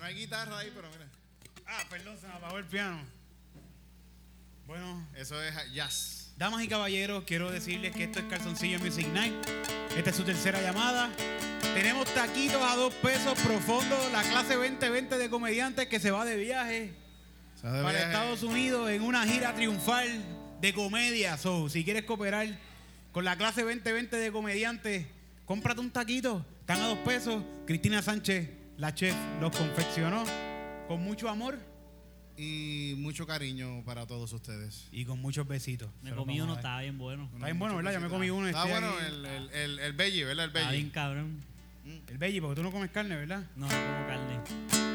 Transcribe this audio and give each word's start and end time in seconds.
No 0.00 0.06
hay 0.06 0.14
guitarra 0.14 0.58
ahí, 0.58 0.72
pero 0.74 0.88
mira. 0.90 1.06
Ah, 1.66 1.82
perdón, 1.90 2.16
se 2.18 2.26
me 2.26 2.32
apagó 2.32 2.56
el 2.56 2.64
piano. 2.64 3.00
Bueno, 4.66 5.06
Eso 5.14 5.42
es 5.42 5.54
jazz. 5.74 6.32
damas 6.38 6.62
y 6.64 6.68
caballeros, 6.68 7.24
quiero 7.24 7.50
decirles 7.50 7.94
que 7.94 8.04
esto 8.04 8.18
es 8.20 8.24
Calzoncillo 8.24 8.78
Music 8.78 9.06
Night. 9.08 9.34
Esta 9.94 10.08
es 10.08 10.16
su 10.16 10.24
tercera 10.24 10.62
llamada. 10.62 11.10
Tenemos 11.74 12.12
taquitos 12.14 12.62
a 12.62 12.76
dos 12.76 12.94
pesos 12.94 13.38
profundos, 13.40 14.10
la 14.10 14.22
clase 14.22 14.54
2020 14.54 15.18
de 15.18 15.28
comediantes 15.28 15.86
que 15.88 16.00
se 16.00 16.10
va 16.10 16.24
de 16.24 16.36
viaje 16.36 16.94
de 17.56 17.62
para 17.62 17.90
viaje. 17.90 18.06
Estados 18.06 18.42
Unidos 18.42 18.88
en 18.88 19.02
una 19.02 19.26
gira 19.26 19.54
triunfal 19.54 20.24
de 20.62 20.72
comedia. 20.72 21.36
So, 21.36 21.68
si 21.68 21.84
quieres 21.84 22.04
cooperar 22.04 22.48
con 23.12 23.26
la 23.26 23.36
clase 23.36 23.64
2020 23.64 24.16
de 24.16 24.32
comediantes, 24.32 25.06
cómprate 25.44 25.80
un 25.80 25.90
taquito. 25.90 26.46
Están 26.60 26.80
a 26.80 26.86
dos 26.86 26.98
pesos. 27.00 27.44
Cristina 27.66 28.00
Sánchez, 28.00 28.48
la 28.80 28.94
chef, 28.94 29.14
los 29.40 29.54
confeccionó 29.56 30.24
con 30.88 31.02
mucho 31.02 31.28
amor 31.28 31.58
Y 32.36 32.94
mucho 32.96 33.26
cariño 33.26 33.82
para 33.84 34.06
todos 34.06 34.32
ustedes. 34.32 34.88
y 34.92 35.04
con 35.04 35.20
muchos 35.20 35.46
besitos. 35.46 35.90
Me 36.02 36.12
comí 36.12 36.40
uno, 36.40 36.54
estaba 36.54 36.80
bien 36.80 36.96
bueno. 36.96 37.28
Está 37.34 37.46
bien 37.46 37.58
bueno, 37.58 37.76
¿verdad? 37.76 37.92
Ya 37.92 38.00
me 38.00 38.08
comí 38.08 38.30
uno. 38.30 38.48
Está 38.48 38.64
estoy 38.64 38.80
bueno 38.80 38.98
el, 39.00 39.26
el, 39.26 39.50
el, 39.50 39.78
el 39.78 39.92
veggie, 39.92 40.24
¿verdad? 40.24 40.44
El 40.46 40.50
Estaba 40.50 40.70
bien 40.70 40.82
veggie. 40.84 40.92
cabrón. 40.92 41.40
El 42.08 42.18
veggie, 42.18 42.40
porque 42.40 42.56
tú 42.56 42.62
no 42.62 42.70
comes 42.72 42.90
carne, 42.90 43.16
¿verdad? 43.16 43.44
No, 43.56 43.66
no 43.66 43.72
como 43.72 44.06
carne. 44.06 44.89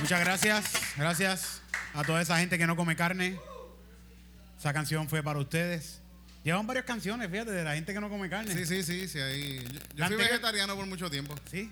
Muchas 0.00 0.20
gracias, 0.20 0.72
gracias 0.96 1.62
a 1.94 2.02
toda 2.04 2.22
esa 2.22 2.38
gente 2.38 2.58
que 2.58 2.66
no 2.66 2.76
come 2.76 2.96
carne. 2.96 3.38
Esa 4.58 4.72
canción 4.72 5.08
fue 5.08 5.22
para 5.22 5.38
ustedes. 5.38 6.00
Llevan 6.42 6.66
varias 6.66 6.84
canciones, 6.86 7.30
fíjate, 7.30 7.50
de 7.50 7.64
la 7.64 7.74
gente 7.74 7.92
que 7.92 8.00
no 8.00 8.08
come 8.08 8.28
carne. 8.30 8.54
Sí, 8.54 8.64
sí, 8.66 8.82
sí, 8.82 9.08
sí. 9.08 9.18
Ahí. 9.18 9.62
Yo, 9.94 9.96
yo 9.96 10.06
fui 10.06 10.16
vegetariano 10.16 10.74
por 10.74 10.86
mucho 10.86 11.10
tiempo. 11.10 11.34
¿Sí? 11.50 11.70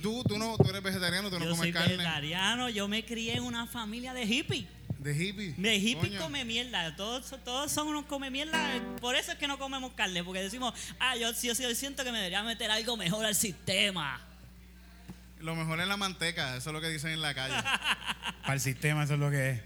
Tú, 0.00 0.24
tú, 0.24 0.38
no, 0.38 0.56
tú 0.56 0.70
eres 0.70 0.82
vegetariano, 0.82 1.28
tú 1.28 1.38
no 1.38 1.44
Yo 1.44 1.50
comes 1.50 1.64
soy 1.64 1.72
carne. 1.72 1.96
vegetariano, 1.96 2.70
yo 2.70 2.88
me 2.88 3.04
crié 3.04 3.36
en 3.36 3.42
una 3.42 3.66
familia 3.66 4.14
de 4.14 4.26
hippies. 4.26 4.66
De 4.98 5.12
hippie. 5.12 5.54
De 5.56 5.76
hippie 5.76 6.08
Coño. 6.10 6.20
come 6.20 6.44
mierda, 6.44 6.96
todos, 6.96 7.32
todos 7.44 7.70
son 7.70 7.86
unos 7.88 8.06
come 8.06 8.30
mierda, 8.30 8.58
por 9.00 9.14
eso 9.14 9.30
es 9.30 9.38
que 9.38 9.46
no 9.46 9.56
comemos 9.58 9.92
carne, 9.92 10.24
porque 10.24 10.40
decimos, 10.40 10.74
ah, 10.98 11.16
yo, 11.16 11.30
yo, 11.32 11.52
yo 11.52 11.74
siento 11.74 12.02
que 12.02 12.10
me 12.10 12.18
debería 12.18 12.42
meter 12.42 12.70
algo 12.70 12.96
mejor 12.96 13.24
al 13.24 13.34
sistema. 13.36 14.20
Lo 15.40 15.54
mejor 15.54 15.80
es 15.80 15.86
la 15.88 15.96
manteca, 15.96 16.56
eso 16.56 16.70
es 16.70 16.74
lo 16.74 16.80
que 16.80 16.88
dicen 16.88 17.10
en 17.10 17.20
la 17.22 17.34
calle. 17.34 17.54
Para 18.42 18.54
el 18.54 18.60
sistema, 18.60 19.04
eso 19.04 19.14
es 19.14 19.20
lo 19.20 19.30
que 19.30 19.50
es. 19.50 19.60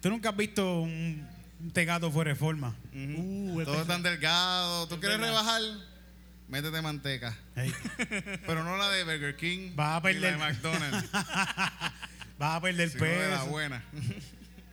¿Tú 0.00 0.08
nunca 0.10 0.30
has 0.30 0.36
visto 0.36 0.80
un, 0.80 1.26
un 1.60 1.70
tegato 1.70 2.10
fuera 2.10 2.30
de 2.30 2.34
forma? 2.36 2.74
Ujú. 2.94 3.62
Todos 3.64 3.86
tan 3.86 4.02
delgados. 4.02 4.88
¿Tú 4.88 4.98
quieres 5.00 5.18
rebajar? 5.18 5.60
Métete 6.48 6.80
manteca. 6.80 7.36
Pero 8.46 8.62
no 8.64 8.76
la 8.76 8.88
de 8.90 9.04
Burger 9.04 9.36
King. 9.36 9.72
Vas 9.74 10.02
a 10.04 10.08
ni 10.08 10.14
la 10.14 10.28
de 10.30 10.36
perder. 10.36 10.38
McDonald's. 10.38 11.10
Vas 12.38 12.56
a 12.56 12.60
perder 12.60 12.90
sino 12.90 13.04
de 13.04 13.30
la 13.30 13.38
peso. 13.38 13.46
buena. 13.50 13.82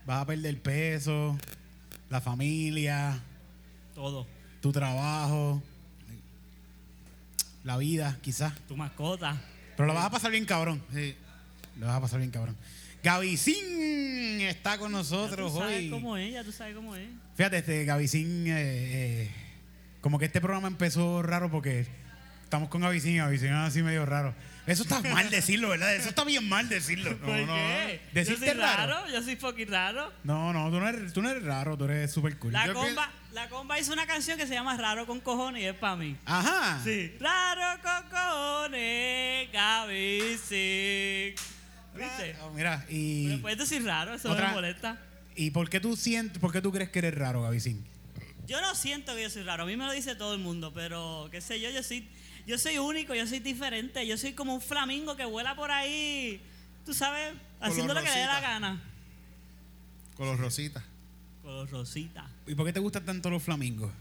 Vas 0.06 0.22
a 0.22 0.26
perder 0.26 0.62
peso, 0.62 1.38
la 2.10 2.19
familia, 2.19 3.18
Todo. 3.96 4.28
tu 4.62 4.72
trabajo, 4.74 5.64
la 7.64 7.78
vida, 7.78 8.18
quizás. 8.22 8.54
Tu 8.68 8.76
mascota. 8.76 9.42
Pero 9.75 9.88
lo 9.88 9.94
vas 9.94 10.06
a 10.06 10.10
pasar 10.12 10.31
bien 10.31 10.46
cabrón. 10.46 10.81
Sí. 10.94 11.16
Lo 11.80 11.88
vas 11.88 11.98
a 11.98 12.02
pasar 12.02 12.20
bien 12.20 12.31
cabrón. 12.31 12.56
Gavicín 13.04 14.42
está 14.42 14.78
con 14.78 14.92
Ya 14.92 14.98
nosotros 15.00 15.52
tú 15.54 15.60
sabes 15.60 15.78
hoy. 15.80 15.90
cómo 15.90 16.16
es, 16.18 16.34
ya 16.34 16.44
tú 16.44 16.52
sabes 16.52 16.75
cómo 16.75 16.96
es. 16.96 17.08
Fíjate, 17.36 17.58
este 17.58 17.84
Gavicín 17.86 18.48
eh, 18.48 18.54
eh, 18.56 19.31
como 20.00 20.20
que 20.20 20.25
este 20.25 20.40
programa 20.40 20.68
empezó 20.68 21.22
raro 21.22 21.50
porque 21.52 21.86
estamos 22.44 22.70
con 22.70 22.84
Avicin, 22.84 23.20
Avicin 23.20 23.52
así 23.52 23.81
medio 23.81 24.06
raro. 24.06 24.34
Eso 24.65 24.83
está 24.83 25.01
mal 25.01 25.30
decirlo, 25.30 25.69
¿verdad? 25.69 25.94
Eso 25.95 26.07
está 26.10 26.24
bien 26.24 26.48
mal 26.48 26.69
decirlo. 26.69 27.18
¿Por 27.18 27.36
qué? 27.36 28.01
Yo 28.07 28.13
¿Deciste 28.13 28.45
soy 28.51 28.57
raro? 28.57 28.94
raro, 28.94 29.12
yo 29.12 29.21
soy 29.21 29.36
fucking 29.36 29.68
raro. 29.68 30.13
No, 30.24 30.54
no, 30.54 30.69
tú 30.71 30.80
no 30.80 30.88
eres, 30.88 31.12
tú 31.12 31.21
no 31.21 31.30
eres 31.30 31.44
raro, 31.44 31.77
tú 31.77 31.83
eres 31.86 32.12
súper 32.12 32.38
cool. 32.39 32.54
La 32.54 32.68
Yo 32.68 32.74
comba, 32.74 33.12
la 33.33 33.50
comba 33.50 33.77
hizo 33.80 33.92
una 33.92 34.06
canción 34.07 34.38
que 34.38 34.48
se 34.48 34.54
llama 34.54 34.77
Raro 34.77 35.06
con 35.06 35.19
cojones 35.19 35.63
y 35.63 35.65
es 35.65 35.75
para 35.75 35.98
mí. 35.98 36.15
Ajá. 36.25 36.80
Sí. 36.83 37.13
Raro 37.19 37.81
con 37.81 38.10
cojones, 38.10 39.51
Gaby 39.51 40.19
¿Viste? 41.95 42.36
Ah, 42.42 42.50
mira, 42.56 42.77
¿Me 42.88 42.94
y, 42.95 43.38
puedes 43.42 43.57
decir 43.59 43.83
raro? 43.86 44.13
Eso 44.16 44.30
no 44.30 44.33
Otra- 44.33 44.48
me 44.50 44.54
molesta. 44.56 44.98
¿y 45.36 45.51
por 45.51 45.69
qué 45.69 45.80
tú 45.80 45.95
sientes, 45.95 46.39
por 46.39 46.51
qué 46.51 46.62
tú 46.62 46.71
crees 46.71 46.89
que 46.89 47.00
eres 47.00 47.16
raro, 47.16 47.42
Gavicín? 47.44 47.86
Yo 48.48 48.59
no 48.62 48.75
siento 48.75 49.16
que 49.16 49.24
yo 49.24 49.30
soy 49.30 49.44
raro. 49.44 49.63
A 49.63 49.66
mí 49.66 49.77
me 49.77 49.86
lo 49.86 49.92
dice 49.92 50.16
todo 50.16 50.33
el 50.33 50.39
mundo, 50.39 50.74
pero 50.74 51.27
qué 51.31 51.39
sé 51.42 51.59
yo, 51.62 51.69
yo 51.69 51.81
soy, 51.83 52.07
yo 52.48 52.57
soy 52.57 52.78
único, 52.78 53.13
yo 53.16 53.25
soy 53.28 53.40
diferente. 53.40 54.06
Yo 54.06 54.18
soy 54.18 54.34
como 54.34 54.54
un 54.54 54.62
flamingo 54.62 55.16
que 55.16 55.25
vuela 55.25 55.56
por 55.56 55.72
ahí, 55.72 56.42
tú 56.86 56.94
sabes, 56.94 57.34
haciendo 57.60 57.94
lo 57.94 58.01
que 58.01 58.10
le 58.10 58.19
dé 58.19 58.25
la 58.25 58.42
gana. 58.42 58.81
Color 60.16 60.38
rosita. 60.40 60.84
Con 61.42 61.68
rosita. 61.68 62.30
¿Y 62.48 62.56
por 62.56 62.66
qué 62.66 62.74
te 62.74 62.80
gustan 62.80 63.06
tanto 63.06 63.30
los 63.30 63.44
flamingos? 63.44 63.92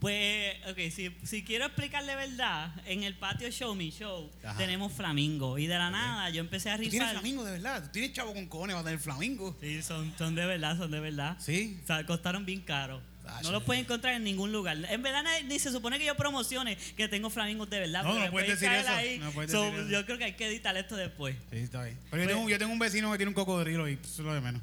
Pues, 0.00 0.54
ok, 0.70 0.78
si, 0.92 1.12
si 1.24 1.42
quiero 1.42 1.66
explicarle 1.66 2.14
verdad, 2.14 2.72
en 2.86 3.02
el 3.02 3.16
patio 3.16 3.50
Show 3.50 3.74
Me 3.74 3.90
Show 3.90 4.30
Ajá. 4.44 4.56
tenemos 4.56 4.92
flamingo. 4.92 5.58
Y 5.58 5.66
de 5.66 5.76
la 5.76 5.90
nada 5.90 6.30
yo 6.30 6.40
empecé 6.40 6.70
a 6.70 6.76
¿Tú 6.76 6.82
tienes 6.82 7.00
rifar. 7.00 7.14
flamingo 7.14 7.44
de 7.44 7.52
verdad? 7.52 7.82
¿Tú 7.82 7.90
tienes 7.90 8.12
chavo 8.12 8.32
con 8.32 8.46
cojones 8.46 8.74
para 8.74 8.84
tener 8.84 9.00
flamingo? 9.00 9.56
Sí, 9.60 9.82
son, 9.82 10.14
son 10.16 10.36
de 10.36 10.46
verdad, 10.46 10.76
son 10.78 10.92
de 10.92 11.00
verdad. 11.00 11.36
Sí. 11.40 11.80
O 11.82 11.86
sea, 11.86 12.06
costaron 12.06 12.46
bien 12.46 12.60
caro. 12.60 13.02
Ah, 13.30 13.40
No 13.42 13.52
los 13.52 13.62
puedes 13.62 13.82
encontrar 13.84 14.14
en 14.14 14.24
ningún 14.24 14.50
lugar. 14.52 14.76
En 14.88 15.02
verdad 15.02 15.22
ni, 15.44 15.58
se 15.58 15.70
supone 15.70 15.98
que 15.98 16.04
yo 16.06 16.14
promocione 16.16 16.76
que 16.96 17.08
tengo 17.08 17.30
flamingos 17.30 17.68
de 17.70 17.80
verdad. 17.80 18.02
No, 18.04 18.18
no 18.18 18.30
puedes 18.30 18.48
decir 18.58 18.68
eso, 18.72 18.90
no 19.24 19.30
puedes 19.32 19.50
So, 19.50 19.62
decir 19.64 19.80
eso. 19.80 19.88
Yo 19.90 20.04
creo 20.06 20.18
que 20.18 20.24
hay 20.24 20.32
que 20.34 20.46
editar 20.46 20.76
esto 20.76 20.96
después. 20.96 21.36
Sí, 21.50 21.58
está 21.58 21.84
bien. 21.84 21.98
Pero 22.10 22.22
yo, 22.22 22.26
Pues- 22.28 22.36
tengo, 22.36 22.48
yo 22.50 22.58
tengo 22.58 22.72
un 22.72 22.78
vecino 22.78 23.10
que 23.12 23.18
tiene 23.18 23.28
un 23.28 23.34
cocodrilo 23.34 23.88
y 23.88 23.94
eso 23.94 24.00
es 24.04 24.18
lo 24.20 24.34
de 24.34 24.40
menos. 24.40 24.62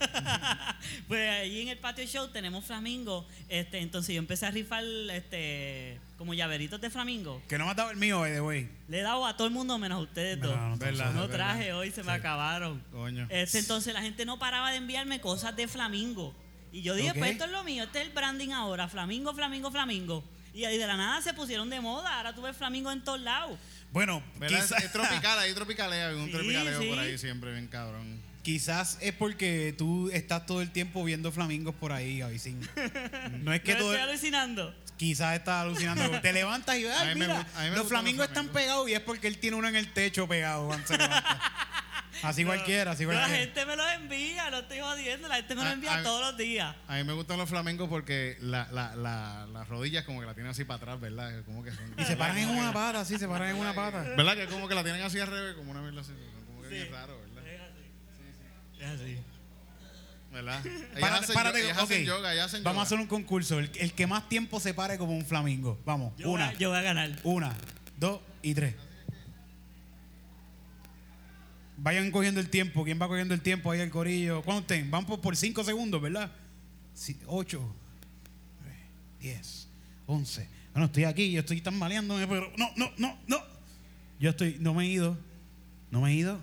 Pues 1.08 1.28
ahí 1.30 1.62
en 1.62 1.68
el 1.68 1.78
patio 1.78 2.04
show 2.06 2.28
tenemos 2.28 2.64
flamingos. 2.64 3.26
Este, 3.48 3.78
entonces 3.78 4.14
yo 4.14 4.18
empecé 4.18 4.46
a 4.46 4.50
rifar 4.50 4.84
este, 5.12 5.98
como 6.16 6.34
llaveritos 6.34 6.80
de 6.80 6.90
flamingo. 6.90 7.42
Que 7.48 7.58
no 7.58 7.64
me 7.64 7.70
ha 7.72 7.74
dado 7.74 7.90
el 7.90 7.96
mío, 7.96 8.20
way. 8.20 8.68
Le 8.88 9.00
he 9.00 9.02
dado 9.02 9.26
a 9.26 9.36
todo 9.36 9.46
el 9.46 9.52
mundo 9.52 9.78
menos 9.78 9.98
a 9.98 10.02
ustedes 10.02 10.38
No, 10.38 10.48
dos. 10.48 10.56
no, 10.56 10.68
no, 10.70 10.76
Verdad, 10.78 11.12
No 11.12 11.20
verdad. 11.22 11.34
traje 11.36 11.72
hoy, 11.72 11.90
se 11.90 12.02
me 12.02 12.12
acabaron. 12.12 12.82
Coño. 12.92 13.26
Este, 13.30 13.58
entonces 13.58 13.92
la 13.94 14.02
gente 14.02 14.24
no 14.24 14.38
paraba 14.38 14.70
de 14.70 14.76
enviarme 14.78 15.20
cosas 15.20 15.56
de 15.56 15.66
flamingo. 15.68 16.34
Y 16.72 16.82
yo 16.82 16.94
dije, 16.94 17.14
pues 17.14 17.32
esto 17.32 17.44
es 17.44 17.50
lo 17.50 17.64
mío, 17.64 17.84
este 17.84 18.00
es 18.02 18.06
el 18.08 18.12
branding 18.12 18.50
ahora, 18.50 18.88
flamingo, 18.88 19.34
flamingo, 19.34 19.70
flamingo. 19.70 20.24
Y 20.54 20.64
ahí 20.64 20.76
de 20.78 20.86
la 20.86 20.96
nada 20.96 21.22
se 21.22 21.32
pusieron 21.34 21.70
de 21.70 21.80
moda, 21.80 22.16
ahora 22.18 22.34
tú 22.34 22.42
ves 22.42 22.56
flamingo 22.56 22.90
en 22.92 23.02
todos 23.04 23.20
lados. 23.20 23.58
Bueno, 23.92 24.22
quizás, 24.46 24.72
Es 24.84 24.92
tropical, 24.92 25.38
hay 25.38 25.54
tropicaleo, 25.54 26.08
hay 26.10 26.14
un 26.14 26.26
Sí, 26.26 26.32
tropicaleo 26.32 26.88
por 26.90 26.98
ahí 26.98 27.16
siempre, 27.16 27.52
bien 27.52 27.68
cabrón. 27.68 28.20
quizás 28.42 28.98
es 29.00 29.12
porque 29.14 29.74
tú 29.78 30.10
estás 30.12 30.44
todo 30.46 30.60
el 30.60 30.70
tiempo 30.70 31.04
viendo 31.04 31.32
flamingos 31.32 31.74
por 31.74 31.92
ahí, 31.92 32.18
Gavicín. 32.18 32.60
No 33.40 33.52
es 33.54 33.60
que 33.62 33.72
¿No 33.74 33.78
todo... 33.80 33.94
estoy 33.94 34.08
alucinando? 34.10 34.74
Quizás 34.98 35.36
estás 35.36 35.62
alucinando. 35.62 36.20
Te 36.22 36.32
levantas 36.32 36.76
y 36.76 36.84
ves, 36.84 36.96
mira, 37.14 37.46
me 37.60 37.70
los 37.70 37.86
flamingos 37.88 38.18
los 38.18 38.28
están 38.28 38.44
flamingos. 38.48 38.52
pegados 38.52 38.88
y 38.90 38.94
es 38.94 39.00
porque 39.00 39.28
él 39.28 39.38
tiene 39.38 39.56
uno 39.56 39.68
en 39.68 39.76
el 39.76 39.92
techo 39.92 40.26
pegado 40.28 40.66
cuando 40.66 40.86
se 40.86 40.98
levanta. 40.98 41.40
Así 42.22 42.44
cualquiera, 42.44 42.92
así 42.92 43.04
No, 43.04 43.12
La 43.12 43.18
cualquiera. 43.20 43.44
gente 43.44 43.66
me 43.66 43.76
los 43.76 43.86
envía, 43.92 44.50
no 44.50 44.58
estoy 44.58 44.80
jodiendo, 44.80 45.28
la 45.28 45.36
gente 45.36 45.54
me 45.54 45.64
los 45.64 45.72
envía 45.72 46.02
todos 46.02 46.20
los 46.20 46.36
días. 46.36 46.74
A 46.86 46.96
mí 46.96 47.04
me 47.04 47.12
gustan 47.12 47.38
los 47.38 47.48
flamencos 47.48 47.88
porque 47.88 48.36
la, 48.40 48.68
la, 48.72 48.94
la, 48.96 49.46
las 49.52 49.68
rodillas 49.68 50.04
como 50.04 50.20
que 50.20 50.26
la 50.26 50.34
tienen 50.34 50.50
así 50.50 50.64
para 50.64 50.76
atrás, 50.78 51.00
¿verdad? 51.00 51.44
Como 51.44 51.62
que 51.62 51.70
son, 51.72 51.94
Y 51.98 52.04
se 52.04 52.16
paran 52.16 52.38
en 52.38 52.48
una 52.50 52.72
pata, 52.72 53.04
sí, 53.04 53.18
se 53.18 53.28
paran 53.28 53.50
en 53.50 53.56
una 53.56 53.74
pata. 53.74 54.02
¿Verdad? 54.16 54.34
Que 54.36 54.46
como 54.46 54.68
que 54.68 54.74
la 54.74 54.82
tienen 54.82 55.02
así 55.02 55.18
al 55.20 55.28
revés, 55.28 55.54
como 55.54 55.70
una 55.70 55.80
mierda 55.80 56.00
así. 56.00 56.12
Como 56.46 56.62
que 56.62 56.68
Sí. 56.68 56.74
bien 56.74 56.92
raro, 56.92 57.18
¿verdad? 57.20 57.44
Es 57.46 57.60
así. 57.60 58.80
Es 58.80 58.88
así. 59.00 59.18
¿Verdad? 60.32 60.62
Párate, 61.00 61.24
hacen, 61.24 61.34
párate, 61.34 61.58
yo- 61.60 61.64
ellas 61.64 61.78
ok. 61.78 61.84
hacen 61.84 62.04
yoga, 62.04 62.32
ellas 62.34 62.46
hacen 62.46 62.62
Vamos 62.64 62.80
a 62.80 62.82
hacer 62.84 62.98
un 62.98 63.06
concurso. 63.06 63.58
El, 63.58 63.70
el 63.76 63.92
que 63.94 64.06
más 64.06 64.28
tiempo 64.28 64.60
se 64.60 64.74
pare 64.74 64.98
como 64.98 65.12
un 65.16 65.24
flamingo. 65.24 65.80
Vamos, 65.86 66.12
Yo, 66.18 66.30
una, 66.30 66.46
voy 66.46 66.54
a, 66.54 66.58
yo 66.58 66.68
voy 66.70 66.78
a 66.78 66.82
ganar. 66.82 67.10
una, 67.22 67.54
dos 67.96 68.20
y 68.42 68.54
tres. 68.54 68.74
Vayan 71.80 72.10
cogiendo 72.10 72.40
el 72.40 72.50
tiempo. 72.50 72.84
¿Quién 72.84 73.00
va 73.00 73.06
cogiendo 73.06 73.34
el 73.34 73.40
tiempo 73.40 73.70
ahí 73.70 73.80
el 73.80 73.90
corillo? 73.90 74.42
¿Cuánto 74.42 74.66
ten? 74.66 74.90
Van 74.90 75.06
por, 75.06 75.20
por 75.20 75.36
cinco 75.36 75.62
segundos, 75.62 76.02
¿verdad? 76.02 76.30
Sí, 76.92 77.16
ocho, 77.26 77.72
nueve, 78.60 78.76
diez, 79.20 79.68
once. 80.06 80.48
Bueno, 80.72 80.86
estoy 80.86 81.04
aquí, 81.04 81.30
yo 81.30 81.40
estoy 81.40 81.60
tan 81.60 81.78
maleándome, 81.78 82.26
pero 82.26 82.52
no, 82.56 82.70
no, 82.76 82.90
no, 82.98 83.16
no. 83.28 83.40
Yo 84.18 84.30
estoy, 84.30 84.56
no 84.58 84.74
me 84.74 84.84
he 84.84 84.88
ido. 84.88 85.16
No 85.90 86.00
me 86.00 86.10
he 86.10 86.14
ido. 86.14 86.40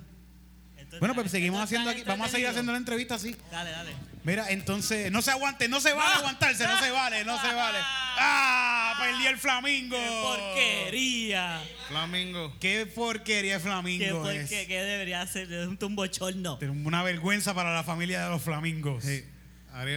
Entonces, 0.78 1.00
Bueno, 1.00 1.14
pues 1.14 1.26
¿esto 1.26 1.38
seguimos 1.38 1.62
haciendo 1.62 1.90
aquí. 1.90 2.04
Vamos 2.06 2.28
a 2.28 2.30
seguir 2.32 2.48
haciendo 2.48 2.72
la 2.72 2.78
entrevista 2.78 3.16
así. 3.16 3.36
Dale, 3.52 3.72
dale. 3.72 3.92
Mira, 4.26 4.50
entonces, 4.50 5.12
no 5.12 5.22
se 5.22 5.32
aguante, 5.32 5.70
no 5.70 5.80
se 5.80 5.94
vale 5.94 6.12
¡Ah! 6.16 6.18
aguantarse, 6.20 6.66
no 6.68 6.80
se 6.82 6.92
vale, 6.92 7.24
no 7.24 7.40
se 7.40 7.54
vale. 7.54 7.78
¡Ah! 8.18 8.96
Perdí 9.00 9.28
el 9.28 9.38
flamingo. 9.38 9.96
¡Qué 9.96 10.20
porquería! 10.24 11.62
Flamingo. 11.90 12.56
Qué 12.60 12.86
porquería 12.88 13.54
de 13.54 13.60
¿Qué, 13.60 13.64
flamingo 13.64 14.22
por- 14.24 14.34
es. 14.34 14.50
qué- 14.50 14.66
qué 14.68 14.82
debería 14.82 15.26
ser? 15.28 15.52
Es 15.54 15.68
un 15.68 15.78
tumbochorno. 15.78 16.58
Una 16.84 17.04
vergüenza 17.04 17.54
para 17.54 17.74
la 17.74 17.84
familia 17.84 18.24
de 18.26 18.30
los 18.32 18.42
flamingos. 18.42 19.04
Sí. 19.04 19.24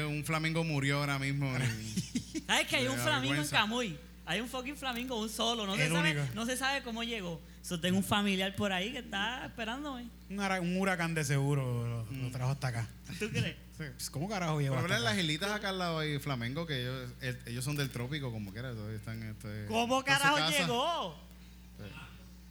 Un 0.06 0.25
flamingo 0.25 0.62
murió 0.64 0.98
ahora 0.98 1.19
mismo. 1.19 1.50
¿Sabes 2.46 2.66
que 2.66 2.76
hay 2.76 2.86
un 2.88 2.96
flamingo 2.98 3.30
vergüenza. 3.34 3.56
en 3.56 3.62
Camuy? 3.62 3.98
Hay 4.30 4.40
un 4.42 4.48
fucking 4.48 4.76
flamingo, 4.76 5.19
un 5.19 5.30
solo. 5.30 5.64
No, 5.66 5.75
se 5.75 5.88
sabe, 5.88 6.28
no 6.34 6.44
se 6.44 6.56
sabe 6.56 6.82
cómo 6.82 7.02
llegó. 7.02 7.40
So, 7.62 7.80
tengo 7.80 7.96
un 7.96 8.04
familiar 8.04 8.54
por 8.56 8.72
ahí 8.72 8.92
que 8.92 8.98
está 8.98 9.46
esperándome. 9.46 10.06
Un, 10.28 10.38
hura- 10.38 10.60
un 10.60 10.76
huracán 10.76 11.14
de 11.14 11.25
seguro 11.25 12.06
lo, 12.10 12.22
lo 12.25 12.30
trajo 12.30 12.52
hasta 12.52 12.69
acá. 12.69 12.88
¿Tú 13.19 13.28
crees? 13.30 13.56
Pues, 13.78 14.10
¿Cómo 14.10 14.28
carajo 14.28 14.60
llegó 14.60 14.75
Pero 14.75 14.98
las 14.98 15.16
islitas 15.16 15.52
acá 15.52 15.69
al 15.69 15.78
lado 15.78 16.00
hay 16.00 16.19
flamengo 16.19 16.66
que 16.66 16.80
ellos, 16.80 17.10
el- 17.20 17.38
ellos 17.46 17.64
son 17.64 17.76
del 17.76 17.90
trópico 17.90 18.32
como 18.32 18.52
quiera. 18.52 18.72
todavía 18.72 18.96
Están, 18.96 19.22
este, 19.22 19.66
¿Cómo 19.66 20.02
carajo 20.02 20.50
llegó? 20.50 21.14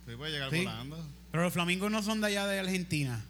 Sí, 0.07 0.15
puede 0.15 0.31
llegar 0.31 0.49
Sí. 0.49 0.59
volando. 0.63 1.05
Pero 1.31 1.43
los 1.43 1.51
flamingos 1.53 1.91
no 1.91 2.01
son 2.01 2.21
de 2.21 2.27
allá 2.27 2.47
de 2.47 2.59
Argentina. 2.59 3.21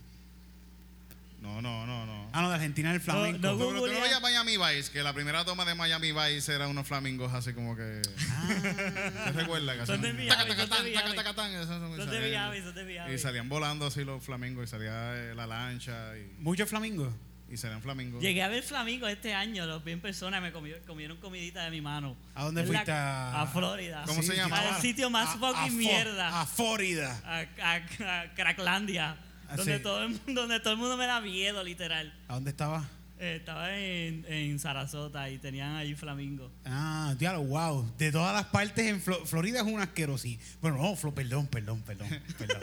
No, 1.48 1.62
no, 1.62 1.86
no, 1.88 2.06
no. 2.06 2.30
Ah, 2.34 2.42
no, 2.42 2.50
de 2.50 2.56
Argentina 2.56 2.94
el 2.94 3.00
flamenco. 3.02 3.40
no, 3.40 3.54
Tú, 3.54 3.58
pero 3.60 3.80
tú 3.86 3.88
no 4.10 4.18
a 4.18 4.20
Miami 4.20 4.58
Vice, 4.58 4.92
que 4.92 5.02
la 5.02 5.14
primera 5.14 5.44
toma 5.46 5.64
de 5.66 5.74
Miami 5.76 6.12
Vice 6.12 6.54
era 6.54 6.68
unos 6.68 6.86
flamingos 6.86 7.34
así 7.34 7.54
como 7.54 7.76
que. 7.76 8.02
¿Te 8.04 9.32
recuerdas? 9.32 9.78
Que 9.78 9.86
Son 9.86 10.02
de 10.02 10.14
Miami, 10.14 10.38
son 10.38 10.58
de 10.58 10.92
Miami. 10.92 11.96
son- 11.98 12.76
de 12.76 12.84
Miami. 12.84 13.14
Y 13.14 13.18
salían 13.18 13.50
volando 13.50 13.88
así 13.88 14.04
los 14.04 14.24
flamingos 14.24 14.66
y 14.66 14.68
salía 14.68 15.16
eh, 15.16 15.36
la 15.36 15.48
lancha 15.48 16.16
y, 16.18 16.32
Muchos 16.42 16.70
flamingos. 16.70 17.14
y 17.50 17.58
salían 17.58 17.82
flamingos. 17.82 18.22
Llegué 18.22 18.44
a 18.44 18.50
ver 18.50 18.62
flamingos 18.62 19.10
este 19.10 19.34
año, 19.34 19.66
los 19.66 19.84
vi 19.84 19.94
en 19.94 20.02
persona, 20.02 20.40
me 20.42 20.54
comi- 20.54 20.80
comieron 20.86 21.18
comidita 21.18 21.64
de 21.64 21.72
mi 21.72 21.82
mano. 21.82 22.16
¿A 22.36 22.44
dónde 22.44 22.62
En 22.62 22.68
fuiste 22.68 22.92
a- 22.92 23.42
A 23.42 23.48
Florida. 23.48 24.04
¿Cómo 24.06 24.22
se 24.22 24.36
llamaba? 24.36 24.76
Al 24.76 24.82
sitio 24.82 25.10
más 25.10 25.30
A- 25.30 25.38
fucking 25.40 25.64
a 25.64 25.70
mierda. 25.70 26.42
A 26.42 26.46
Florida. 26.46 27.22
A, 27.26 27.46
a- 27.64 28.22
a 28.24 28.34
Cracklandia. 28.36 29.18
Ah, 29.50 29.56
donde, 29.56 29.78
sí. 29.78 29.84
todo 29.84 30.04
el, 30.04 30.10
mundo- 30.10 30.42
donde 30.42 30.60
todo 30.60 30.74
el 30.74 30.80
mundo 30.80 30.98
me 30.98 31.06
da 31.06 31.22
miedo, 31.22 31.64
literal. 31.64 32.14
¿A 32.28 32.34
dónde 32.36 32.52
estaba? 32.52 32.90
Eh, 33.20 33.38
estaba 33.40 33.76
en, 33.76 34.26
en 34.30 34.60
Sarasota 34.60 35.30
y 35.30 35.40
tenían 35.40 35.76
ahí 35.76 35.96
flamingos. 35.96 36.52
Ah, 36.66 37.16
diablo, 37.18 37.44
wow. 37.44 37.92
De 37.98 38.12
todas 38.12 38.34
las 38.36 38.46
partes 38.48 38.86
en 38.86 39.02
Flo- 39.02 39.26
Florida 39.26 39.60
es 39.62 39.66
una 39.66 39.84
asquerosidad. 39.84 40.40
Bueno, 40.62 40.78
no, 40.78 40.96
Flo- 40.96 41.14
perdón, 41.14 41.48
perdón, 41.48 41.82
perdón, 41.82 42.08
perdón. 42.38 42.62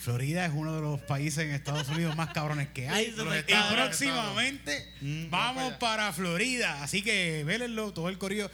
Florida 0.00 0.46
es 0.46 0.52
uno 0.54 0.74
de 0.76 0.80
los 0.80 1.00
países 1.00 1.44
en 1.44 1.50
Estados 1.50 1.88
Unidos 1.88 2.14
más 2.16 2.30
cabrones 2.32 2.68
que 2.68 2.88
hay. 2.88 3.06
Y 3.08 3.74
próximamente 3.74 4.86
Mm, 5.00 5.30
vamos 5.30 5.72
para 5.74 5.78
para 5.98 6.12
Florida. 6.12 6.82
Así 6.82 7.02
que 7.02 7.42
vélenlo, 7.44 7.92
todo 7.92 8.08
el 8.08 8.18
corrido. 8.18 8.50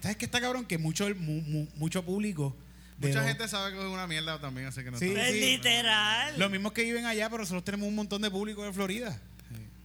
¿Sabes 0.00 0.16
qué 0.16 0.26
está 0.26 0.40
cabrón? 0.40 0.66
Que 0.66 0.76
mucho, 0.78 1.08
mu- 1.16 1.40
mu- 1.42 1.68
mucho 1.76 2.04
público. 2.04 2.56
De 2.98 3.08
Mucha 3.08 3.24
gente 3.24 3.48
sabe 3.48 3.72
que 3.72 3.78
es 3.78 3.84
una 3.84 4.06
mierda 4.06 4.40
también, 4.40 4.68
así 4.68 4.82
que 4.84 4.90
no 4.90 4.98
Sí, 4.98 5.06
está- 5.08 5.28
Es 5.28 5.34
literal. 5.34 6.38
Los 6.38 6.50
mismos 6.50 6.72
que 6.72 6.84
viven 6.84 7.06
allá, 7.06 7.28
pero 7.30 7.42
nosotros 7.42 7.64
tenemos 7.64 7.88
un 7.88 7.94
montón 7.96 8.22
de 8.22 8.30
público 8.30 8.64
de 8.64 8.72
Florida 8.72 9.18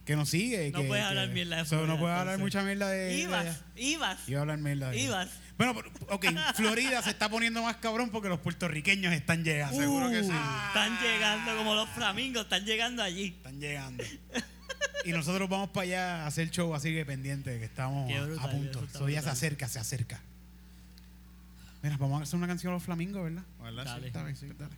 que 0.04 0.16
nos 0.16 0.30
sigue. 0.30 0.70
No 0.70 0.80
que- 0.82 0.86
puedes 0.88 1.04
que- 1.04 1.08
hablar 1.08 1.28
mierda 1.28 1.56
de 1.58 1.64
so, 1.66 1.74
No 1.76 1.82
Florida, 1.82 1.98
puedes 2.00 2.18
hablar 2.18 2.34
entonces. 2.36 2.54
mucha 2.54 2.64
mierda 2.66 2.88
de. 2.88 3.14
Ibas, 3.14 3.60
ibas. 3.76 4.28
Iba 4.28 4.38
a 4.38 4.42
hablar 4.42 4.58
mierda 4.58 4.90
de 4.90 4.98
Ibas. 5.00 5.28
Bueno, 5.58 5.74
pero, 5.74 5.90
ok, 6.14 6.26
Florida 6.54 7.02
se 7.02 7.10
está 7.10 7.28
poniendo 7.28 7.62
más 7.62 7.76
cabrón 7.76 8.10
porque 8.10 8.28
los 8.28 8.38
puertorriqueños 8.38 9.12
están 9.12 9.42
llegando. 9.44 9.76
Seguro 9.78 10.08
que 10.08 10.22
sí. 10.22 10.30
Están 10.30 10.98
llegando 11.02 11.56
como 11.56 11.74
los 11.74 11.88
flamingos, 11.90 12.44
están 12.44 12.64
llegando 12.64 13.02
allí. 13.02 13.34
Están 13.36 13.60
llegando. 13.60 14.04
y 15.04 15.10
nosotros 15.12 15.48
vamos 15.48 15.70
para 15.70 15.82
allá 15.84 16.22
a 16.22 16.26
hacer 16.28 16.50
show, 16.50 16.74
así 16.74 16.92
que 16.94 17.04
pendiente, 17.04 17.58
que 17.58 17.64
estamos 17.64 18.10
a- 18.12 18.20
brutal, 18.24 18.44
a 18.48 18.50
punto. 18.52 18.84
eso 18.94 19.08
ya 19.08 19.20
se 19.20 19.30
acerca, 19.30 19.66
se 19.68 19.78
acerca. 19.80 20.20
Mira, 21.88 21.96
vamos 21.96 22.20
a 22.20 22.22
hacer 22.24 22.36
una 22.36 22.46
canción 22.46 22.70
a 22.70 22.74
los 22.74 22.82
flamingos, 22.82 23.24
¿verdad? 23.24 23.44
¿Verdad? 23.62 23.84
Sí. 23.84 23.88
Dale. 23.88 24.06
Está 24.08 24.22
bien, 24.22 24.36
sí, 24.36 24.46
dale. 24.58 24.76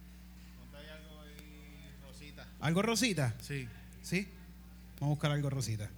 Ponte 0.60 0.76
ahí 0.76 0.86
algo 0.96 1.20
ahí, 1.22 1.92
Rosita. 2.06 2.46
¿Algo 2.60 2.82
rosita? 2.82 3.34
Sí. 3.40 3.68
¿Sí? 4.00 4.28
Vamos 5.00 5.06
a 5.06 5.14
buscar 5.16 5.32
algo 5.32 5.50
rosita. 5.50 5.90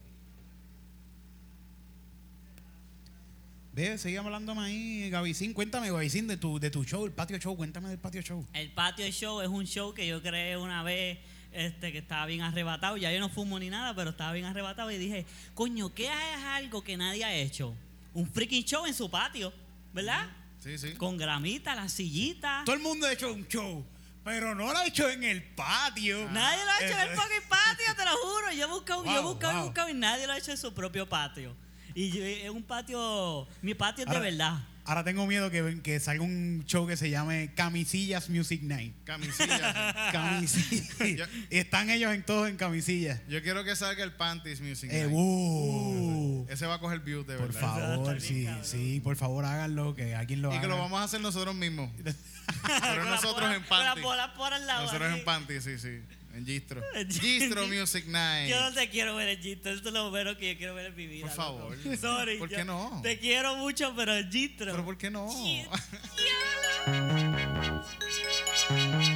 Ve, 3.75 3.99
sigue 3.99 4.17
hablando 4.17 4.59
ahí, 4.59 5.11
Gavicín. 5.11 5.53
Cuéntame, 5.53 5.91
Gavicín, 5.91 6.27
de 6.29 6.39
tu, 6.39 6.59
de 6.59 6.71
tu 6.71 6.83
show, 6.85 7.05
el 7.05 7.13
patio 7.13 7.37
show. 7.37 7.55
Cuéntame 7.55 7.91
del 7.91 7.99
patio 7.99 8.23
show. 8.23 8.47
El 8.55 8.71
patio 8.71 9.07
show 9.11 9.43
es 9.43 9.49
un 9.49 9.67
show 9.67 9.93
que 9.93 10.07
yo 10.07 10.23
creé 10.23 10.57
una 10.57 10.83
vez 10.83 11.19
este, 11.53 11.93
que 11.93 11.99
estaba 11.99 12.25
bien 12.25 12.41
arrebatado. 12.41 12.97
Ya 12.97 13.13
yo 13.13 13.21
no 13.21 13.29
fumo 13.29 13.59
ni 13.59 13.69
nada, 13.69 13.95
pero 13.95 14.13
estaba 14.13 14.33
bien 14.33 14.47
arrebatado. 14.47 14.91
Y 14.91 14.97
dije, 14.97 15.27
coño, 15.53 15.93
¿qué 15.93 16.07
es 16.07 16.45
algo 16.47 16.83
que 16.83 16.97
nadie 16.97 17.23
ha 17.23 17.35
hecho? 17.35 17.75
Un 18.15 18.27
freaking 18.27 18.65
show 18.65 18.87
en 18.87 18.95
su 18.95 19.11
patio, 19.11 19.53
¿verdad? 19.93 20.27
Sí, 20.63 20.79
sí. 20.79 20.93
Con 20.95 21.17
gramita, 21.17 21.75
las 21.75 21.93
sillitas. 21.93 22.65
Todo 22.65 22.77
el 22.77 22.83
mundo 22.83 23.07
ha 23.07 23.13
hecho 23.13 23.33
un 23.33 23.47
show, 23.49 23.85
pero 24.25 24.55
no 24.55 24.73
lo 24.73 24.79
ha 24.79 24.87
hecho 24.87 25.11
en 25.11 25.25
el 25.25 25.43
patio. 25.43 26.31
Nadie 26.31 26.65
lo 26.65 26.71
ha 26.71 26.79
hecho 26.79 26.99
en 26.99 27.11
el 27.11 27.17
fucking 27.17 27.49
patio, 27.49 27.97
te 27.97 28.05
lo 28.05 28.17
juro. 28.19 28.53
Yo 28.53 28.65
he 28.65 28.71
buscado, 28.71 29.05
yo 29.05 29.19
he 29.19 29.23
buscado 29.23 29.55
wow. 29.55 29.65
buscado 29.65 29.89
y 29.89 29.95
nadie 29.95 30.27
lo 30.27 30.33
ha 30.35 30.39
hecho 30.39 30.53
en 30.53 30.59
su 30.59 30.73
propio 30.73 31.09
patio. 31.09 31.57
Y 31.95 32.11
yo- 32.11 32.25
es 32.25 32.49
un 32.51 32.63
patio, 32.63 33.47
mi 33.61 33.75
patio 33.75 34.05
es 34.05 34.11
de 34.11 34.19
verdad. 34.21 34.61
Ahora 34.85 35.05
tengo 35.05 35.27
miedo 35.29 35.49
que, 35.51 35.81
que 35.81 36.01
salga 36.01 36.25
un 36.25 36.65
show 36.67 36.89
que 36.89 36.97
se 36.97 37.09
llame 37.09 37.53
Camisillas 37.55 38.29
Music 38.29 38.63
Night. 38.63 38.93
Camisillas. 39.05 39.95
Camisillas. 40.13 41.29
y 41.51 41.57
están 41.59 41.89
ellos 41.89 42.13
en 42.13 42.25
todos 42.25 42.49
en 42.49 42.57
camisillas. 42.57 43.21
Yo 43.29 43.41
quiero 43.43 43.63
que 43.63 43.77
salga 43.77 44.03
el 44.03 44.13
Panties 44.13 44.61
Music 44.61 44.91
Eh, 44.93 45.03
Night. 45.05 45.13
uh, 45.15 46.47
Ese 46.51 46.67
va 46.67 46.75
a 46.75 46.81
coger 46.81 46.99
views 46.99 47.25
de 47.29 47.37
por 47.37 47.53
verdad. 47.53 47.61
favor, 47.61 47.99
Está 47.99 48.13
bien, 48.15 48.21
sí, 48.21 48.45
cabrón. 48.45 48.65
sí, 48.65 49.01
por 49.05 49.17
favor 49.17 49.45
háganlo, 49.45 49.95
que 49.95 50.17
alguien 50.17 50.43
lo 50.43 50.49
Y 50.49 50.53
haga. 50.55 50.63
que 50.63 50.67
lo 50.69 50.79
vamos 50.79 51.01
a 51.01 51.05
hacer 51.05 51.21
nosotros 51.21 51.55
mismos. 51.55 51.89
Pero 52.81 53.05
nosotros 53.05 53.55
en 53.55 53.63
por 53.63 53.79
lado. 54.67 54.83
Nosotros 54.85 55.17
en 55.17 55.25
Panties, 55.25 55.63
sí, 55.63 55.79
sí. 55.79 56.01
En 56.35 56.47
Gistro. 56.47 56.83
Gistro. 57.09 57.67
Music 57.69 58.07
Night. 58.07 58.51
Yo 58.51 58.61
no 58.61 58.73
te 58.73 58.89
quiero 58.89 59.15
ver 59.17 59.29
en 59.29 59.41
Gistro, 59.41 59.73
esto 59.73 59.89
es 59.89 59.95
lo 59.95 60.11
menos 60.11 60.37
que 60.37 60.53
yo 60.53 60.59
quiero 60.59 60.75
ver 60.75 60.87
en 60.87 60.97
mi 60.97 61.07
vida. 61.07 61.27
Por 61.27 61.37
favor. 61.37 61.77
loco. 61.77 61.97
Sorry. 61.97 62.39
¿Por 62.39 62.49
qué 62.49 62.65
no? 62.65 63.01
Te 63.03 63.19
quiero 63.19 63.57
mucho, 63.57 63.93
pero 63.95 64.17
en 64.17 64.31
Gistro. 64.31 64.73
Pero 64.73 64.85
¿por 64.85 64.97
qué 64.97 65.11
no? 65.11 65.29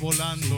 volando, 0.00 0.56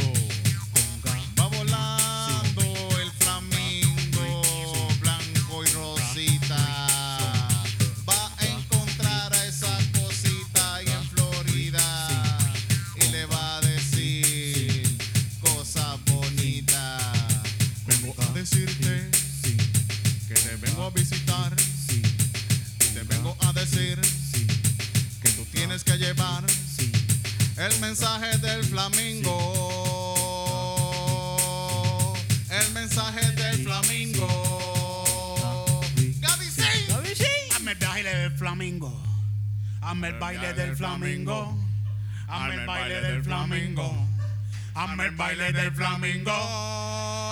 baile 45.23 45.53
del 45.53 45.73
flamingo. 45.73 46.33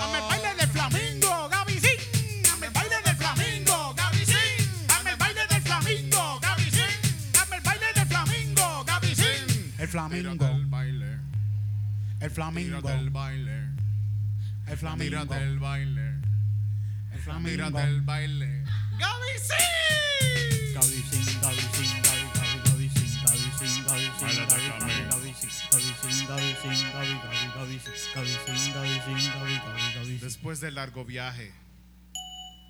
Hazme 0.01 0.17
el 0.17 0.23
baile 0.29 0.55
del 0.59 0.69
flamingo, 0.69 1.49
Gaby 1.49 1.73
Singh. 1.73 2.47
Hazme 2.51 2.67
el 2.67 2.73
baile 2.73 2.95
del 3.05 3.15
flamingo, 3.17 3.93
Gaby 3.95 4.25
Singh. 4.25 4.91
Hazme 4.91 5.09
el 5.11 5.17
baile 5.17 5.41
del 5.49 5.61
flamingo, 5.61 6.39
Gaby 6.41 6.69
Singh. 6.77 7.35
Hazme 7.39 7.55
el 7.57 7.63
baile 7.63 7.85
del 7.95 8.07
flamingo, 8.07 8.83
Gaby 8.85 9.15
Singh. 9.15 9.79
El 9.79 9.87
flamingo, 9.89 10.45
el 10.47 10.65
baile. 10.67 11.19
el 12.21 12.31
flamingo, 12.31 12.89
el 12.89 13.09
baile. 13.09 13.57
el 14.67 14.77
flamingo, 14.77 15.03
Tírate 15.03 15.43
el 15.43 15.59
baile. 15.59 16.07
el 17.13 17.19
flamingo. 17.19 17.49
Tírate 17.49 17.83
el 17.89 18.01
baile. 18.01 18.63
Gaby, 18.99 19.33
sí. 19.49 20.73
Gaby, 20.75 21.03
sí. 21.11 21.20
Después 30.21 30.59
del 30.61 30.75
largo 30.75 31.03
viaje, 31.05 31.51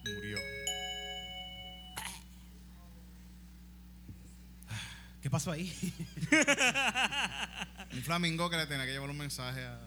murió. 0.05 0.37
¿Qué 5.21 5.29
pasó 5.29 5.51
ahí? 5.51 5.71
Un 7.93 8.01
flamingo 8.01 8.49
que 8.49 8.57
le 8.57 8.65
tenía 8.65 8.85
que 8.85 8.91
llevar 8.91 9.09
un 9.09 9.17
mensaje 9.17 9.63
a 9.65 9.81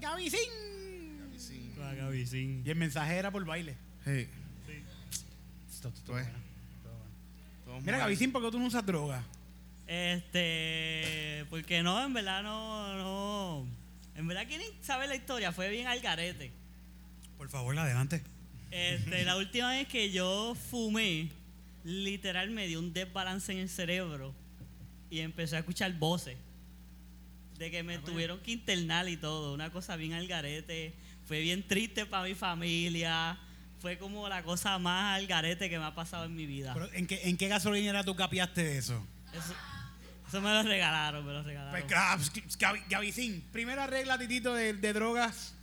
sí. 2.26 2.62
Y 2.64 2.70
el 2.70 2.76
mensaje 2.76 3.16
era 3.16 3.30
por 3.32 3.44
baile. 3.44 3.76
Hey, 4.04 4.28
Esto- 5.68 5.88
esto- 5.88 6.12
Pues, 6.12 6.26
bueno. 7.64 7.80
Mira. 7.82 7.98
Gaby, 7.98 8.16
¿por 8.28 8.42
qué 8.42 8.50
tú 8.52 8.58
no 8.60 8.66
usas 8.66 8.86
droga? 8.86 9.24
Este, 9.86 11.44
porque 11.50 11.82
no, 11.82 12.02
en 12.04 12.12
verdad 12.14 12.42
no, 12.42 12.94
no. 12.96 13.83
En 14.16 14.26
verdad 14.26 14.46
que 14.46 14.58
ni 14.58 14.64
sabe 14.80 15.06
la 15.06 15.14
historia, 15.14 15.52
fue 15.52 15.68
bien 15.70 15.86
al 15.86 16.00
garete. 16.00 16.52
Por 17.36 17.48
favor, 17.48 17.78
adelante. 17.78 18.22
Este, 18.70 19.24
la 19.24 19.36
última 19.36 19.70
vez 19.70 19.86
que 19.88 20.10
yo 20.10 20.56
fumé 20.70 21.30
literal 21.84 22.50
me 22.50 22.66
dio 22.66 22.78
un 22.78 22.92
desbalance 22.92 23.52
en 23.52 23.58
el 23.58 23.68
cerebro 23.68 24.34
y 25.10 25.20
empecé 25.20 25.56
a 25.56 25.58
escuchar 25.60 25.92
voces 25.94 26.36
de 27.58 27.70
que 27.70 27.82
me 27.82 27.98
tuvieron 27.98 28.40
que 28.40 28.52
internar 28.52 29.08
y 29.08 29.16
todo, 29.16 29.54
una 29.54 29.70
cosa 29.70 29.96
bien 29.96 30.12
al 30.12 30.26
garete, 30.26 30.92
fue 31.24 31.40
bien 31.40 31.62
triste 31.62 32.04
para 32.04 32.24
mi 32.24 32.34
familia, 32.34 33.38
fue 33.78 33.96
como 33.96 34.28
la 34.28 34.42
cosa 34.42 34.78
más 34.78 35.18
al 35.18 35.26
garete 35.26 35.70
que 35.70 35.78
me 35.78 35.84
ha 35.84 35.94
pasado 35.94 36.24
en 36.24 36.34
mi 36.34 36.46
vida. 36.46 36.74
Pero, 36.74 36.92
¿en, 36.92 37.06
qué, 37.06 37.28
¿En 37.28 37.36
qué 37.36 37.48
gasolinera 37.48 38.02
tú 38.02 38.16
capiaste 38.16 38.64
de 38.64 38.78
eso? 38.78 39.06
Eso, 39.32 39.54
eso 40.28 40.40
me 40.40 40.50
lo 40.50 40.62
regalaron, 40.62 41.26
me 41.26 41.32
lo 41.32 41.42
regalaron. 41.42 41.86
Pues, 41.86 42.30
pues, 42.30 42.58
Gavicín, 42.88 43.46
primera 43.52 43.86
regla, 43.86 44.18
titito, 44.18 44.54
de, 44.54 44.72
de 44.72 44.92
drogas. 44.92 45.54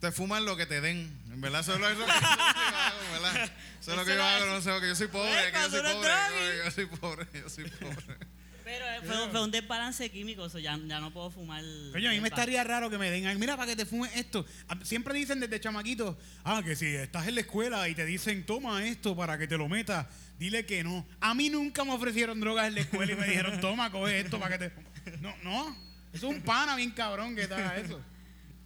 Te 0.00 0.12
fuman 0.12 0.44
lo 0.44 0.56
que 0.56 0.66
te 0.66 0.80
den. 0.80 1.18
En 1.32 1.40
verdad, 1.40 1.60
eso 1.60 1.74
es 1.74 1.80
lo, 1.80 1.88
eso 1.88 2.02
es 2.02 2.08
lo 2.08 2.14
que 2.14 2.20
yo 2.20 2.74
hago, 2.76 3.00
en 3.02 3.22
¿verdad? 3.22 3.50
Eso 3.80 3.90
es 3.90 3.96
lo 3.96 4.04
que 4.04 4.14
yo 4.14 4.24
hago, 4.24 4.46
no 4.46 4.60
sé, 4.60 4.70
porque 4.70 4.88
yo 4.88 4.94
soy 4.94 5.08
pobre, 5.08 5.52
que 5.52 5.58
yo 5.58 5.70
soy 5.70 5.82
pobre. 5.82 6.64
yo 6.64 6.70
soy 6.70 6.86
pobre, 6.86 7.26
yo 7.34 7.48
soy 7.48 7.64
pobre. 7.70 8.27
Pero 8.68 8.84
eh, 8.84 9.00
fue, 9.02 9.30
fue 9.30 9.42
un 9.42 9.50
desbalance 9.50 10.10
químico, 10.10 10.44
eso 10.44 10.58
ya, 10.58 10.78
ya 10.86 11.00
no 11.00 11.10
puedo 11.10 11.30
fumar. 11.30 11.64
Coño, 11.90 12.10
a 12.10 12.12
mí 12.12 12.20
me 12.20 12.28
estaría 12.28 12.62
raro 12.64 12.90
que 12.90 12.98
me 12.98 13.10
den, 13.10 13.26
"Ay, 13.26 13.38
mira, 13.38 13.56
para 13.56 13.70
que 13.70 13.76
te 13.76 13.86
fumes 13.86 14.14
esto. 14.14 14.44
Ah, 14.68 14.76
Siempre 14.82 15.14
dicen 15.14 15.40
desde 15.40 15.58
chamaquitos, 15.58 16.16
ah, 16.44 16.60
que 16.62 16.76
si 16.76 16.84
estás 16.84 17.26
en 17.28 17.36
la 17.36 17.40
escuela 17.40 17.88
y 17.88 17.94
te 17.94 18.04
dicen, 18.04 18.44
toma 18.44 18.84
esto 18.86 19.16
para 19.16 19.38
que 19.38 19.46
te 19.46 19.56
lo 19.56 19.70
metas, 19.70 20.06
dile 20.38 20.66
que 20.66 20.84
no. 20.84 21.06
A 21.18 21.32
mí 21.32 21.48
nunca 21.48 21.82
me 21.82 21.92
ofrecieron 21.92 22.40
drogas 22.40 22.68
en 22.68 22.74
la 22.74 22.80
escuela 22.82 23.10
y 23.10 23.16
me 23.16 23.26
dijeron, 23.26 23.58
toma, 23.62 23.90
coge 23.90 24.20
esto 24.20 24.38
para 24.38 24.58
que 24.58 24.68
te... 24.68 25.18
No, 25.22 25.34
no, 25.42 25.74
es 26.12 26.22
un 26.22 26.42
pana 26.42 26.76
bien 26.76 26.90
cabrón 26.90 27.34
que 27.36 27.44
haga 27.44 27.74
eso. 27.78 27.98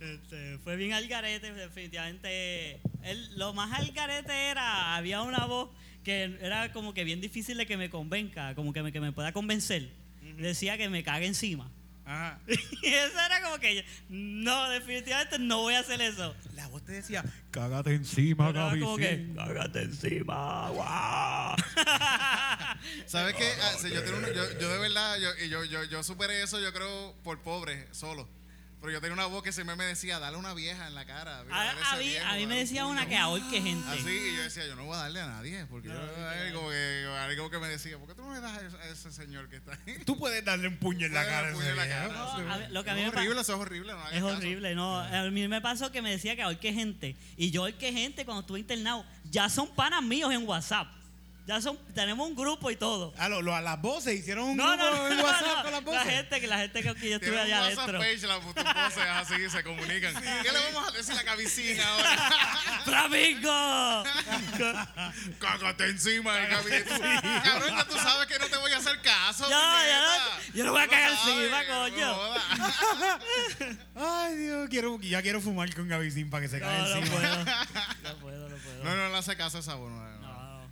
Este, 0.01 0.59
fue 0.65 0.75
bien 0.75 0.95
al 0.95 1.07
garete, 1.07 1.53
definitivamente. 1.53 2.81
Él, 3.05 3.31
lo 3.39 3.55
más 3.55 3.73
al 3.79 3.93
garete 3.93 4.33
era, 4.49 4.97
había 4.97 5.23
una 5.23 5.47
voz 5.47 5.71
que 6.05 6.39
era 6.41 6.73
como 6.73 6.95
que 6.95 7.05
bien 7.05 7.21
difícil 7.21 7.57
de 7.59 7.67
que 7.67 7.77
me 7.77 7.91
convenga, 7.91 8.55
como 8.55 8.73
que 8.73 8.83
me, 8.83 8.93
que 8.93 9.01
me 9.01 9.13
pueda 9.13 9.33
convencer. 9.33 9.91
Decía 10.39 10.77
que 10.79 10.89
me 10.89 11.03
cague 11.03 11.27
encima. 11.27 11.71
Ajá. 12.05 12.41
y 12.83 12.87
eso 12.89 13.19
era 13.25 13.41
como 13.43 13.59
que, 13.59 13.77
yo, 13.77 13.83
no, 14.09 14.69
definitivamente 14.71 15.39
no 15.39 15.59
voy 15.61 15.75
a 15.75 15.81
hacer 15.81 16.01
eso. 16.01 16.35
La 16.57 16.67
voz 16.69 16.85
te 16.85 16.93
decía, 16.93 17.25
cágate 17.53 17.95
encima, 17.95 18.51
Gaby. 18.51 18.81
como 18.81 18.97
que, 18.97 19.29
cágate 19.37 19.83
encima, 19.83 20.69
guau. 20.71 21.57
¿Sabes 23.07 23.35
qué? 23.37 23.49
Ah, 23.63 23.75
sí, 23.81 23.89
yo, 23.93 24.03
tengo 24.03 24.19
un- 24.19 24.27
yo, 24.27 24.59
yo 24.61 24.69
de 24.69 24.79
verdad, 24.79 25.17
yo, 25.21 25.29
y 25.45 25.49
yo, 25.49 25.65
yo, 25.65 25.85
yo 25.85 26.03
superé 26.03 26.43
eso, 26.43 26.61
yo 26.61 26.73
creo, 26.73 27.15
por 27.23 27.41
pobre, 27.43 27.87
solo. 27.93 28.29
Pero 28.83 28.93
yo 28.93 29.01
tenía 29.01 29.15
una 29.15 29.25
voz 29.27 29.43
que 29.43 29.53
siempre 29.53 29.75
me 29.77 29.85
decía, 29.85 30.19
dale 30.19 30.37
una 30.37 30.53
vieja 30.53 30.87
en 30.89 30.95
la 30.95 31.07
cara. 31.07 31.43
mira, 31.45 31.57
A, 31.57 31.93
a 31.93 31.97
mí, 31.97 32.09
viejo, 32.09 32.27
a 32.27 32.35
mí 32.35 32.47
me 32.47 32.57
decía 32.57 32.83
puño". 32.83 32.93
una 32.93 33.07
que 33.09 33.17
ahorque 33.17 33.63
gente. 33.63 33.89
Así, 33.89 34.11
y 34.11 34.37
yo 34.37 34.43
decía, 34.43 34.67
yo 34.67 34.75
no 34.77 34.85
voy 34.85 34.97
a 34.97 34.99
darle 34.99 35.21
a 35.21 35.27
nadie, 35.29 35.65
porque 35.67 35.89
yo, 35.89 35.95
algo, 35.95 36.69
que, 36.69 37.07
algo 37.21 37.49
que 37.51 37.59
me 37.61 37.69
decía, 37.69 37.97
¿por 37.97 38.09
qué 38.09 38.15
tú 38.17 38.23
no 38.23 38.31
me 38.31 38.41
das 38.41 38.61
a 38.75 38.89
ese, 38.89 39.13
señor 39.13 39.49
que 39.49 39.57
está 39.57 39.79
ahí? 39.87 39.99
Tú 40.05 40.19
puedes 40.19 40.45
darle 40.45 40.67
un 40.69 40.77
puño 40.79 41.07
en 41.07 41.15
la 41.15 41.25
cara. 41.25 41.39
a 41.39 41.43
darle 41.53 41.57
un 41.57 41.63
ese 41.63 41.71
puño 41.73 41.83
en 41.85 41.89
la 41.91 41.97
viejo. 42.09 42.13
cara. 42.25 42.43
No, 42.45 42.53
a 42.53 42.59
ver, 42.59 42.71
lo 42.73 42.85
que 42.85 42.91
a 42.91 42.95
mí 42.95 43.01
es 43.03 43.09
horrible, 43.09 43.41
eso 43.41 43.55
es 43.55 43.61
horrible. 43.61 43.93
No 43.93 44.05
Es 44.09 44.15
caso. 44.15 44.27
horrible, 44.27 44.75
no. 44.75 44.99
A 44.99 45.31
mí 45.31 45.49
me 45.49 45.61
pasó 45.61 45.93
que 45.93 46.03
me 46.03 46.11
decía 46.11 46.35
que 46.37 46.43
ahorque 46.43 46.73
gente. 46.75 47.17
Y 47.37 47.53
yo 47.53 47.63
ahorqué 47.63 47.93
gente 47.93 48.25
cuando 48.25 48.41
estuve 48.41 48.59
internado. 48.59 49.07
Ya 49.31 49.49
son 49.49 49.73
panas 49.75 50.03
míos 50.03 50.33
en 50.33 50.45
WhatsApp. 50.47 50.89
Ya 51.45 51.61
son, 51.61 51.77
tenemos 51.93 52.29
un 52.29 52.37
grupo 52.37 52.71
y 52.71 52.77
todo. 52.77 53.13
Ah, 53.19 53.29
lo, 53.29 53.43
lo- 53.43 53.53
a 53.55 53.61
las 53.61 53.81
voces, 53.83 54.15
hicieron 54.15 54.45
un 54.51 54.57
No, 54.57 54.69
grupo 54.69 54.85
no, 54.85 54.97
no, 54.97 55.09
en 55.09 55.17
no, 55.17 55.25
WhatsApp 55.25 55.43
no. 55.57 55.63
con 55.65 55.73
las 55.73 55.73
La 55.73 55.81
voces. 55.81 56.03
gente, 56.15 56.41
que 56.41 56.47
la 56.47 56.59
gente 56.59 56.83
que 56.83 56.89
yo 57.11 57.17
estuve 57.17 57.41
allá 57.41 57.61
WhatsApp 57.63 57.79
adentro. 57.89 57.99
page, 57.99 58.27
la, 58.29 58.35
tus 58.41 58.55
voces 58.55 59.09
así 59.11 59.51
se 59.51 59.65
comunican. 59.65 60.15
¿Qué 60.23 60.53
le 60.53 60.59
vamos 60.73 60.89
a 60.89 60.97
decir 60.97 61.13
a 61.13 61.17
la 61.17 61.25
cabecina 61.25 61.83
ahora? 61.89 62.31
¡Flamingo! 62.85 64.05
Cágate 65.41 65.87
encima, 65.89 66.33
Gaby. 66.39 66.71
Tú, 66.85 66.91
Cabrón, 67.43 67.77
ya 67.77 67.85
tú 67.87 67.97
sabes 67.99 68.27
que 68.29 68.39
no 68.39 68.47
te 68.47 68.57
voy 68.59 68.71
a 68.73 68.77
hacer 68.77 69.01
caso. 69.03 69.49
Ya, 69.49 69.57
ya 69.59 70.01
puñeta. 70.01 70.19
no- 70.49 70.55
yo 70.55 70.65
no 70.65 70.73
voy 70.73 70.83
a 70.83 70.89
cagar 70.89 71.11
encima, 71.11 71.63
no 71.65 71.91
coño. 71.91 72.19
Ay, 73.97 74.37
Dios, 74.37 74.69
quiero, 74.71 75.01
ya 75.01 75.23
quiero 75.23 75.41
fumar 75.41 75.75
con 75.75 75.89
Gavicín 75.89 76.31
para 76.31 76.43
que 76.43 76.49
se 76.49 76.59
No, 76.61 76.67
caiga 76.67 76.85
no 76.89 76.95
encima. 76.97 77.17
puedo. 77.19 77.45
No 78.03 78.17
puedo, 78.21 78.49
no 78.49 78.57
puedo. 78.57 78.85
No, 78.85 78.95
no 78.97 79.09
le 79.11 79.17
hace 79.19 79.37
caso 79.37 79.57
a 79.57 79.61
esa 79.61 79.75
voz. 79.75 79.91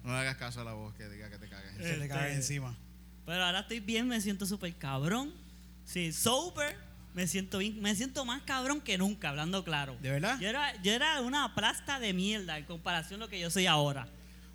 No, 0.04 0.12
le 0.12 0.18
hagas 0.18 0.36
caso 0.36 0.60
a 0.60 0.64
la 0.64 0.72
voz 0.72 0.94
que 0.94 1.08
diga 1.08 1.28
que 1.30 1.38
te 1.38 1.48
cagues. 1.48 1.72
Se 1.76 1.96
le 1.96 2.04
Este- 2.06 2.32
encima. 2.34 2.76
Pero 3.26 3.44
ahora 3.44 3.60
estoy 3.60 3.80
bien, 3.80 4.08
me 4.08 4.20
siento 4.20 4.46
súper 4.46 4.74
cabrón. 4.76 5.32
Sí, 5.84 6.12
sober, 6.12 6.76
me 7.14 7.26
siento 7.26 7.58
bien, 7.58 7.80
me 7.80 7.94
siento 7.94 8.24
más 8.24 8.42
cabrón 8.42 8.80
que 8.80 8.96
nunca, 8.98 9.28
hablando 9.28 9.62
claro. 9.64 9.96
¿De 10.00 10.10
verdad? 10.10 10.38
Yo 10.40 10.48
era, 10.48 10.80
yo 10.82 10.92
era 10.92 11.20
una 11.20 11.54
plasta 11.54 12.00
de 12.00 12.12
mierda 12.12 12.58
en 12.58 12.64
comparación 12.64 13.20
a 13.20 13.24
lo 13.24 13.30
que 13.30 13.38
yo 13.40 13.50
soy 13.50 13.66
ahora. 13.66 14.08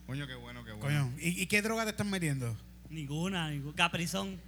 Coño, 0.07 0.27
qué 0.27 0.35
bueno, 0.35 0.63
qué 0.65 0.71
bueno. 0.71 1.05
Coño, 1.11 1.17
¿y, 1.19 1.41
y 1.41 1.47
qué 1.47 1.61
droga 1.61 1.83
te 1.83 1.91
están 1.91 2.09
metiendo? 2.09 2.57
Ninguna, 2.89 3.49
ninguna. 3.49 3.75
Caprizón. 3.75 4.39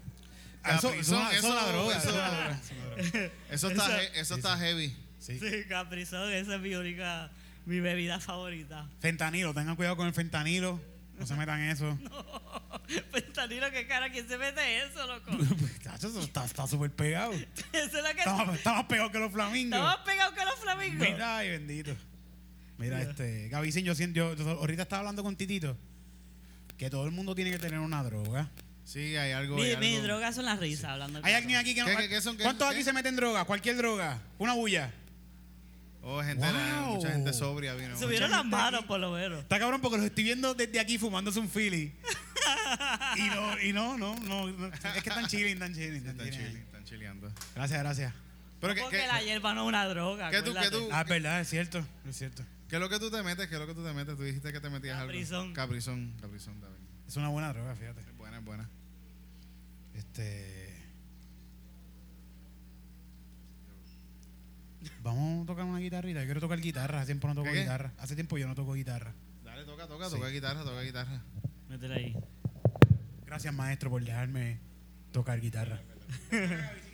Ah, 0.63 0.75
eso, 0.75 0.87
Capri 0.89 0.99
eso, 1.01 1.15
eso 1.15 1.31
es 1.31 1.43
una 1.43 1.59
eso- 1.61 1.71
droga. 1.71 1.97
Eso, 1.97 2.09
eso- 2.09 2.09
es 2.09 2.13
una 2.15 2.29
droga, 2.29 2.51
eso 2.51 2.73
es 2.73 2.77
una 2.77 3.11
droga. 3.21 3.31
Eso 3.49 3.67
está, 3.69 4.03
he- 4.03 4.19
eso 4.19 4.35
está 4.35 4.57
heavy. 4.57 4.95
Sí. 5.19 5.39
Sí, 5.39 5.63
Caprizón, 5.67 6.31
esa 6.31 6.55
es 6.55 6.61
mi 6.61 6.73
única, 6.75 7.31
mi 7.67 7.79
bebida 7.81 8.19
favorita. 8.19 8.89
Fentanilo, 8.99 9.53
tengan 9.53 9.75
cuidado 9.75 9.95
con 9.97 10.07
el 10.07 10.13
fentanilo. 10.13 10.79
No 11.19 11.25
se 11.27 11.35
metan 11.35 11.61
eso. 11.61 11.97
Fentanilo, 13.11 13.69
qué 13.71 13.85
cara, 13.87 14.09
¿quién 14.11 14.27
se 14.27 14.37
mete 14.37 14.83
eso, 14.83 15.05
loco? 15.07 15.31
Chacho, 15.83 16.07
eso 16.07 16.21
está 16.21 16.45
está 16.45 16.65
súper 16.67 16.91
pegado. 16.91 17.31
Eso 17.33 17.45
es 17.73 17.93
lo 17.93 18.03
que 18.13 18.19
Está 18.19 18.33
más, 18.33 18.55
está 18.55 18.73
más 18.73 18.85
pegado 18.85 19.11
que 19.11 19.19
los 19.19 19.27
está 19.29 19.43
flamingos. 19.43 19.79
más 19.79 19.97
pegado 19.97 20.33
que 20.33 20.45
los 20.45 20.55
flamingos. 20.55 20.99
Mira, 21.09 21.37
ay, 21.37 21.49
bendito. 21.49 21.95
Mira, 22.77 23.01
este, 23.01 23.49
Gavicín, 23.49 23.83
yo 23.83 23.95
siento, 23.95 24.15
yo, 24.17 24.35
yo 24.35 24.49
ahorita 24.51 24.83
estaba 24.83 24.99
hablando 25.01 25.23
con 25.23 25.35
Titito 25.35 25.75
que 26.77 26.89
todo 26.91 27.05
el 27.05 27.11
mundo 27.11 27.33
tiene 27.35 27.49
que 27.51 27.57
tener 27.59 27.79
una 27.79 28.03
droga. 28.03 28.49
Sí, 28.83 29.15
hay 29.17 29.31
algo. 29.31 29.55
Mi, 29.57 29.63
hay 29.63 29.77
mi 29.77 29.95
algo. 29.95 30.07
droga 30.07 30.31
son 30.31 30.45
las 30.45 30.59
risas, 30.59 30.85
hablando 30.91 31.19
¿Hay 31.23 31.33
alguien 31.33 31.57
aquí 31.57 31.73
que 31.75 31.81
no? 31.81 31.87
¿Qué- 31.87 31.95
qué- 31.97 32.09
qué 32.09 32.21
son- 32.21 32.37
qué- 32.37 32.43
¿Cuántos 32.43 32.69
qué? 32.69 32.75
aquí 32.75 32.83
se 32.83 32.93
meten 32.93 33.15
droga? 33.15 33.43
Cualquier 33.45 33.75
droga. 33.77 34.21
Una 34.37 34.53
bulla. 34.53 34.93
Oh, 36.01 36.21
gente, 36.23 36.45
Wow. 36.45 36.95
mucha 36.95 37.11
gente 37.11 37.33
sobria 37.33 37.73
vino. 37.75 37.97
Subieron 37.99 38.31
las 38.31 38.45
manos, 38.45 38.85
por 38.85 38.99
lo 38.99 39.11
menos. 39.11 39.39
Está 39.39 39.59
cabrón 39.59 39.81
porque 39.81 39.97
los 39.97 40.05
estoy 40.05 40.23
viendo 40.23 40.53
desde 40.53 40.79
aquí 40.79 40.97
fumándose 40.97 41.39
un 41.39 41.49
Philly. 41.49 41.93
y 43.17 43.21
no, 43.29 43.61
y 43.61 43.73
no, 43.73 43.97
no, 43.97 44.15
no, 44.19 44.47
no. 44.47 44.67
Es 44.67 44.79
que 45.03 45.09
están 45.09 45.27
chilling, 45.27 45.53
están 45.53 45.73
chilling, 45.73 45.95
están 45.97 46.19
Están 46.21 46.31
chilling. 46.31 46.57
están 46.57 46.85
chileando. 46.85 47.31
Gracias, 47.55 47.79
gracias. 47.79 48.13
Pero 48.61 48.73
¿qué, 48.73 48.81
Porque 48.81 49.05
la 49.07 49.21
hierba 49.21 49.53
no 49.53 49.63
es 49.63 49.67
una 49.67 49.85
droga. 49.85 50.31
¿Qué 50.31 50.41
tú- 50.41 50.53
qué 50.53 50.71
tú- 50.71 50.89
Ah, 50.91 51.01
es 51.01 51.07
verdad, 51.09 51.41
es 51.41 51.49
cierto, 51.49 51.85
es 52.07 52.17
cierto. 52.17 52.43
qué 52.69 52.75
es 52.77 52.81
lo 52.81 52.89
que 52.89 52.99
tú 52.99 53.11
te 53.11 53.21
metes? 53.21 53.47
¿Qué 53.47 53.55
es 53.55 53.59
lo 53.61 53.67
que 53.67 53.73
tú 53.75 53.83
te 53.83 53.93
metes? 53.93 54.15
Tú 54.15 54.23
dijiste 54.23 54.51
que 54.53 54.59
te 54.59 54.69
metías 54.69 54.97
Caprizón. 54.99 55.41
algo. 55.41 55.53
Caprizón. 55.53 56.13
Caprizón, 56.21 56.59
bien. 56.59 56.71
Es 57.07 57.15
una 57.17 57.27
buena 57.29 57.51
droga, 57.53 57.75
fíjate. 57.75 58.01
Es 58.01 58.17
buena, 58.17 58.37
es 58.39 58.45
buena. 58.45 58.69
Este. 59.93 60.56
Vamos 65.07 65.43
a 65.43 65.45
tocar 65.45 65.63
una 65.65 65.79
guitarrita. 65.79 66.19
Yo 66.19 66.25
quiero 66.25 66.41
tocar 66.41 66.59
guitarra. 66.59 66.97
Hace 66.99 67.07
tiempo 67.07 67.27
no 67.29 67.35
toco 67.35 67.51
guitarra. 67.51 67.93
Hace 67.97 68.15
tiempo 68.15 68.37
yo 68.37 68.45
no 68.47 68.55
toco 68.55 68.73
guitarra. 68.73 69.13
Dale, 69.43 69.63
toca, 69.63 69.87
toca, 69.87 70.09
Sí. 70.09 70.15
toca 70.15 70.27
guitarra, 70.27 70.63
toca 70.63 70.81
guitarra. 70.81 71.21
Métele 71.69 71.93
ahí. 71.95 72.15
Gracias, 73.25 73.53
maestro, 73.53 73.89
por 73.89 74.03
dejarme 74.03 74.59
tocar 75.11 75.39
guitarra. 75.39 75.79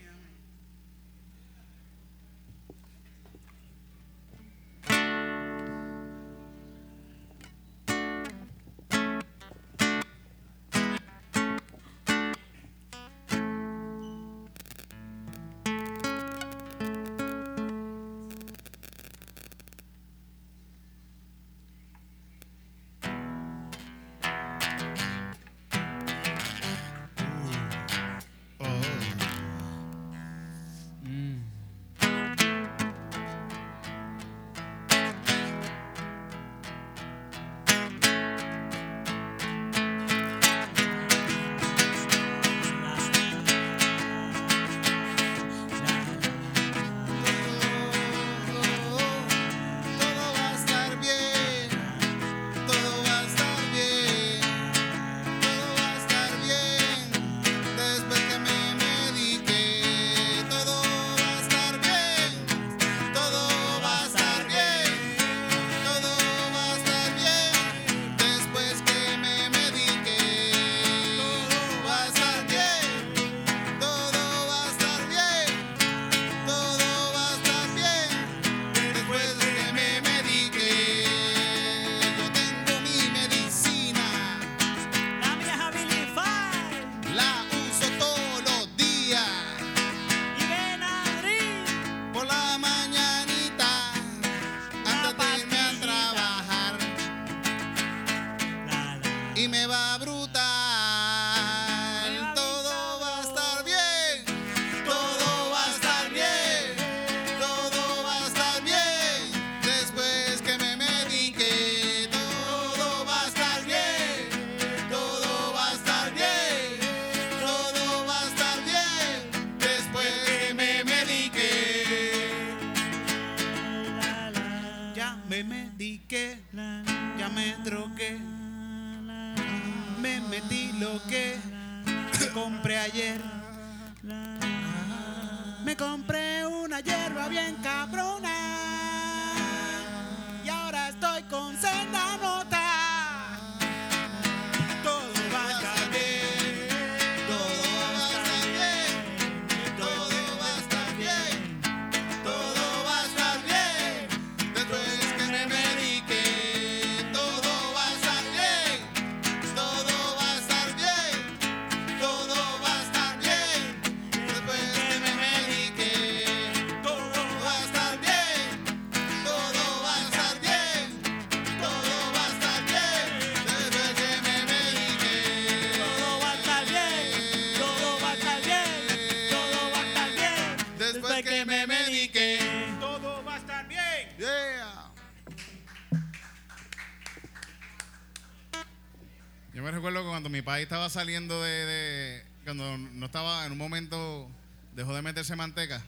país 190.53 190.63
estaba 190.63 190.87
saliendo 190.89 191.41
de, 191.41 191.49
de- 191.65 192.25
Cuando 192.43 192.77
no 192.77 193.05
estaba 193.07 193.45
en 193.47 193.53
un 193.53 193.57
momento. 193.57 194.29
Dejó 194.75 194.93
de 194.95 195.01
meterse 195.01 195.35
manteca. 195.35 195.83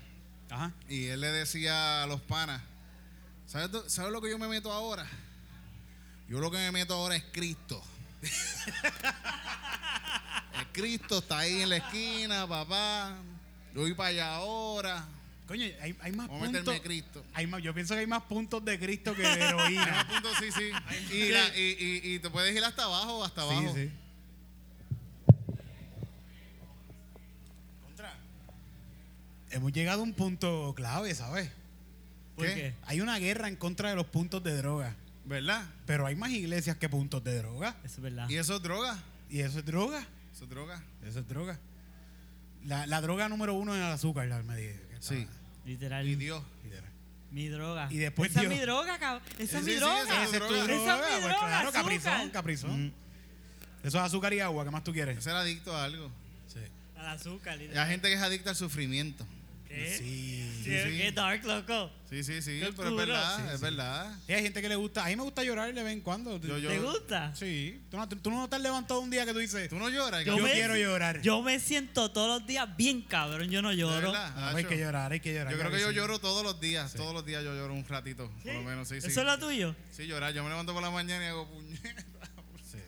Ajá. 0.50 0.72
Y 0.90 1.06
él 1.06 1.22
le 1.22 1.28
decía 1.28 2.04
a 2.04 2.08
los 2.08 2.20
panas: 2.22 2.62
¿Sabes, 3.46 3.70
tú- 3.72 3.84
¿Sabes 3.88 4.12
lo 4.12 4.22
que 4.22 4.30
yo 4.32 4.40
me 4.40 4.48
meto 4.48 4.72
ahora? 4.72 5.06
Yo 6.28 6.40
lo 6.40 6.50
que 6.50 6.58
me 6.58 6.72
meto 6.72 6.96
ahora 6.96 7.16
es 7.16 7.24
Cristo. 7.32 7.84
el 10.60 10.68
Cristo 10.72 11.20
está 11.20 11.40
ahí 11.40 11.62
en 11.62 11.70
la 11.70 11.78
esquina, 11.78 12.48
papá. 12.48 13.16
Yo 13.76 13.82
voy 13.82 13.94
para 13.94 14.10
allá 14.10 14.36
ahora. 14.36 15.06
Coño, 15.48 15.64
hay, 15.80 15.96
hay 16.02 16.12
más 16.12 16.28
Vamos 16.28 16.42
a 16.44 16.48
meterme 16.48 16.66
puntos. 16.66 16.84
Cristo. 16.86 17.24
Hay 17.36 17.46
más, 17.46 17.62
yo 17.62 17.72
pienso 17.76 17.94
que 17.94 18.00
hay 18.00 18.08
más 18.08 18.24
puntos 18.24 18.66
de 18.66 18.80
Cristo 18.80 19.14
que 19.16 19.22
de 19.22 19.44
heroína. 19.48 20.08
punto, 20.10 20.30
sí, 20.40 20.52
sí. 20.52 20.72
Y, 21.16 21.30
la- 21.30 21.56
y, 21.56 22.02
y- 22.04 22.16
y 22.16 22.20
te 22.20 22.32
puedes 22.32 22.56
ir 22.56 22.64
hasta 22.64 22.86
abajo, 22.86 23.24
hasta 23.24 23.42
sí, 23.44 23.48
abajo. 23.50 23.62
sí. 23.76 23.84
Contra. 23.90 24.05
Hemos 29.56 29.72
llegado 29.72 30.02
a 30.02 30.04
un 30.04 30.14
punto 30.14 30.74
clave, 30.76 31.16
¿sabes? 31.16 31.50
¿Por 32.36 32.46
¿Qué? 32.46 32.54
qué? 32.56 32.74
Hay 32.88 33.00
una 33.00 33.18
guerra 33.20 33.48
en 33.48 33.56
contra 33.56 33.90
de 33.90 33.96
los 33.96 34.06
puntos 34.06 34.44
de 34.44 34.56
droga. 34.58 34.94
¿Verdad? 35.24 35.64
Pero 35.86 36.06
hay 36.06 36.16
más 36.16 36.30
iglesias 36.32 36.76
que 36.78 36.90
puntos 36.90 37.24
de 37.24 37.38
droga. 37.38 37.78
Eso 37.86 37.96
es 37.96 38.02
verdad. 38.02 38.30
Y 38.30 38.36
eso 38.36 38.58
es 38.58 38.62
droga. 38.62 39.00
Y 39.30 39.40
eso 39.40 39.60
es 39.60 39.66
droga. 39.66 40.06
Eso 40.34 40.44
es 40.44 40.50
droga. 40.50 40.84
Eso 41.08 41.20
es 41.20 41.28
droga. 41.30 41.58
La, 42.66 42.86
la 42.86 43.00
droga 43.00 43.30
número 43.30 43.54
uno 43.54 43.74
es 43.74 43.80
el 43.82 43.88
azúcar, 43.88 44.28
la 44.28 44.44
me 44.44 44.58
dije, 44.58 44.74
que 44.90 44.98
Sí. 45.02 45.16
estaba- 45.20 45.38
Literal. 45.66 46.08
Y 46.08 46.16
Dios. 46.16 46.44
Mi 47.32 47.48
droga. 47.50 47.88
Y 47.92 47.98
después 47.98 48.32
Esa 48.32 48.42
Dios- 48.42 48.54
es 48.54 48.60
mi 48.60 48.66
droga, 48.66 49.00
cabrón. 49.00 49.24
Esa 49.40 49.40
Sí, 49.40 49.44
es 49.58 49.64
mi 49.64 49.70
sí, 49.72 49.72
sí, 49.74 49.80
droga. 49.80 50.02
esa 50.04 50.24
es 50.24 50.28
Esa 50.28 50.38
es 50.38 50.48
tu 50.48 50.54
droga. 50.54 50.64
Esa 50.76 50.94
es 50.96 51.00
mi 51.00 51.22
pues 51.22 51.24
droga, 51.24 51.48
claro, 51.48 51.72
caprizón, 51.72 52.30
caprizón. 52.30 52.94
Eso 53.84 53.98
es 53.98 54.04
azúcar 54.04 54.34
y 54.34 54.40
agua, 54.42 54.64
¿qué 54.66 54.72
más 54.72 54.84
tú 54.84 54.92
quieres? 54.94 55.24
Ser 55.24 55.36
adicto 55.36 55.76
a 55.76 55.86
algo. 55.86 56.10
Sí. 56.48 56.60
Al 56.98 57.08
azúcar, 57.08 57.54
Hay 57.54 57.60
literal. 57.68 57.88
gente 57.90 58.08
que 58.10 58.14
es 58.16 58.22
adicta 58.22 58.52
al 58.52 58.56
sufrimiento. 58.56 59.26
Sí. 59.98 60.42
Sí, 60.66 60.72
sí. 60.84 60.98
Qué 60.98 61.12
dark, 61.12 61.46
loco. 61.46 61.92
Sí, 62.10 62.24
sí, 62.24 62.42
sí. 62.42 62.60
Qué 62.60 62.72
Pero 62.72 62.72
es 62.72 62.80
oscuro. 62.80 62.96
verdad, 62.96 63.36
Sí, 63.38 63.44
es 63.54 63.60
sí. 63.60 63.62
verdad. 63.66 64.16
Hay 64.28 64.42
gente 64.42 64.62
que 64.64 64.70
le 64.70 64.76
gusta. 64.76 65.06
A 65.06 65.10
mí 65.10 65.16
me 65.16 65.22
gusta 65.22 65.44
llorar 65.44 65.72
de 65.72 65.84
vez 65.84 65.94
en 65.94 66.02
cuando. 66.02 66.40
Yo- 66.42 66.58
yo- 66.58 66.70
¿Te 66.70 66.80
gusta? 66.80 67.36
Sí. 67.36 67.82
¿Tú 67.92 67.98
no, 67.98 68.10
tú 68.10 68.32
no 68.32 68.50
te 68.50 68.56
has 68.56 68.62
levantado 68.64 69.00
un 69.00 69.12
día 69.12 69.26
que 69.28 69.34
tú 69.34 69.38
dices, 69.40 69.70
Tú 69.70 69.76
no 69.78 69.90
lloras. 69.90 70.26
Yo 70.26 70.34
cabrón? 70.36 70.52
quiero 70.54 70.76
llorar. 70.76 71.22
Yo 71.22 71.44
me 71.44 71.60
siento 71.60 72.10
todos 72.12 72.40
los 72.40 72.48
días 72.48 72.68
bien 72.76 73.04
cabrón. 73.04 73.52
Yo 73.52 73.62
no 73.62 73.70
¿De 73.70 73.76
lloro. 73.78 74.12
verdad? 74.12 74.34
"Ah, 74.36 74.54
hay 74.56 74.64
que 74.66 74.76
llorar, 74.80 75.12
hay 75.12 75.20
que 75.20 75.34
llorar? 75.36 75.54
Yo 75.54 75.60
creo 75.60 75.72
que 75.72 75.80
yo 75.82 75.90
sí". 75.90 75.96
lloro 75.96 76.18
todos 76.18 76.44
los 76.44 76.60
días. 76.60 76.94
Todos 76.96 77.14
los 77.14 77.24
días 77.26 77.44
yo 77.44 77.54
lloro 77.54 77.74
un 77.76 77.86
ratito, 77.88 78.32
por 78.44 78.54
lo 78.54 78.64
menos. 78.64 78.88
Sí, 78.88 79.00
sí. 79.02 79.08
¿Eso 79.08 79.20
es 79.20 79.26
lo 79.28 79.38
tuyo? 79.38 79.76
Sí, 79.92 80.08
llorar. 80.08 80.34
Yo 80.34 80.42
me 80.44 80.50
levanto 80.50 80.74
por 80.74 80.82
la 80.82 80.90
mañana 80.90 81.24
y 81.26 81.28
hago 81.28 81.48
puñetas. 81.48 82.06
Sí. 82.72 82.80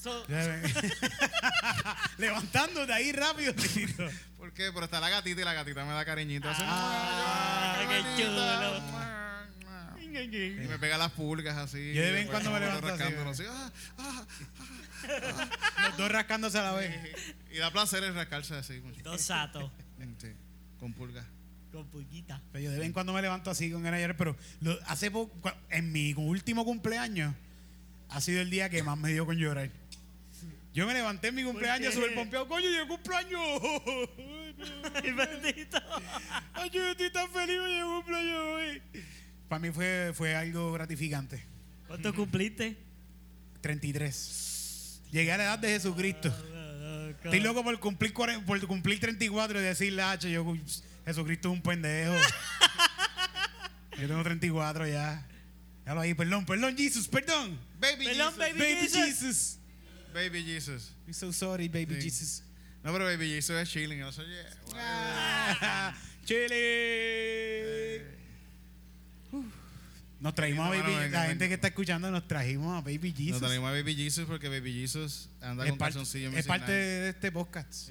So- 0.00 0.24
Levantándote 2.18 2.92
ahí 2.92 3.12
rápido, 3.12 3.54
Tito. 3.54 4.08
¿Por 4.42 4.52
qué? 4.54 4.72
Pero 4.74 4.86
está 4.86 4.98
la 4.98 5.08
gatita 5.08 5.40
y 5.40 5.44
la 5.44 5.52
gatita 5.54 5.84
me 5.84 5.92
da 5.92 6.04
cariñito. 6.04 6.50
Hace, 6.50 6.64
Ah, 6.66 7.76
"Ay, 7.78 7.86
qué 7.86 7.94
gatita". 7.94 8.16
chulo. 8.26 8.82
Y 10.02 10.66
me 10.68 10.78
pega 10.80 10.98
las 10.98 11.12
pulgas 11.12 11.56
así. 11.56 11.94
Yo 11.94 12.02
de 12.02 12.10
vez 12.10 12.22
en 12.22 12.28
cuando 12.28 12.50
me 12.50 12.58
levanto 12.58 12.88
así, 12.88 12.98
rascándolo 12.98 13.30
así, 13.30 13.44
ah, 13.48 13.70
ah, 13.98 14.26
Los 15.90 15.96
dos 15.96 16.10
rascándose 16.10 16.58
a 16.58 16.62
la 16.64 16.72
vez. 16.72 16.92
Y 17.52 17.58
da 17.58 17.70
placer 17.70 18.02
el 18.02 18.14
rascarse 18.16 18.56
así. 18.56 18.80
mucho. 18.80 19.00
Dos 19.04 19.20
satos 19.22 19.70
Sí, 20.20 20.32
con 20.80 20.92
pulgas. 20.92 21.24
con 21.70 21.86
pulguita. 21.86 22.42
Pero 22.50 22.64
yo 22.64 22.70
de 22.72 22.78
vez 22.78 22.86
en 22.86 22.92
cuando 22.92 23.12
me 23.12 23.22
levanto 23.22 23.48
así 23.48 23.70
con 23.70 23.84
de 23.84 23.90
llorar, 23.92 24.16
pero 24.16 24.36
lo- 24.60 24.76
hace 24.88 25.08
poco, 25.12 25.52
en 25.70 25.92
mi 25.92 26.14
último 26.14 26.64
cumpleaños, 26.64 27.32
ha 28.08 28.20
sido 28.20 28.40
el 28.42 28.50
día 28.50 28.68
que 28.70 28.82
más 28.82 28.98
me 28.98 29.12
dio 29.12 29.24
con 29.24 29.36
llorar. 29.36 29.70
Yo 30.72 30.86
me 30.86 30.94
levanté 30.94 31.28
en 31.28 31.34
mi 31.34 31.44
cumpleaños 31.44 31.92
súper 31.92 32.14
pompeado. 32.14 32.48
Coño, 32.48 32.68
yo 32.70 32.88
cumpleaños. 32.88 33.40
Ay, 34.94 35.12
bendito. 35.12 35.78
Ay, 36.54 36.70
yo 36.70 36.90
estoy 36.90 37.10
tan 37.12 37.28
feliz, 37.30 37.56
yo 37.78 37.86
cumpleaños 37.96 38.40
hoy. 38.40 38.82
Para 39.48 39.58
mí 39.58 39.70
fue, 39.70 40.12
fue 40.14 40.34
algo 40.34 40.72
gratificante. 40.72 41.44
¿Cuánto 41.86 42.14
cumpliste? 42.14 42.76
33. 43.60 45.02
Llegué 45.10 45.32
a 45.32 45.36
la 45.36 45.44
edad 45.44 45.58
de 45.58 45.68
Jesucristo. 45.68 46.34
Estoy 47.22 47.40
loco 47.40 47.62
por 47.62 47.78
cumplir, 47.78 48.14
cuaren- 48.14 48.44
por 48.44 48.66
cumplir 48.66 48.98
34 48.98 49.60
y 49.60 49.62
decirle, 49.62 50.02
H, 50.02 50.30
yo, 50.30 50.56
Jesucristo 51.04 51.48
es 51.50 51.54
un 51.54 51.62
pendejo. 51.62 52.14
yo 54.00 54.08
tengo 54.08 54.22
34 54.22 54.86
ya. 54.88 55.26
Ya 55.84 55.94
lo 55.94 56.00
ahí, 56.00 56.14
perdón, 56.14 56.46
perdón, 56.46 56.76
Jesus, 56.76 57.08
perdón. 57.08 57.58
Baby 57.78 58.06
Perdón, 58.06 58.32
Jesus. 58.32 58.38
baby. 58.38 58.58
Baby 58.58 58.74
Jesus. 58.88 59.04
Jesus. 59.04 59.58
Baby 60.12 60.42
Jesus. 60.44 60.92
I'm 61.06 61.14
so 61.14 61.32
sorry, 61.32 61.68
baby 61.68 61.94
Sí. 61.96 62.02
Jesus. 62.02 62.42
No, 62.84 62.92
pero 62.92 63.04
Baby 63.04 63.28
Jesus 63.30 63.56
es 63.62 63.68
chilling. 63.70 64.00
No 64.00 64.10
sé, 64.12 64.22
yeah, 64.26 64.54
wow. 64.66 64.74
Ah, 64.76 65.94
Chile. 66.24 68.02
Uf. 69.32 69.44
Nos 70.20 70.34
trajimos 70.34 70.66
a 70.66 70.70
Baby 70.70 70.82
venga, 70.82 70.96
La 70.98 71.02
venga. 71.06 71.26
gente 71.26 71.48
que 71.48 71.54
está 71.54 71.68
escuchando 71.68 72.10
nos 72.10 72.26
trajimos 72.28 72.76
a 72.76 72.80
Baby 72.80 73.10
Nos 73.10 73.18
Jesus. 73.18 73.40
traemos 73.40 73.68
a 73.68 73.72
Baby 73.72 73.94
Jesus 73.96 74.24
porque 74.26 74.48
Baby 74.48 74.72
Jesus 74.72 75.28
anda 75.40 75.64
es 75.64 75.70
con 75.70 75.78
parte, 75.78 75.94
calzoncillo. 75.94 76.30
es 76.32 76.46
parte 76.46 76.72
de 76.72 77.08
este 77.10 77.32
podcast. 77.32 77.90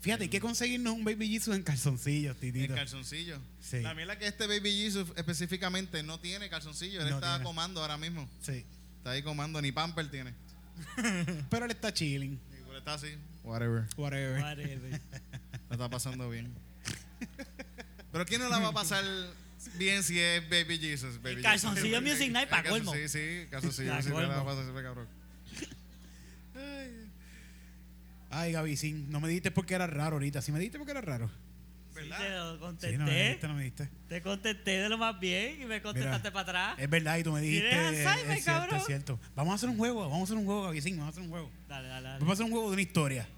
Fíjate, 0.00 0.22
hay 0.24 0.28
que 0.30 0.40
conseguirnos 0.40 0.94
un 0.94 1.04
Baby 1.04 1.28
Jesus 1.28 1.54
en 1.54 1.62
calzoncillos, 1.62 2.34
En 2.36 2.40
titito. 2.40 2.74
calzoncillo. 2.74 3.38
Sí. 3.60 3.80
La 3.80 3.94
mierda 3.94 4.18
que 4.18 4.26
este 4.26 4.46
Baby 4.46 4.70
Jesus 4.70 5.08
específicamente 5.16 6.02
no 6.02 6.18
tiene 6.20 6.48
calzoncillo. 6.48 7.02
Él 7.02 7.10
No 7.10 7.16
está 7.16 7.32
tiene. 7.34 7.44
comando 7.44 7.82
ahora 7.82 7.98
mismo. 7.98 8.26
Sí. 8.40 8.64
Está 8.98 9.10
ahí 9.10 9.22
comando. 9.22 9.60
Ni 9.60 9.72
pamper 9.72 10.10
tiene. 10.10 10.34
Pero 11.50 11.64
él 11.66 11.70
está 11.70 11.92
chilling. 11.92 12.38
Está 12.76 12.94
así. 12.94 13.08
Whatever. 13.44 13.86
Whatever. 13.96 14.40
Whatever. 14.42 15.00
La 15.68 15.72
está 15.76 15.88
pasando 15.90 16.28
bien. 16.30 16.52
Pero 18.12 18.24
¿quién 18.26 18.40
no 18.40 18.48
la 18.48 18.58
va 18.58 18.68
a 18.68 18.72
pasar 18.72 19.04
bien 19.76 20.02
si 20.02 20.18
es 20.18 20.42
Baby 20.48 20.78
Jesus? 20.78 21.20
Baby 21.22 21.36
El 21.36 21.42
calzoncillo 21.42 22.00
Jesus. 22.00 22.12
Music 22.18 22.32
Night 22.32 22.44
El 22.44 22.50
pa' 22.50 22.62
calzon- 22.62 22.70
colmo. 22.70 22.92
Sí, 22.94 23.08
sí, 23.08 23.46
calzoncillo 23.50 23.94
Music 23.94 24.12
Night 24.12 24.22
la 24.28 24.28
va 24.28 24.34
a 24.34 24.36
colmo. 24.38 24.50
pasar 24.50 24.64
siempre 24.64 24.82
cabrón. 24.82 25.08
Ay, 28.32 28.52
Gaby, 28.52 28.76
sí, 28.76 28.92
no 29.08 29.20
me 29.20 29.28
dijiste 29.28 29.50
porque 29.50 29.74
era 29.74 29.86
raro 29.88 30.14
ahorita. 30.16 30.40
Sí 30.40 30.52
me 30.52 30.58
dijiste 30.60 30.78
porque 30.78 30.92
era 30.92 31.00
raro. 31.00 31.30
Sí, 32.02 32.10
te 32.10 32.30
lo 32.30 32.52
Sí, 32.52 32.52
no 32.52 32.52
me 32.52 32.58
contesté. 32.58 32.98
dijiste, 32.98 33.48
no 33.48 33.54
me 33.54 33.62
dijiste. 33.62 33.90
Te 34.08 34.22
contesté 34.22 34.70
de 34.82 34.88
lo 34.88 34.98
más 34.98 35.18
bien 35.20 35.62
y 35.62 35.64
me 35.66 35.82
contestaste 35.82 36.30
para 36.30 36.42
atrás. 36.42 36.74
Es 36.78 36.90
verdad, 36.90 37.18
y 37.18 37.22
tú 37.22 37.32
me 37.32 37.40
dijiste. 37.40 37.72
Alzheimer, 37.72 38.36
es 38.36 38.44
cierto, 38.44 38.60
cabrón. 38.60 38.76
es 38.78 38.86
cierto. 38.86 39.20
Vamos 39.34 39.52
a 39.52 39.54
hacer 39.56 39.68
un 39.68 39.76
juego, 39.76 40.00
vamos 40.02 40.20
a 40.20 40.24
hacer 40.24 40.36
un 40.36 40.44
juego, 40.44 40.62
Gaby, 40.62 40.80
sí, 40.80 40.90
vamos 40.92 41.06
a 41.06 41.08
hacer 41.10 41.22
un 41.22 41.30
juego. 41.30 41.50
Dale, 41.68 41.88
dale, 41.88 42.08
dale. 42.08 42.18
Vamos 42.20 42.30
a 42.30 42.34
hacer 42.34 42.44
un 42.46 42.52
juego 42.52 42.66
de 42.68 42.72
una 42.74 42.82
historia. 42.82 43.28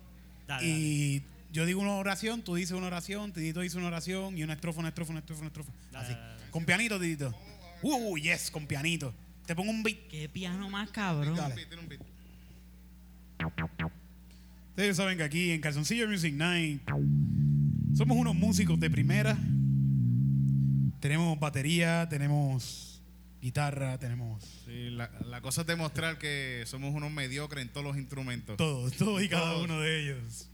Dale, 0.46 0.66
y 0.66 1.22
yo 1.52 1.66
digo 1.66 1.80
una 1.80 1.92
oración, 1.96 2.42
tú 2.42 2.54
dices 2.54 2.72
una 2.76 2.86
oración, 2.86 3.32
Tidito 3.32 3.60
dice 3.60 3.76
una 3.78 3.88
oración 3.88 4.36
y 4.38 4.42
una 4.42 4.54
estrofa, 4.54 4.80
una 4.80 4.88
estrofa, 4.88 5.10
una 5.12 5.20
estrofa, 5.20 5.40
una 5.40 5.48
estrofa. 5.48 5.72
Dale, 5.90 6.04
Así. 6.06 6.14
dale, 6.14 6.26
dale. 6.38 6.50
Con 6.50 6.64
pianito, 6.64 6.98
Tidito. 6.98 7.34
Uh, 7.82 8.16
yes, 8.16 8.50
con 8.50 8.66
pianito. 8.66 9.14
Te 9.46 9.54
pongo 9.54 9.70
un 9.70 9.82
beat. 9.82 9.98
Qué 10.08 10.28
piano 10.28 10.70
más 10.70 10.90
cabrón. 10.90 11.34
Dale. 11.36 11.54
Tiene 11.66 11.82
un 11.82 11.88
beat. 11.88 12.00
Ustedes 14.70 14.96
saben 14.96 15.18
que 15.18 15.24
aquí 15.24 15.50
en 15.50 15.60
Calzoncillo 15.60 16.08
Music 16.08 16.32
Night 16.32 16.80
somos 17.94 18.16
unos 18.16 18.34
músicos 18.34 18.78
de 18.80 18.90
primera. 18.90 19.36
Tenemos 21.00 21.38
batería, 21.38 22.06
tenemos 22.08 23.02
guitarra, 23.40 23.98
tenemos 23.98 24.42
Sí, 24.66 24.90
la, 24.90 25.10
la 25.28 25.40
cosa 25.40 25.62
es 25.62 25.66
demostrar 25.66 26.16
que 26.18 26.62
somos 26.66 26.94
unos 26.94 27.10
mediocres 27.10 27.62
en 27.64 27.72
todos 27.72 27.84
los 27.84 27.96
instrumentos. 27.96 28.56
todo, 28.56 28.88
todo 28.92 29.20
y 29.20 29.28
cada 29.28 29.52
Todos. 29.52 29.64
uno 29.64 29.80
de 29.80 30.00
ellos. 30.02 30.48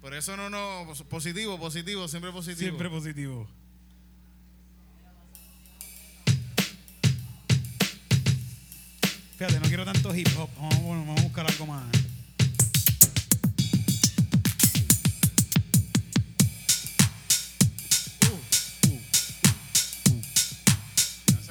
Por 0.00 0.14
eso 0.14 0.36
no, 0.36 0.50
no, 0.50 0.84
pos- 0.86 1.02
positivo, 1.04 1.58
positivo, 1.58 2.08
siempre 2.08 2.32
positivo. 2.32 2.58
Siempre 2.68 2.90
positivo. 2.90 3.48
Fíjate, 9.36 9.58
no 9.60 9.66
quiero 9.66 9.84
tanto 9.84 10.14
hip 10.14 10.28
hop. 10.38 10.48
Vamos, 10.56 10.78
vamos 11.06 11.18
a 11.20 11.22
buscar 11.22 11.46
algo 11.50 11.66
más. 11.66 11.84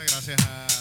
Gracias, 0.07 0.35
a 0.41 0.80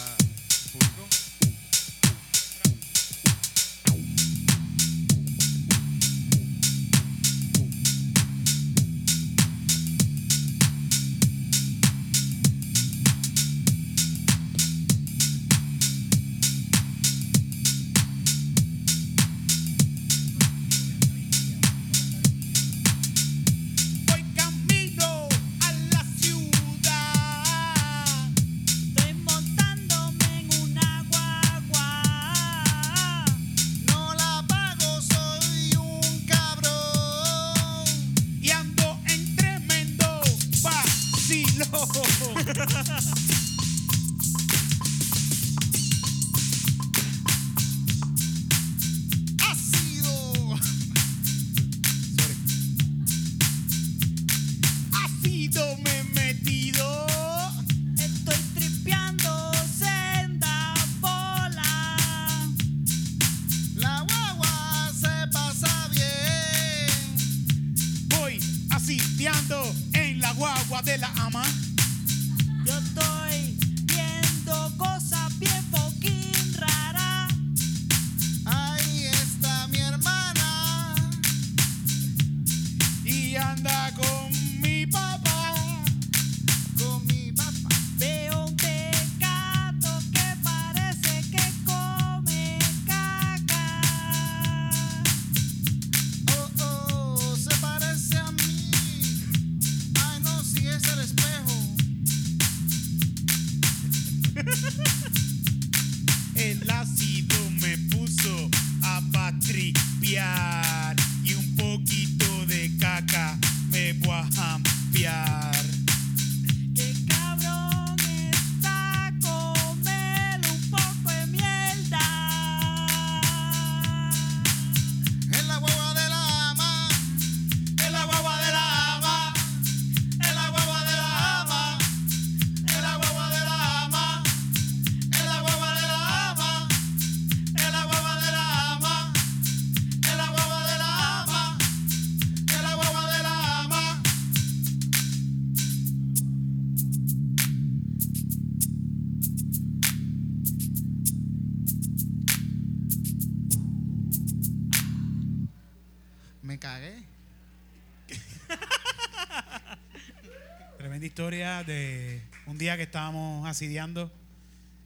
de 161.63 162.21
un 162.45 162.57
día 162.57 162.77
que 162.77 162.83
estábamos 162.83 163.47
asidiando 163.47 164.11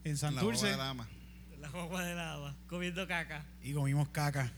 en 0.04 0.12
En 0.12 0.20
la 0.20 0.30
guagua 0.30 0.56
Santurce 0.56 0.66
de 0.66 1.58
la 1.60 1.68
guagua 1.70 2.04
de 2.04 2.14
lava, 2.14 2.54
comiendo 2.68 3.06
caca. 3.08 3.44
y 3.62 3.72
comimos 3.72 4.08
caca. 4.10 4.52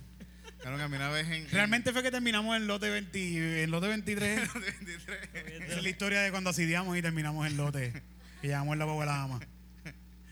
Claro 0.61 0.77
que 0.77 0.83
a 0.83 0.89
mí 0.89 0.97
una 0.97 1.09
vez 1.11 1.29
en. 1.29 1.49
Realmente 1.51 1.93
fue 1.93 2.03
que 2.03 2.11
terminamos 2.11 2.57
en 2.57 2.67
lote 2.67 2.91
20, 2.91 3.63
en 3.63 3.71
lote 3.71 3.87
23. 3.89 4.51
en 4.55 4.63
23. 4.63 5.19
Esa 5.63 5.77
es 5.77 5.83
la 5.83 5.89
historia 5.89 6.21
de 6.21 6.31
cuando 6.31 6.51
asidiamos 6.51 6.97
y 6.99 7.03
terminamos 7.03 7.47
en 7.47 7.57
lote. 7.57 8.03
Que 8.41 8.49
llegamos 8.49 8.73
en 8.73 8.79
la 8.81 8.85
guagua 8.85 9.05
de 9.05 9.11
la 9.11 9.23
ama. 9.23 9.41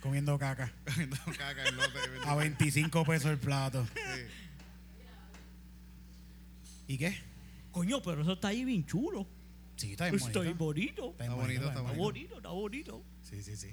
Comiendo 0.01 0.39
caca. 0.39 0.73
Comiendo 0.85 1.17
caca 1.39 1.67
en 1.69 1.77
lote 1.77 1.99
de 2.01 2.09
23. 2.09 2.27
A 2.27 2.35
25 2.35 3.05
pesos 3.05 3.31
el 3.31 3.39
plato. 3.39 3.87
Sí. 3.95 4.23
¿Y 6.89 6.99
qué? 6.99 7.17
Coño, 7.71 8.03
pero 8.03 8.23
eso 8.23 8.33
está 8.35 8.49
ahí 8.49 8.65
bien 8.65 8.85
chulo. 8.87 9.27
Sí, 9.77 9.93
está 9.93 10.05
bien 10.11 10.17
Está 10.17 10.41
bien 10.41 10.57
bonito. 10.59 11.15
Está 11.19 11.35
bonito, 11.35 11.61
está 11.61 11.69
Está 11.69 11.81
bonito. 11.83 12.03
bonito, 12.03 12.37
está 12.37 12.49
bonito. 12.51 13.05
Sí, 13.23 13.43
sí, 13.43 13.57
sí. 13.57 13.71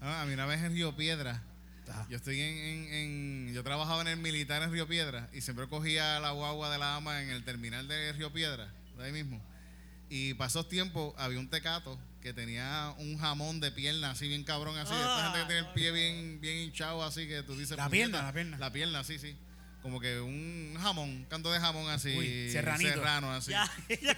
Ah, 0.00 0.22
a 0.22 0.26
mí 0.26 0.32
una 0.34 0.46
vez 0.46 0.60
en 0.62 0.72
Río 0.72 0.94
Piedra. 0.96 1.42
Ajá. 1.88 2.06
Yo 2.08 2.16
estoy 2.16 2.40
en, 2.40 2.56
en- 2.56 2.94
en- 2.94 3.52
Yo 3.54 3.64
trabajaba 3.64 4.00
en 4.02 4.08
el 4.08 4.16
militar 4.18 4.62
en 4.62 4.70
Río 4.72 4.86
Piedra 4.86 5.28
y 5.32 5.40
siempre 5.40 5.66
cogía 5.68 6.20
la 6.20 6.30
guagua 6.30 6.70
de 6.70 6.78
la 6.78 6.96
ama 6.96 7.20
en 7.22 7.30
el 7.30 7.42
terminal 7.44 7.88
de 7.88 8.12
Río 8.12 8.32
Piedra, 8.32 8.72
de 8.96 9.04
ahí 9.04 9.12
mismo. 9.12 9.42
Y 10.08 10.34
pasó 10.34 10.64
tiempo, 10.66 11.14
había 11.18 11.38
un 11.40 11.48
tecato 11.48 11.98
que 12.22 12.32
tenía 12.32 12.94
un 12.98 13.18
jamón 13.18 13.60
de 13.60 13.72
pierna 13.72 14.10
así 14.12 14.28
bien 14.28 14.44
cabrón, 14.44 14.76
así. 14.78 14.92
de 14.94 15.00
esta 15.00 15.22
gente 15.32 15.38
que 15.40 15.44
tiene 15.46 15.60
el 15.68 15.72
pie 15.74 15.90
bien, 15.92 16.40
bien 16.40 16.56
hinchado, 16.58 17.02
así 17.02 17.26
que 17.26 17.42
tú 17.42 17.56
dices. 17.56 17.76
La 17.76 17.88
pierna, 17.88 18.22
la 18.22 18.32
pierna. 18.32 18.58
La 18.58 18.72
pierna, 18.72 19.04
sí, 19.04 19.18
sí. 19.18 19.36
Como 19.82 19.98
que 19.98 20.20
un 20.20 20.76
jamón, 20.78 21.08
un 21.08 21.24
canto 21.24 21.50
de 21.50 21.58
jamón 21.58 21.88
así. 21.90 22.16
Uy, 22.16 22.52
serranito. 22.52 22.90
Serrano, 22.90 23.32
así. 23.32 23.50
Ya, 23.50 23.70
ya, 23.88 24.16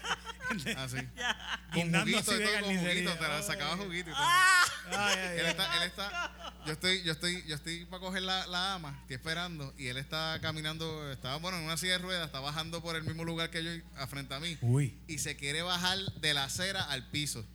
Así. 0.82 0.96
ya. 1.16 1.60
Con 1.72 1.92
juguito 1.92 2.18
y 2.18 2.44
todo, 2.44 2.60
con 2.60 2.78
juguito, 2.78 3.14
te 3.14 3.28
la 3.28 3.42
sacaba 3.42 3.76
juguito 3.76 4.10
y 4.10 4.12
todo. 4.12 4.22
¡Ah! 4.24 4.64
Ay, 4.90 5.18
ay, 5.18 5.38
Él 5.38 5.46
está, 5.46 5.76
él 5.76 5.82
está, 5.88 6.32
yo 6.66 6.72
estoy, 6.72 7.02
yo 7.02 7.12
estoy, 7.12 7.44
yo 7.46 7.54
estoy 7.54 7.84
para 7.86 8.00
coger 8.00 8.22
la, 8.22 8.46
la 8.48 8.74
ama, 8.74 8.98
estoy 9.02 9.14
esperando, 9.16 9.72
y 9.78 9.86
él 9.86 9.96
está 9.96 10.38
caminando, 10.42 11.10
estaba 11.10 11.36
bueno 11.36 11.58
en 11.58 11.64
una 11.64 11.76
silla 11.76 11.92
de 11.92 11.98
ruedas, 11.98 12.26
está 12.26 12.40
bajando 12.40 12.82
por 12.82 12.96
el 12.96 13.04
mismo 13.04 13.24
lugar 13.24 13.50
que 13.50 13.62
yo 13.62 13.70
a 13.96 14.06
frente 14.06 14.34
a 14.34 14.40
mí, 14.40 14.58
Uy. 14.60 14.94
y 15.06 15.18
se 15.18 15.36
quiere 15.36 15.62
bajar 15.62 15.98
de 16.20 16.34
la 16.34 16.44
acera 16.44 16.82
al 16.82 17.08
piso. 17.10 17.46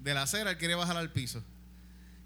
De 0.00 0.14
la 0.14 0.22
acera 0.22 0.50
él 0.50 0.58
quiere 0.58 0.74
bajar 0.74 0.96
al 0.98 1.10
piso. 1.10 1.42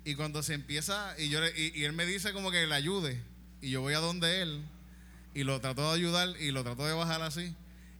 Y 0.05 0.17
cuando 0.17 0.43
se 0.43 0.55
empieza, 0.55 1.15
y 1.19 1.29
yo 1.29 1.41
y, 1.47 1.73
y 1.75 1.85
él 1.85 1.93
me 1.93 2.05
dice 2.05 2.33
como 2.33 2.51
que 2.51 2.67
le 2.67 2.75
ayude, 2.75 3.23
y 3.61 3.71
yo 3.71 3.81
voy 3.81 3.95
a 3.95 3.99
donde 3.99 4.43
él, 4.43 4.65
y 5.39 5.45
lo 5.45 5.61
trato 5.61 5.89
de 5.93 5.97
ayudar, 5.99 6.29
y 6.41 6.51
lo 6.51 6.65
trato 6.65 6.85
de 6.87 6.93
bajar 6.95 7.23
así. 7.23 7.55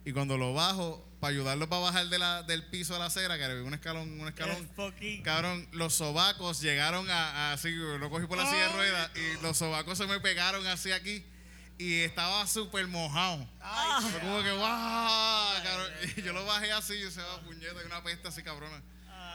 Y 0.05 0.13
cuando 0.13 0.39
lo 0.39 0.55
bajo, 0.55 1.07
para 1.21 1.33
ayudarlo 1.33 1.69
para 1.69 1.83
bajar 1.83 2.09
de 2.09 2.19
la, 2.19 2.43
del 2.45 2.65
piso 2.67 2.97
a 2.97 2.99
la 2.99 3.07
acera, 3.07 3.37
que 3.39 3.45
había 3.45 3.63
un 3.63 3.75
escalón, 3.75 4.21
un 4.21 4.27
escalón, 4.29 4.57
Es 4.57 5.23
Cabrón, 5.23 5.69
los 5.73 5.95
sobacos 5.95 6.61
llegaron 6.61 7.11
a, 7.11 7.51
a- 7.51 7.53
así, 7.53 7.71
lo 7.71 8.09
cogí 8.11 8.27
por 8.27 8.39
la 8.39 8.45
silla 8.47 8.69
de 8.69 8.73
ruedas 8.73 9.11
y 9.17 9.43
los 9.43 9.57
sobacos 9.57 9.99
se 9.99 10.07
me 10.07 10.19
pegaron 10.21 10.67
así 10.67 10.93
aquí 10.93 11.25
y 11.79 12.01
estaba 12.01 12.47
súper 12.47 12.87
mojado. 12.89 13.47
Fue 14.01 14.21
como 14.21 14.43
que, 14.43 14.51
wow, 14.53 15.63
cabrón. 15.63 15.93
Y 16.17 16.23
yo 16.23 16.33
lo 16.33 16.45
bajé 16.47 16.73
así 16.73 16.95
y 16.95 17.11
se 17.11 17.21
va 17.23 17.41
puñeta 17.43 17.83
y 17.83 17.87
una 17.87 18.03
pesta 18.03 18.29
así 18.31 18.43
cabrona. 18.43 18.83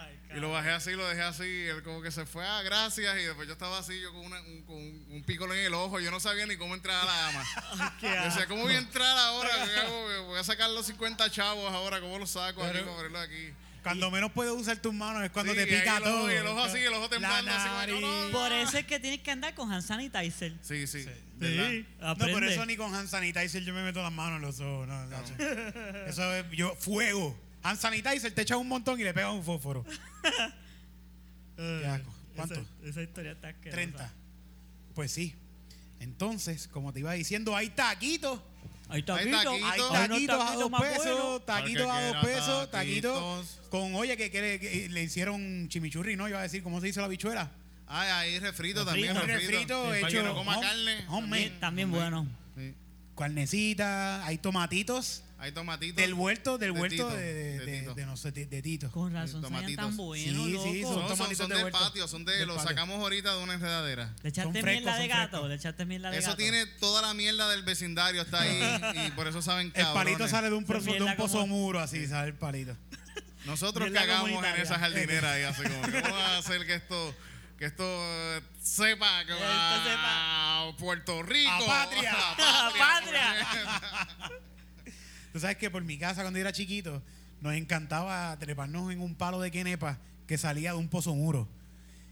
Ay, 0.02 0.20
Y 0.36 0.40
lo 0.40 0.52
bajé 0.52 0.72
así, 0.72 0.92
lo 0.92 1.08
dejé 1.08 1.22
así, 1.22 1.44
y 1.44 1.68
él 1.68 1.84
como 1.84 2.02
que 2.02 2.10
se 2.12 2.26
fue, 2.26 2.46
ah, 2.46 2.62
gracias, 2.64 3.16
y 3.18 3.24
después 3.24 3.48
yo 3.48 3.54
estaba 3.54 3.78
así, 3.80 4.00
yo 4.02 4.12
con, 4.12 4.26
una- 4.26 4.42
un, 4.42 4.62
con 4.64 4.76
un, 4.78 5.24
pícolo 5.26 5.54
en 5.54 5.66
el 5.66 5.74
ojo, 5.74 6.00
yo 6.00 6.10
no 6.12 6.20
sabía 6.20 6.46
ni 6.48 6.58
cómo 6.58 6.74
entrar 6.74 6.96
a 7.02 7.06
la 7.06 7.28
ama. 7.30 7.44
Yo 8.02 8.10
decía. 8.10 8.48
¿cómo 8.48 8.64
voy 8.64 8.74
a 8.74 8.80
entrar 8.80 9.18
ahora? 9.18 9.50
Voy 10.26 10.40
a 10.40 10.44
sacar 10.44 10.70
los 10.72 10.86
50 10.88 11.30
chavos 11.30 11.72
ahora, 11.72 12.00
¿cómo 12.02 12.18
los 12.20 12.32
saco 12.32 12.64
aquí 12.64 12.74
Pero-? 12.74 13.64
Cuando 13.84 14.10
menos 14.12 14.32
puedes 14.32 14.54
usar 14.54 14.78
tus 14.78 14.94
manos 14.94 15.24
es 15.26 15.30
cuando 15.32 15.52
Sí, 15.52 15.58
te 15.60 15.68
pica 15.68 15.98
el 15.98 16.04
ojo- 16.04 16.12
todo. 16.12 16.32
y 16.32 16.36
el 16.36 16.48
ojo 16.48 16.64
así, 16.64 16.78
el 16.80 16.94
ojo 16.94 17.10
temblando, 17.10 17.52
La 17.52 17.82
así 17.82 17.92
como, 17.92 18.00
no, 18.02 18.26
no, 18.28 18.32
Por 18.32 18.52
eso 18.54 18.78
es 18.78 18.86
que 18.86 18.98
tienes 19.00 19.20
que 19.20 19.32
andar 19.32 19.54
con 19.56 19.72
hand 19.74 19.84
sanitizer. 19.86 20.54
Sí, 20.62 20.88
sí, 20.88 21.04
Sí. 21.04 21.10
¿verdad? 21.36 21.72
No, 22.00 22.18
por 22.18 22.44
eso 22.46 22.66
ni 22.66 22.78
con 22.78 22.96
hand 22.96 23.10
sanitizer 23.10 23.62
yo 23.66 23.74
me 23.74 23.84
meto 23.84 24.02
las 24.02 24.12
manos 24.14 24.38
en 24.38 24.42
los 24.44 24.60
ojos. 24.62 24.88
Eso 26.08 26.34
es 26.34 26.46
yo, 26.52 26.76
fuego. 26.78 27.38
Hand 27.64 27.80
sanitizer 27.80 28.32
te 28.34 28.42
echa 28.42 28.58
un 28.58 28.68
montón 28.68 29.00
y 29.00 29.04
le 29.04 29.14
pega 29.14 29.32
un 29.32 29.44
fósforo. 29.44 29.86
Qué 31.56 31.86
asco. 31.88 32.14
¿Cuánto? 32.36 32.56
Esa, 32.56 32.66
esa 32.90 33.02
historia 33.02 33.32
está 33.34 33.50
asquerosa. 33.50 33.76
30. 33.76 34.14
Pues 34.96 35.12
sí. 35.12 35.36
Entonces, 36.00 36.68
como 36.68 36.92
te 36.92 37.00
iba 37.00 37.14
diciendo, 37.14 37.56
hay 37.56 37.70
taquitos. 37.70 38.40
Hay 38.90 39.04
taquitos. 39.04 39.44
taquitos. 39.44 39.92
Hay 39.92 40.08
taquitos 40.08 40.42
a 40.42 40.56
dos 40.56 40.72
pesos, 40.82 41.46
taquitos 41.46 41.90
a 41.90 42.02
dos 42.08 42.26
pesos, 42.26 42.72
taquitos 42.72 43.14
taquitos. 43.52 43.62
con, 43.70 43.96
oye, 43.96 44.18
que, 44.18 44.30
quiere- 44.30 44.60
que 44.60 44.90
le 44.90 45.04
hicieron 45.04 45.68
chimichurri, 45.70 46.16
¿no? 46.16 46.28
Iba 46.28 46.40
a 46.40 46.44
decir, 46.44 46.62
¿cómo 46.64 46.82
se 46.82 46.88
dice 46.88 47.00
la 47.02 47.08
bichuela? 47.08 47.52
Ay, 47.88 48.10
ahí 48.10 48.40
refrito 48.40 48.84
Refrito. 48.84 48.86
también, 48.86 49.16
refrito. 49.28 49.90
refrito 49.90 49.94
hecho 49.96 50.18
que 50.18 50.24
no 50.24 50.36
coma 50.36 50.58
home- 50.58 51.40
carne. 51.48 51.60
también 51.60 51.92
bueno. 51.92 52.28
Carnecita, 53.16 54.26
hay 54.26 54.38
tomatitos. 54.38 55.24
Hay 55.40 55.52
tomatitos. 55.52 55.98
Del 55.98 56.14
huerto, 56.14 56.58
del 56.58 56.74
de 56.74 56.80
huerto 56.80 56.96
Tito, 56.96 57.10
de, 57.10 57.34
de, 57.34 57.60
de 57.60 57.66
de- 57.66 57.80
Tito. 57.82 57.94
de 57.96 58.06
no 58.06 58.16
sé, 58.16 58.32
de, 58.32 58.46
de 58.46 58.62
Tito. 58.62 58.90
Con 58.92 59.12
razón, 59.12 59.42
tomatitos. 59.42 59.86
tan 59.86 59.98
buenos, 59.98 60.24
Sí, 60.26 60.58
sí, 60.64 60.82
son 60.84 60.94
No, 61.02 61.08
son, 61.10 61.18
tomatitos 61.18 61.38
son 61.38 61.50
de 61.50 61.56
del 61.56 61.64
huerto. 61.66 61.80
patio, 61.80 62.08
son 62.08 62.24
de, 62.26 62.34
Del 62.38 62.48
los 62.48 62.58
patio. 62.58 62.70
sacamos 62.70 63.00
ahorita 63.02 63.36
de 63.36 63.44
una 63.44 63.54
enredadera. 63.56 64.14
Le 64.24 64.30
echaste 64.30 64.64
mierda 64.64 64.98
de 64.98 65.08
gato. 65.10 65.30
frescos. 65.32 65.50
Le 65.50 65.56
echaste 65.56 65.86
mierda 65.86 66.12
de 66.12 66.18
Eso 66.18 66.28
gato. 66.28 66.38
tiene 66.38 66.66
toda 66.80 67.02
la 67.02 67.14
mierda 67.14 67.50
del 67.50 67.64
vecindario, 67.64 68.22
está 68.22 68.40
ahí 68.42 68.62
y 69.08 69.12
por 69.12 69.28
eso 69.28 69.42
saben 69.42 69.68
El 69.68 69.74
cabrones. 69.74 69.94
palito 70.14 70.28
sale 70.30 70.50
de 70.50 70.56
un, 70.56 70.64
pozo, 70.64 70.80
de 70.80 70.92
un 70.92 70.98
mierda 71.00 71.18
pozo 71.18 71.40
como- 71.42 71.48
muro, 71.58 71.80
así 71.82 72.08
sale 72.08 72.30
el 72.30 72.36
palito. 72.36 72.78
Nosotros 73.46 73.90
cagamos 73.92 74.30
en 74.46 74.62
esa 74.62 74.80
jardinera 74.80 75.38
y 75.40 75.44
así 75.44 75.64
como 75.64 75.82
que 75.92 76.02
vamos 76.02 76.20
a 76.22 76.38
hacer 76.38 76.66
que 76.66 76.76
esto 76.76 77.14
que 77.58 77.66
esto 77.66 77.84
eh, 77.86 78.42
sepa 78.62 79.26
que 79.26 79.34
Esto 79.34 79.44
va 79.44 80.68
a 80.70 80.78
Puerto 80.78 81.24
Rico. 81.24 81.52
A 81.52 81.60
patria. 81.66 82.14
A 82.38 82.68
A 82.68 82.72
patria. 82.72 83.48
Tú 85.34 85.40
sabes 85.40 85.58
que 85.58 85.72
por 85.72 85.84
mi 85.84 85.98
casa, 85.98 86.22
cuando 86.22 86.38
yo 86.38 86.42
era 86.42 86.52
chiquito, 86.54 87.02
nos 87.42 87.56
encantaba 87.56 88.38
treparnos 88.40 88.92
en 88.92 89.02
un 89.02 89.16
palo 89.16 89.40
de 89.40 89.52
quenepa 89.52 89.98
que 90.28 90.38
salía 90.38 90.72
de 90.72 90.78
un 90.78 90.90
pozo 90.90 91.16
muro. 91.16 91.50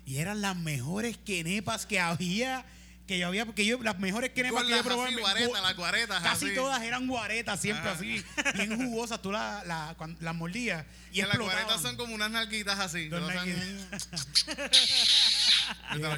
Y 0.06 0.18
eran 0.18 0.42
las 0.42 0.58
mejores 0.58 1.18
quenepas 1.18 1.86
que 1.86 2.00
había, 2.00 2.66
que 3.12 3.20
yo 3.20 3.28
había, 3.28 3.46
porque 3.46 3.66
yo, 3.66 3.82
las 3.84 4.00
mejores 4.00 4.30
quenepas 4.32 4.64
Con 4.64 4.72
que 4.72 4.78
yo 4.78 4.84
probé. 4.84 5.06
así, 5.08 5.16
me- 5.16 5.22
guaretas, 5.22 5.62
las 5.62 5.76
guaretas 5.76 6.24
Casi 6.24 6.46
así. 6.46 6.56
todas 6.56 6.82
eran 6.84 7.08
guaretas, 7.08 7.60
siempre 7.60 7.90
Ajá. 7.90 7.98
así, 8.00 8.24
bien 8.56 8.78
jugosas. 8.78 9.22
Tú 9.22 9.32
las 9.34 9.66
la, 9.68 9.96
las 10.22 10.36
mordías 10.36 10.86
y 11.12 11.20
Y 11.20 11.22
las 11.24 11.38
cuaretas 11.38 11.82
son 11.82 11.98
como 11.98 12.16
unas 12.16 12.32
nalguitas 12.32 12.80
así. 12.80 13.10
Dos 13.10 13.28
te 13.28 13.36
las 13.36 13.44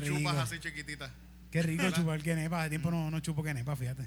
Qué 0.01 0.07
chupas 0.07 0.17
rico. 0.17 0.29
así 0.29 0.59
chiquititas. 0.59 1.11
Qué 1.51 1.61
rico 1.63 1.89
chupar 1.91 2.21
quenepa. 2.21 2.61
Hace 2.61 2.69
tiempo 2.69 2.91
no, 2.91 3.09
no 3.11 3.19
chupo 3.19 3.43
quenepa, 3.43 3.75
fíjate. 3.75 4.03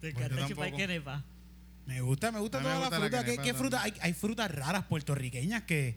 Te 0.00 0.12
Pues 0.12 0.26
encanta 0.26 0.48
chupar 0.48 0.72
quenepa. 0.74 1.24
Me 1.86 2.00
gusta, 2.02 2.30
me 2.32 2.38
gusta 2.40 2.58
toda 2.60 2.74
me 2.74 2.80
la 2.80 2.86
gusta 2.86 2.98
la 2.98 3.06
fruta. 3.06 3.18
¿Qué, 3.24 3.30
quenepa 3.32 3.42
qué 3.42 3.54
fruta? 3.54 3.82
Hay, 3.82 3.94
hay 4.00 4.12
frutas 4.12 4.50
raras 4.50 4.84
puertorriqueñas 4.84 5.62
que. 5.64 5.96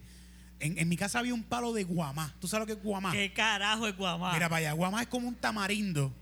En, 0.61 0.77
en 0.77 0.87
mi 0.87 0.95
casa 0.95 1.19
había 1.19 1.33
un 1.33 1.43
palo 1.43 1.73
de 1.73 1.83
guamá. 1.83 2.33
¿Tú 2.39 2.47
sabes 2.47 2.61
lo 2.67 2.73
que 2.73 2.79
es 2.79 2.83
guamá? 2.83 3.11
¿Qué 3.11 3.33
carajo 3.33 3.87
es 3.87 3.97
guamá? 3.97 4.33
Mira, 4.33 4.47
para 4.47 4.57
allá. 4.59 4.71
Guamá 4.73 5.01
es 5.01 5.07
como 5.07 5.27
un 5.27 5.35
tamarindo. 5.35 6.13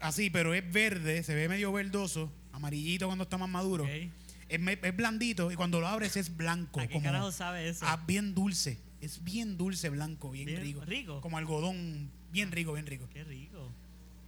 Así, 0.00 0.30
pero 0.30 0.54
es 0.54 0.70
verde, 0.72 1.22
se 1.22 1.34
ve 1.34 1.48
medio 1.48 1.72
verdoso, 1.72 2.30
amarillito 2.52 3.06
cuando 3.06 3.24
está 3.24 3.38
más 3.38 3.48
maduro. 3.48 3.86
Es, 4.48 4.96
blandito 4.96 5.50
y 5.50 5.56
cuando 5.56 5.80
lo 5.80 5.88
abres 5.88 6.16
es 6.16 6.36
blanco. 6.36 6.80
¿A 6.80 6.86
qué 6.86 6.92
como, 6.92 7.04
carajo 7.04 7.32
sabe 7.32 7.68
eso? 7.68 7.84
Ah, 7.88 8.02
bien 8.06 8.34
dulce. 8.34 8.78
Es 9.00 9.22
bien 9.24 9.56
dulce, 9.58 9.88
blanco, 9.90 10.30
bien, 10.30 10.46
Bien 10.46 10.60
rico. 10.62 10.80
rico. 10.84 11.20
Como 11.20 11.36
algodón, 11.38 12.10
bien 12.30 12.52
rico, 12.52 12.72
bien 12.74 12.86
rico. 12.86 13.08
Qué 13.12 13.24
rico. 13.24 13.70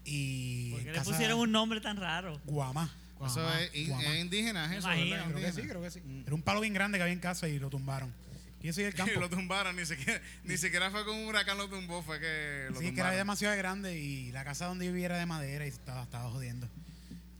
Y. 0.04 0.70
¿Por 0.72 0.82
qué 0.84 0.92
le 0.92 1.00
pusieron 1.02 1.38
un 1.40 1.52
nombre 1.52 1.80
tan 1.80 1.96
raro? 1.96 2.40
Guamá. 2.44 2.90
Eso 3.24 3.40
Guamá, 3.40 3.60
es, 3.62 3.74
in- 3.74 3.88
guamá. 3.88 4.14
es 4.14 4.20
indígena, 4.20 4.64
es 4.64 4.70
Me 4.70 4.76
eso, 4.78 4.86
imagino. 4.88 5.10
¿verdad? 5.16 5.24
Creo 5.26 5.34
que 5.36 5.40
sí, 5.40 5.46
Indígena. 5.60 5.68
creo 5.70 5.82
que 5.82 5.90
sí. 5.90 6.22
Era 6.26 6.34
un 6.34 6.42
palo 6.42 6.60
bien 6.60 6.74
grande 6.74 6.98
que 6.98 7.02
había 7.02 7.14
en 7.14 7.20
casa 7.20 7.48
y 7.48 7.58
lo 7.58 7.70
tumbaron. 7.70 8.12
Y 8.62 8.68
eso 8.68 8.80
y 8.80 8.84
el 8.84 8.94
campo. 9.14 9.20
lo 9.20 9.28
tumbaron, 9.30 9.76
ni 9.76 9.84
siquiera, 9.86 10.20
ni 10.44 10.56
siquiera 10.56 10.90
fue 10.90 11.04
con 11.04 11.16
un 11.16 11.26
huracán 11.26 11.56
lo 11.58 11.68
tumbó, 11.68 12.02
fue 12.02 12.18
que 12.20 12.66
lo 12.70 12.74
Sí, 12.76 12.80
que 12.80 12.86
era 12.86 12.94
tumbaron. 12.94 13.16
demasiado 13.18 13.56
grande 13.56 13.98
y 13.98 14.32
la 14.32 14.44
casa 14.44 14.66
donde 14.66 14.86
yo 14.86 14.92
vivía 14.92 15.06
era 15.06 15.18
de 15.18 15.26
madera 15.26 15.64
y 15.66 15.68
estaba, 15.68 16.02
estaba 16.02 16.30
jodiendo. 16.30 16.68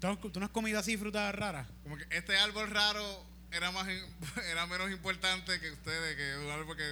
¿Tú, 0.00 0.07
has- 0.09 0.20
tú 0.20 0.38
no 0.40 0.46
has 0.46 0.52
comido 0.52 0.79
así 0.79 0.96
frutas 0.96 1.35
raras? 1.35 1.66
Como 1.83 1.96
que 1.96 2.05
este 2.11 2.37
árbol 2.37 2.70
raro 2.70 3.24
era 3.50 3.70
más 3.70 3.88
in- 3.88 4.02
era 4.50 4.66
menos 4.66 4.90
importante 4.90 5.59
que 5.59 5.70
ustedes, 5.70 6.16
que 6.16 6.44
un 6.44 6.50
árbol 6.50 6.76
que, 6.76 6.85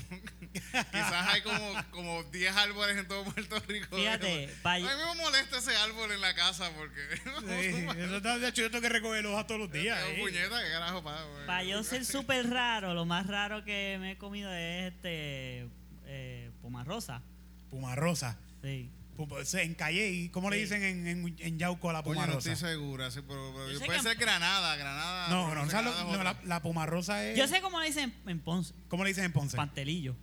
quizás 0.72 1.28
hay 1.28 1.42
como, 1.42 1.74
como 1.90 2.22
10 2.24 2.56
árboles 2.56 2.96
en 2.96 3.08
todo 3.08 3.24
Puerto 3.24 3.58
Rico. 3.68 3.96
Fíjate, 3.96 4.50
A 4.64 4.78
mí 4.78 4.84
me 4.84 5.22
molesta 5.22 5.58
ese 5.58 5.76
árbol 5.76 6.12
en 6.12 6.20
la 6.20 6.34
casa 6.34 6.70
porque 6.76 7.00
Sí, 7.70 7.86
eso 7.98 8.16
está 8.16 8.38
de 8.38 8.48
hecho 8.48 8.62
yo 8.62 8.70
tengo 8.70 8.82
que 8.82 8.88
recoger 8.88 9.26
hojas 9.26 9.46
todos 9.46 9.60
los 9.60 9.72
días. 9.72 9.98
Es 9.98 10.06
eh. 10.06 10.14
un 10.14 10.20
puñeta, 10.20 10.62
qué 10.62 10.70
carajo 10.70 11.02
pa, 11.02 11.24
güey. 11.24 11.46
Para 11.46 11.64
yo 11.64 11.82
ser 11.82 12.04
súper 12.04 12.50
raro, 12.50 12.94
lo 12.94 13.04
más 13.04 13.26
raro 13.26 13.64
que 13.64 13.96
me 14.00 14.12
he 14.12 14.18
comido 14.18 14.52
es 14.52 14.92
este 14.92 15.68
eh, 16.06 16.50
pomarrosa. 16.62 17.22
Puma 17.70 17.94
rosa. 17.94 18.38
Sí. 18.62 18.90
Puma- 19.16 19.44
se- 19.44 19.62
En 19.62 19.74
Calle, 19.74 20.30
¿cómo 20.32 20.50
le 20.50 20.58
dicen 20.58 20.82
en, 20.82 21.06
en, 21.06 21.36
en 21.38 21.58
Yauco 21.58 21.90
a 21.90 21.94
la 21.94 22.00
Oye, 22.00 22.10
puma 22.14 22.26
no 22.26 22.38
estoy 22.38 22.56
segura, 22.56 23.10
sí, 23.10 23.20
pero, 23.26 23.52
pero 23.54 23.70
Yo 23.72 23.78
sé 23.78 23.84
puede 23.86 23.98
que- 23.98 24.04
ser 24.04 24.16
Granada, 24.16 24.76
Granada. 24.76 25.28
No, 25.28 25.54
no, 25.54 25.64
sé, 25.64 25.70
¿sabes 25.70 25.86
lo- 25.86 25.92
Granada 25.92 26.12
es 26.12 26.18
no, 26.18 26.24
la, 26.24 26.30
otra. 26.32 26.44
la 26.46 26.62
puma 26.62 26.86
rosa 26.86 27.24
es. 27.24 27.38
Yo 27.38 27.48
sé 27.48 27.60
cómo 27.60 27.80
le 27.80 27.86
dicen 27.86 28.14
en 28.26 28.40
Ponce. 28.40 28.74
¿Cómo 28.88 29.04
le 29.04 29.08
dicen 29.10 29.24
en 29.24 29.32
Ponce? 29.32 29.56
Pantelillo. 29.56 30.14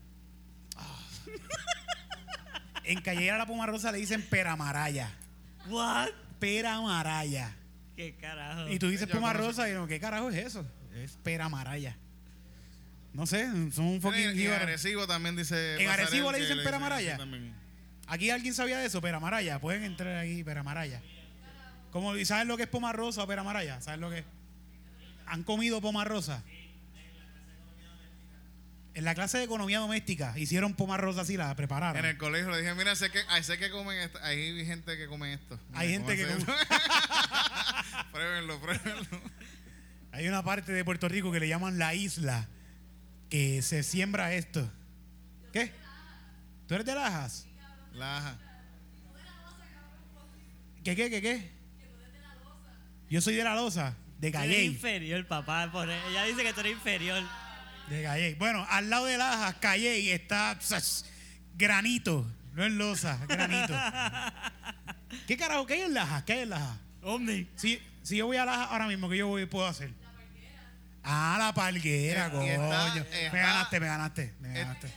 En 2.84 3.00
Calle 3.02 3.32
a 3.32 3.38
la 3.38 3.46
puma 3.46 3.66
rosa 3.66 3.92
le 3.92 3.98
dicen 4.00 4.22
peramaraya. 4.24 5.10
What? 5.68 6.10
Peramaraya. 6.40 7.56
¿Qué 7.96 8.16
carajo? 8.16 8.68
Y 8.70 8.78
tú 8.80 8.90
dices 8.90 9.08
Yo 9.08 9.16
puma 9.16 9.32
conozco- 9.32 9.48
rosa 9.48 9.70
y 9.70 9.74
yo, 9.74 9.88
¿qué 9.88 10.00
carajo 10.00 10.30
es 10.30 10.46
eso? 10.48 10.66
Es 10.94 11.14
peramaraya. 11.24 11.98
No 13.14 13.26
sé, 13.28 13.46
son 13.72 13.86
un 13.86 14.02
fucking 14.02 14.22
En, 14.24 14.30
en 14.32 14.36
jíbaros. 14.38 14.64
Arecibo 14.64 15.08
también 15.08 15.36
dice. 15.36 15.76
¿En 15.76 15.86
Pasarel 15.86 16.08
Arecibo 16.08 16.32
le 16.32 16.38
que 16.40 16.44
dicen 16.44 16.58
así 16.60 16.66
peramaraya? 16.66 17.18
también. 17.18 17.54
Aquí 18.14 18.30
alguien 18.30 18.54
sabía 18.54 18.78
de 18.78 18.86
eso, 18.86 19.02
peramaraya. 19.02 19.60
Pueden 19.60 19.84
entrar 19.84 20.16
ahí, 20.18 20.44
peramaraya. 20.44 21.02
¿Cómo, 21.92 22.16
¿Y 22.16 22.26
sabes 22.26 22.46
lo 22.46 22.58
que 22.58 22.64
es 22.64 22.70
poma 22.70 22.94
rosa 22.94 23.24
o 23.24 23.28
peramaraya? 23.28 23.82
¿Sabes 23.82 24.00
lo 24.00 24.12
que 24.12 24.20
es? 24.20 24.26
¿Han 25.26 25.42
comido 25.42 25.82
poma 25.82 26.04
rosa? 26.04 26.44
En 28.94 29.04
la 29.04 29.16
clase 29.16 29.40
de 29.40 29.46
economía 29.46 29.80
doméstica 29.80 30.38
hicieron 30.38 30.76
poma 30.76 30.98
rosa 30.98 31.22
así, 31.22 31.38
la 31.38 31.56
prepararon. 31.56 31.98
En 31.98 32.06
el 32.06 32.18
colegio 32.20 32.52
le 32.52 32.60
dije, 32.62 32.76
mira, 32.76 32.96
sé 32.96 33.10
que, 33.10 33.20
sé 33.42 33.58
que 33.58 33.72
comen 33.72 33.98
esto. 33.98 34.20
Hay 34.22 34.64
gente 34.64 34.96
que 34.96 35.08
come 35.08 35.34
esto. 35.34 35.60
Hay 35.74 35.90
gente 35.90 36.16
que 36.16 36.28
come- 36.28 36.46
pruébenlo, 38.12 38.62
pruébenlo. 38.62 39.22
Hay 40.12 40.28
una 40.28 40.44
parte 40.44 40.72
de 40.72 40.86
Puerto 40.86 41.10
Rico 41.10 41.32
que 41.32 41.40
le 41.40 41.48
llaman 41.48 41.80
la 41.80 41.96
isla, 41.96 42.48
que 43.32 43.64
se 43.64 43.82
siembra 43.82 44.36
esto. 44.36 44.72
¿Qué? 45.52 45.72
¿Tú 46.68 46.76
eres 46.76 46.86
de 46.86 46.94
Lajas? 46.94 47.48
Laja. 47.94 48.38
¿Qué, 50.84 50.96
qué, 50.96 51.10
qué, 51.10 51.22
qué? 51.22 51.52
Yo 53.10 53.22
soy 53.22 53.36
de 53.36 53.44
la 53.44 53.56
loza, 53.56 53.96
de 54.20 54.32
Tú 54.32 54.38
eres 54.38 54.50
Calle. 54.56 54.64
inferior, 54.66 55.26
papá. 55.28 55.70
por- 55.72 55.90
ella 55.90 56.24
dice 56.26 56.44
que 56.44 56.54
tú 56.54 56.60
eres 56.62 56.74
inferior. 56.74 57.24
De 57.90 58.04
Calle. 58.04 58.36
Bueno, 58.36 58.66
al 58.70 58.90
lado 58.90 59.06
de 59.06 59.18
Lajas, 59.18 59.56
Calle, 59.56 60.14
está 60.14 60.58
granito. 61.56 62.26
No 62.54 62.64
es 62.66 62.72
loza, 62.72 63.18
granito. 63.28 63.74
¿Qué 65.28 65.38
carajo? 65.38 65.66
¿Qué 65.66 65.76
hay 65.76 65.82
en 65.82 65.94
Lajas? 65.94 66.24
¿Qué 66.24 66.34
hay 66.34 66.40
en 66.40 66.50
Lajas? 66.50 66.78
Omni. 67.02 67.48
Si, 67.56 67.80
si 68.02 68.18
yo 68.18 68.26
voy 68.26 68.38
a 68.38 68.46
Lajas 68.46 68.68
ahora 68.72 68.88
mismo, 68.88 69.10
¿qué 69.10 69.18
yo 69.18 69.28
voy, 69.28 69.46
puedo 69.46 69.68
hacer? 69.68 69.92
Ah, 71.04 71.36
la 71.38 71.54
palguera, 71.54 72.28
Eh, 72.28 72.32
coño. 72.32 72.46
está- 72.46 72.94
me 73.34 73.40
ganaste, 73.40 73.80
me 73.80 73.88
ganaste, 73.88 74.34
me 74.40 74.50
Eh, 74.50 74.54
ganaste. 74.64 74.94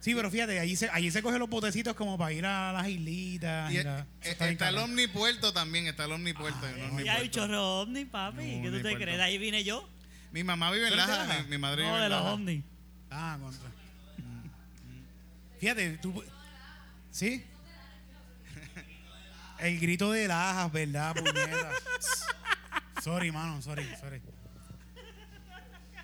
Sí, 0.00 0.14
pero 0.14 0.30
fíjate, 0.30 0.60
allí 0.60 0.76
se, 0.76 0.88
allí 0.90 1.10
se 1.10 1.22
coge 1.22 1.38
los 1.38 1.48
botecitos 1.50 1.94
como 1.94 2.16
para 2.16 2.32
ir 2.32 2.46
a 2.46 2.72
las 2.72 2.86
islitas. 2.88 3.72
Y 3.72 3.78
eh, 3.78 4.04
eh, 4.22 4.36
está 4.40 4.68
el 4.68 4.78
omnipuerto 4.78 5.52
también, 5.52 5.86
está 5.88 6.04
el 6.04 6.12
omnipuerto. 6.12 6.58
Ay, 6.62 6.72
el 6.74 6.78
Y 6.78 6.82
omnipuerto. 6.82 7.10
hay 7.18 7.24
un 7.26 7.30
chorro 7.32 7.80
ovni, 7.80 8.04
papi. 8.04 8.56
No, 8.56 8.62
¿Qué 8.62 8.70
tú 8.78 8.82
te 8.88 8.94
crees? 8.96 9.16
De 9.18 9.24
ahí 9.24 9.38
vine 9.38 9.64
yo. 9.64 9.88
Mi 10.30 10.44
mamá 10.44 10.70
vive 10.70 10.84
en 10.88 10.90
¿Tú 10.90 10.94
eres 10.94 11.06
de 11.06 11.12
Laja, 11.12 11.26
Laja? 11.26 11.42
mi, 11.42 11.48
mi 11.48 11.58
madre 11.58 11.82
No, 11.82 11.88
vive 11.88 11.98
de 12.00 12.04
en 12.06 12.10
los 12.12 12.20
Laja. 12.22 12.32
ovnis. 12.34 12.64
Ah, 13.10 13.38
contra. 13.40 13.70
Fíjate, 15.58 15.98
tú. 15.98 16.22
¿Sí? 17.10 17.44
El 19.58 19.80
grito 19.80 20.12
de 20.12 20.28
Lajas, 20.28 20.70
¿verdad, 20.70 21.16
sorry, 23.02 23.32
mano, 23.32 23.60
sorry, 23.60 23.84
sorry. 24.00 24.22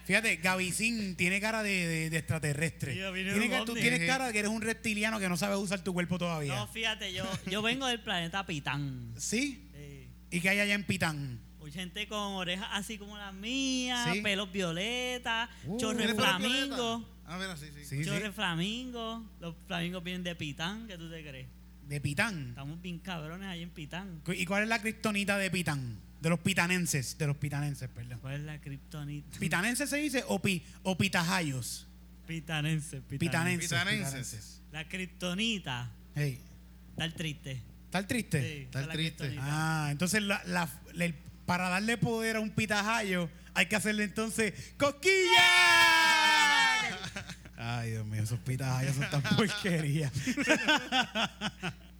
Fíjate, 0.04 0.36
Gavicín 0.36 1.16
tiene 1.16 1.40
cara 1.40 1.62
de, 1.62 1.86
de- 1.86 2.10
de 2.10 2.16
extraterrestre. 2.18 2.92
Sí, 2.92 2.98
viene 3.12 3.32
Tiene 3.32 3.46
un 3.46 3.50
que- 3.60 3.66
tú 3.66 3.72
ovni. 3.72 3.80
tienes 3.80 4.06
cara 4.06 4.26
de 4.26 4.32
que 4.32 4.38
eres 4.40 4.50
un 4.50 4.60
reptiliano 4.62 5.18
que 5.18 5.28
no 5.28 5.36
sabe 5.36 5.56
usar 5.56 5.82
tu 5.82 5.92
cuerpo 5.94 6.18
todavía. 6.18 6.54
No, 6.56 6.66
fíjate, 6.68 7.12
yo, 7.12 7.24
yo 7.50 7.62
vengo 7.62 7.86
del 7.86 8.00
planeta 8.00 8.44
Pitán. 8.46 9.12
¿Sí? 9.16 9.60
¿Y 10.30 10.40
qué 10.40 10.48
hay 10.50 10.58
allá 10.60 10.74
en 10.74 10.84
Pitán? 10.84 11.40
Hay 11.64 11.72
gente 11.72 12.06
con 12.08 12.18
orejas 12.18 12.68
así 12.72 12.98
como 12.98 13.16
las 13.16 13.32
mías, 13.32 14.10
Sí. 14.12 14.20
pelos 14.20 14.52
violetas, 14.52 15.48
Uh. 15.64 15.78
chorre 15.78 15.98
¿Tienes 15.98 16.14
para 16.16 16.36
el 16.36 16.42
flamingo. 16.42 16.76
planeta? 16.76 17.10
Ah, 17.26 17.38
mira, 17.38 17.56
sí, 17.56 17.66
sí. 17.74 17.84
Sí, 17.86 17.98
sí. 17.98 18.04
Chorre 18.04 18.30
flamingo. 18.32 19.24
Los 19.40 19.54
flamingos 19.66 20.04
vienen 20.04 20.22
de 20.24 20.34
Pitán, 20.34 20.86
¿qué 20.86 20.98
tú 20.98 21.08
te 21.10 21.22
crees? 21.22 21.46
De 21.88 22.00
Pitán. 22.00 22.48
Estamos 22.50 22.80
bien 22.82 22.98
cabrones 22.98 23.48
ahí 23.48 23.62
en 23.62 23.70
Pitán. 23.70 24.20
¿Y 24.34 24.44
cuál 24.44 24.64
es 24.64 24.68
la 24.68 24.80
kriptonita 24.80 25.38
de 25.38 25.50
Pitán? 25.50 26.00
De 26.24 26.30
los 26.30 26.40
pitanenses. 26.40 27.18
De 27.18 27.26
los 27.26 27.36
pitanenses, 27.36 27.86
perdón. 27.90 28.18
¿Cuál 28.20 28.34
es 28.36 28.40
la 28.40 28.58
kriptonita? 28.58 29.38
¿Pitanenses 29.38 29.90
se 29.90 29.98
dice 29.98 30.24
o, 30.26 30.40
pi, 30.40 30.64
o 30.82 30.96
pitajayos? 30.96 31.86
Pitanense, 32.26 33.02
pitanense. 33.02 33.18
Pitanenses. 33.18 33.68
Pitanenses. 33.68 34.62
La 34.72 34.88
kriptonita. 34.88 35.90
Hey, 36.14 36.40
Está 36.92 37.04
el 37.04 37.12
triste. 37.14 37.62
¿Está 37.84 38.06
triste? 38.06 38.40
Sí, 38.40 38.62
Está 38.62 38.80
esa 38.80 38.80
es 38.80 38.86
la 38.86 38.92
triste. 38.94 39.36
Ah, 39.38 39.88
entonces 39.90 40.22
la- 40.22 40.42
la- 40.46 40.70
el- 40.98 41.14
para 41.44 41.68
darle 41.68 41.98
poder 41.98 42.36
a 42.36 42.40
un 42.40 42.48
pitajayo 42.50 43.28
hay 43.52 43.66
que 43.66 43.76
hacerle 43.76 44.04
entonces 44.04 44.54
¡Cosquilla! 44.78 45.44
Ay, 47.58 47.90
Dios 47.90 48.06
mío, 48.06 48.22
esos 48.22 48.38
pitajayos 48.40 48.96
son 48.96 49.10
tan 49.10 49.22
porquería. 49.36 50.10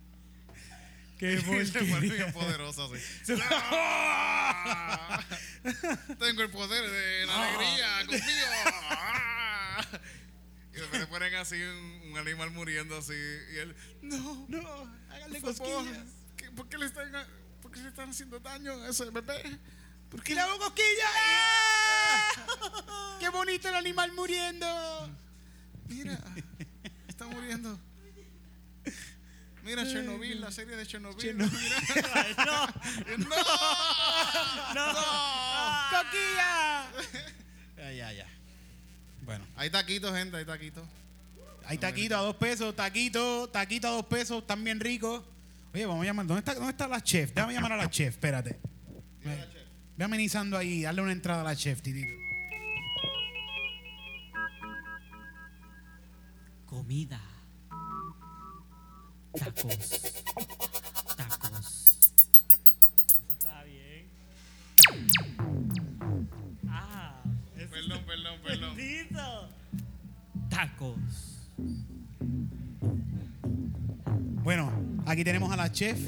Qué 1.19 1.37
porquería. 1.47 1.99
bien 2.11 2.33
poderoso 2.33 2.93
así. 2.93 3.33
Tengo 6.19 6.43
el 6.43 6.51
poder 6.51 6.91
de 6.91 7.27
la 7.27 7.49
alegría 7.49 8.07
conmigo. 8.07 8.25
y 10.73 10.77
después 10.77 11.01
le 11.01 11.07
ponen 11.07 11.35
así 11.37 11.57
un, 11.63 12.11
un 12.13 12.19
animal 12.19 12.51
muriendo 12.51 12.99
así. 12.99 13.13
Y 13.15 13.57
él, 13.59 13.75
no, 14.03 14.45
No, 14.49 14.63
favor, 14.63 15.41
cosquillas. 15.43 15.99
¿qué- 16.37 16.51
¿por 16.51 16.69
qué 16.69 16.77
le 16.79 16.87
están, 16.87 17.11
por 17.63 17.71
qué 17.73 17.81
le 17.81 17.89
están 17.89 18.11
haciendo 18.11 18.39
daño 18.41 18.73
a 18.83 18.89
ese 18.91 19.05
bebé? 19.11 19.59
¿Por 20.11 20.23
qué? 20.23 20.33
¡Y 20.33 20.35
le 20.35 20.41
hago 20.43 20.59
cosquilla! 20.59 21.09
¡Qué 23.21 23.29
bonito 23.31 23.69
el 23.69 23.75
animal 23.77 24.13
muriendo! 24.13 25.11
Mira, 25.89 26.19
está 27.09 27.27
muriendo. 27.27 27.79
Mira, 29.65 29.83
Chernobyl, 29.85 30.41
la 30.41 30.51
serie 30.51 30.77
de 30.77 30.87
Chernobyl. 30.87 31.19
Chernobyl. 31.19 31.59
Ay, 32.15 32.35
no, 32.37 32.67
¡No! 34.75 34.93
no. 34.93 34.93
¡Coquilla! 35.91 36.87
Ya, 37.77 37.93
ya, 37.93 38.13
ya. 38.13 38.27
Bueno, 39.23 39.47
Hay 39.57 39.71
taquitos, 39.71 40.15
gente, 40.15 40.37
hay 40.37 40.45
taquitos. 40.45 40.85
hay 41.67 41.79
taquito 41.79 42.15
a 42.17 42.21
dos 42.21 42.37
pesos, 42.37 42.77
taquito, 42.77 43.49
taquito 43.49 43.89
a 43.89 43.91
dos 43.93 44.07
pesos, 44.07 44.43
están 44.43 44.63
bien 44.63 44.81
ricos. 44.81 45.23
Oye, 45.73 45.87
vamos 45.87 46.03
a 46.03 46.07
llamar. 46.07 46.27
¿Dónde 46.27 46.41
está, 46.41 46.55
dónde 46.55 46.71
está 46.71 46.87
la 46.87 47.01
chef? 47.03 47.33
Déjame 47.33 47.55
llamar 47.55 47.73
a 47.73 47.77
la 47.77 47.89
chef, 47.91 48.11
espérate. 48.15 48.61
Ve, 49.25 49.45
ve 49.97 50.05
amenizando 50.05 50.59
ahí, 50.59 50.83
darle 50.83 51.01
una 51.01 51.13
entrada 51.13 51.41
a 51.41 51.45
la 51.45 51.57
chef, 51.57 51.81
titito. 51.81 52.13
Comida. 56.67 57.21
Tacos. 59.39 60.01
Tacos. 61.17 62.11
Eso 63.17 63.33
está 63.33 63.63
bien. 63.65 64.09
Ah, 66.69 67.21
eso 67.57 67.71
Perdón, 67.71 68.05
perdón, 68.07 68.41
perdón. 68.45 68.77
bendito. 68.77 69.49
Tacos. 70.49 70.99
Bueno, 74.43 74.73
aquí 75.07 75.25
tenemos 75.25 75.53
a 75.53 75.57
la 75.57 75.73
chef. 75.73 75.99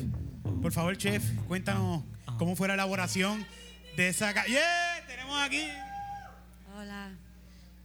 Por 0.62 0.72
favor, 0.72 0.96
chef, 0.96 1.24
cuéntanos 1.48 2.04
cómo 2.38 2.54
fue 2.56 2.68
la 2.68 2.74
elaboración 2.74 3.44
de 3.96 4.08
esa... 4.08 4.32
¡Yeah! 4.46 5.04
Tenemos 5.06 5.40
aquí... 5.42 5.62
Hola. 6.76 7.10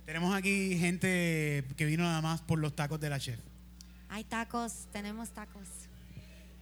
Tenemos 0.06 0.36
aquí 0.36 0.78
gente 0.78 1.64
que 1.78 1.86
vino 1.86 2.04
nada 2.04 2.22
más 2.22 2.42
por 2.42 2.60
los 2.60 2.76
tacos 2.76 3.00
de 3.00 3.10
la 3.10 3.20
chef. 3.20 3.40
Hay 4.14 4.24
tacos, 4.26 4.88
tenemos 4.92 5.30
tacos 5.30 5.68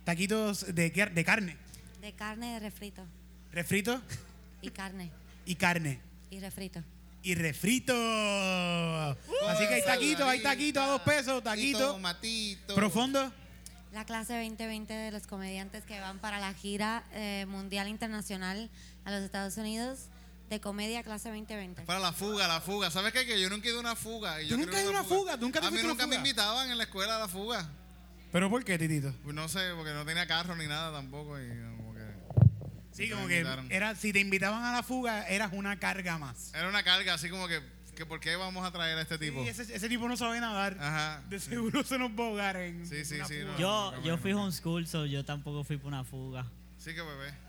Taquitos 0.05 0.73
de, 0.73 0.91
qué- 0.91 1.05
de 1.07 1.25
carne, 1.25 1.57
de 2.01 2.13
carne 2.13 2.53
de 2.53 2.59
refrito 2.59 3.03
refrito 3.51 4.01
y 4.61 4.69
carne 4.69 5.11
y 5.45 5.55
carne. 5.55 5.99
y 6.29 6.39
refrito. 6.39 6.83
Y 7.23 7.33
refrito. 7.35 7.93
Así 7.93 9.67
que 9.67 9.73
hay 9.73 9.83
taquitos, 9.83 10.27
hay 10.27 10.41
taquitos 10.41 10.81
a 10.83 10.87
dos 10.87 11.01
pesos, 11.01 11.43
taquitos. 11.43 11.93
Tomatito. 11.93 12.75
Profundo. 12.75 13.33
La 13.91 14.05
clase 14.05 14.33
2020 14.37 14.93
de 14.93 15.11
los 15.11 15.25
comediantes 15.27 15.83
que 15.83 15.99
van 15.99 16.19
para 16.19 16.39
la 16.39 16.53
gira 16.53 17.03
eh, 17.11 17.45
mundial 17.49 17.87
internacional 17.87 18.69
a 19.05 19.11
los 19.11 19.21
Estados 19.23 19.57
Unidos 19.57 20.05
de 20.49 20.59
comedia 20.59 21.03
clase 21.03 21.29
2020. 21.29 21.83
Para 21.83 21.99
la 21.99 22.11
fuga, 22.11 22.47
la 22.47 22.59
fuga. 22.59 22.89
¿Sabes 22.89 23.13
qué? 23.13 23.25
Que 23.25 23.39
yo 23.39 23.49
nunca 23.49 23.67
he 23.67 23.69
ido 23.69 23.77
a 23.77 23.81
una 23.81 23.95
fuga. 23.95 24.41
y 24.41 24.47
yo 24.47 24.55
¿Tú 24.55 24.61
nunca 24.61 24.77
ir 24.77 24.83
ido 24.83 24.89
a 24.89 24.99
una 24.99 25.03
fuga? 25.03 25.37
¿Tú 25.37 25.45
nunca 25.45 25.61
te 25.61 25.67
A 25.67 25.71
mí 25.71 25.79
nunca 25.83 26.07
me 26.07 26.15
invitaban 26.15 26.71
en 26.71 26.77
la 26.77 26.85
escuela 26.85 27.15
a 27.17 27.19
la 27.19 27.27
fuga. 27.27 27.69
¿Pero 28.31 28.49
por 28.49 28.63
qué, 28.63 28.77
titito? 28.77 29.13
Pues 29.23 29.35
no 29.35 29.47
sé, 29.47 29.59
porque 29.75 29.93
no 29.93 30.05
tenía 30.05 30.27
carro 30.27 30.55
ni 30.55 30.67
nada 30.67 30.91
tampoco. 30.91 31.39
Y 31.39 31.47
como 31.77 31.93
que 31.93 31.99
Sí, 32.91 33.09
como 33.09 33.27
que 33.27 33.45
era, 33.69 33.95
si 33.95 34.11
te 34.11 34.19
invitaban 34.19 34.63
a 34.63 34.71
la 34.73 34.83
fuga, 34.83 35.27
eras 35.27 35.51
una 35.53 35.79
carga 35.79 36.17
más. 36.17 36.53
Era 36.53 36.67
una 36.67 36.83
carga, 36.83 37.13
así 37.13 37.29
como 37.29 37.47
que, 37.47 37.61
que 37.95 38.05
¿por 38.05 38.19
qué 38.19 38.35
vamos 38.35 38.65
a 38.65 38.71
traer 38.71 38.97
a 38.97 39.01
este 39.01 39.17
tipo? 39.17 39.41
Sí, 39.43 39.49
ese, 39.49 39.73
ese 39.73 39.87
tipo 39.89 40.07
no 40.07 40.17
sabe 40.17 40.39
nadar. 40.39 40.77
Ajá. 40.79 41.23
De 41.29 41.39
seguro 41.39 41.83
se 41.83 41.97
nos 41.97 42.11
va 42.11 42.23
a 42.23 42.27
ahogar 42.27 42.57
en 42.57 42.85
Sí, 42.85 43.05
sí, 43.05 43.19
sí, 43.27 43.39
no. 43.43 43.57
Yo, 43.57 43.93
no, 43.95 44.03
yo 44.03 44.17
fui 44.17 44.33
homeschool, 44.33 44.87
so 44.87 45.05
yo 45.05 45.23
tampoco 45.23 45.63
fui 45.63 45.77
por 45.77 45.87
una 45.87 46.03
fuga. 46.03 46.45
Sí 46.77 46.93
que 46.93 47.01
bebé. 47.01 47.48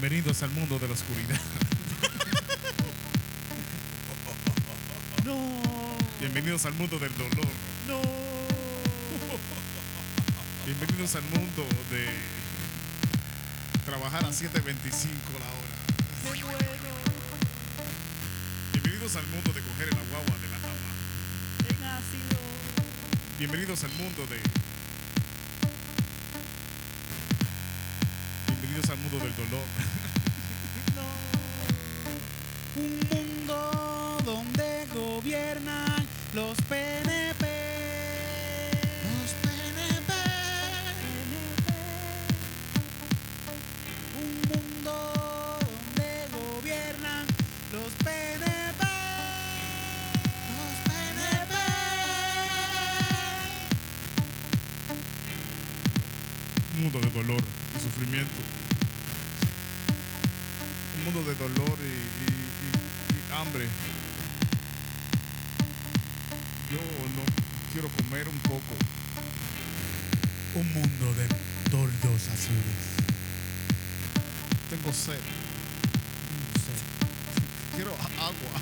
Bienvenidos 0.00 0.42
al 0.42 0.50
mundo 0.52 0.78
de 0.78 0.88
la 0.88 0.94
oscuridad. 0.94 1.38
No, 5.26 5.36
Bienvenidos 6.18 6.64
al 6.64 6.72
mundo 6.72 6.98
del 6.98 7.12
dolor. 7.18 7.46
no. 7.86 8.00
Bienvenidos 10.64 11.16
al 11.16 11.22
mundo 11.24 11.66
de 11.90 12.08
trabajar 13.84 14.24
a 14.24 14.28
7.25 14.30 14.40
la 15.36 15.50
hora. 15.52 15.68
Me 16.24 16.44
muero. 16.44 16.58
Bienvenidos 18.72 19.16
al 19.16 19.26
mundo 19.26 19.52
de 19.52 19.60
coger 19.60 19.88
el 19.88 19.94
guagua 20.08 20.36
de 20.40 20.48
la 20.48 21.96
ácido. 21.98 22.40
Bienvenidos 23.38 23.84
al 23.84 23.92
mundo 23.92 24.26
de. 24.30 24.69
nudo 28.96 29.18
del 29.20 29.34
dolor. 29.36 29.64
Un 32.76 32.98
mundo 33.10 34.18
donde 34.24 34.86
gobiernan 34.94 36.06
los 36.34 36.56
PNP. 36.62 37.44
Los 39.06 39.30
PNP. 39.42 40.12
Un 44.18 44.30
mundo 44.48 44.94
donde 45.60 46.08
gobiernan 46.32 47.26
los 47.72 47.92
PNP. 48.04 48.82
Los 50.56 50.74
PNP. 50.88 51.54
Mundo 56.78 56.98
de 57.00 57.10
dolor 57.10 57.42
y 57.76 57.80
sufrimiento. 57.80 58.69
Un 61.40 61.46
mundo 61.48 61.64
dolor 61.64 61.78
y, 61.80 61.84
y- 61.88 62.36
y- 62.66 63.16
y 63.16 63.32
hambre. 63.34 63.64
Yo 66.70 66.76
no 67.16 67.22
quiero 67.72 67.88
comer 67.88 68.28
un 68.28 68.38
poco. 68.40 68.74
Un 70.54 70.72
mundo 70.74 71.14
de 71.14 71.26
tordos 71.70 72.28
azules. 72.28 72.80
Tengo 74.68 74.92
sed. 74.92 75.20
Quiero 77.74 77.92
agua. 77.94 78.60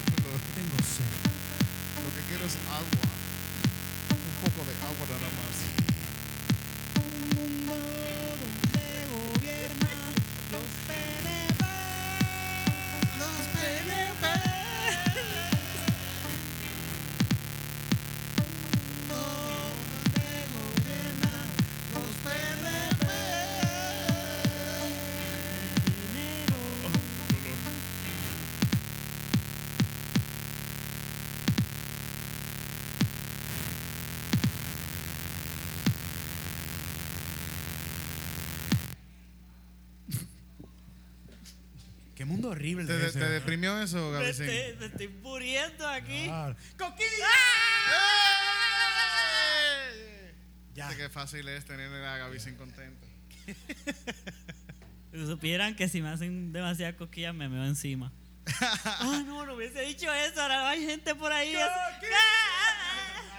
Tengo 0.55 0.79
sed. 0.87 1.11
lo 1.99 2.11
que 2.15 2.23
quiero 2.29 2.47
es 2.47 2.55
agua. 2.71 3.09
Un 4.15 4.37
poco 4.45 4.65
de 4.65 4.75
agua 4.87 5.07
nada 5.11 5.31
más. 5.35 5.57
Los 10.53 11.28
¿Te, 42.75 43.29
deprimió 43.29 43.81
eso, 43.81 44.11
Me 44.13 44.31
estoy, 44.31 44.47
me 44.79 44.87
estoy 44.87 45.09
muriendo 45.09 45.87
aquí. 45.87 46.25
Claro. 46.25 46.57
¡Coquilla! 46.77 47.27
Ya. 50.75 50.91
Ya. 50.91 50.97
Qué 50.97 51.09
fácil 51.09 51.49
es 51.49 51.65
tener 51.65 51.93
a 52.05 52.19
Gabicín 52.19 52.57
contento. 52.57 53.07
Si 55.13 55.27
supieran 55.27 55.75
que 55.75 55.89
si 55.89 56.03
me 56.03 56.11
hacen 56.11 56.53
demasiadas 56.53 56.95
cosquillas 56.97 57.35
me 57.35 57.49
meo 57.49 57.65
encima. 57.65 58.13
Ah, 58.85 59.23
no, 59.27 59.45
no 59.45 59.55
hubiese 59.55 59.83
dicho 59.83 60.13
eso. 60.13 60.41
Ahora 60.41 60.71
hay 60.71 60.85
gente 60.85 61.15
por 61.15 61.33
ahí. 61.33 61.55
¡Ah! 61.57 61.99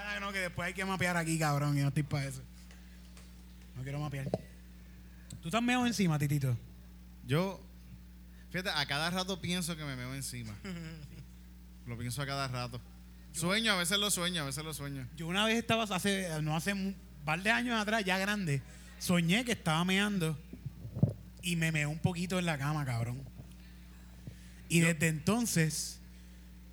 Ah, 0.05 0.19
no, 0.19 0.31
que 0.31 0.39
después 0.39 0.67
hay 0.67 0.73
que 0.73 0.85
mapear 0.85 1.17
aquí, 1.17 1.37
cabrón, 1.37 1.77
y 1.77 1.81
no 1.81 1.89
estoy 1.89 2.03
para 2.03 2.25
eso. 2.25 2.41
No 3.75 3.83
quiero 3.83 3.99
mapear. 3.99 4.29
¿Tú 5.41 5.47
estás 5.47 5.61
meado 5.61 5.85
encima, 5.85 6.19
titito? 6.19 6.57
Yo, 7.25 7.61
fíjate, 8.51 8.69
a 8.69 8.85
cada 8.85 9.09
rato 9.09 9.39
pienso 9.39 9.75
que 9.75 9.83
me 9.83 9.95
meo 9.95 10.13
encima. 10.13 10.55
Lo 11.85 11.97
pienso 11.97 12.21
a 12.21 12.25
cada 12.25 12.47
rato. 12.47 12.79
Sueño, 13.31 13.73
a 13.73 13.77
veces 13.77 13.97
lo 13.99 14.11
sueño, 14.11 14.43
a 14.43 14.45
veces 14.45 14.63
lo 14.63 14.73
sueño. 14.73 15.07
Yo 15.15 15.27
una 15.27 15.45
vez 15.45 15.57
estaba, 15.57 15.83
hace, 15.83 16.29
no 16.41 16.55
hace 16.55 16.73
un 16.73 16.95
par 17.25 17.41
de 17.41 17.51
años 17.51 17.79
atrás, 17.79 18.03
ya 18.03 18.17
grande, 18.17 18.61
soñé 18.99 19.45
que 19.45 19.53
estaba 19.53 19.83
meando 19.85 20.37
y 21.41 21.55
me 21.55 21.71
meé 21.71 21.85
un 21.85 21.99
poquito 21.99 22.37
en 22.39 22.45
la 22.45 22.57
cama, 22.57 22.85
cabrón. 22.85 23.23
Y 24.67 24.81
desde 24.81 25.07
entonces 25.07 25.99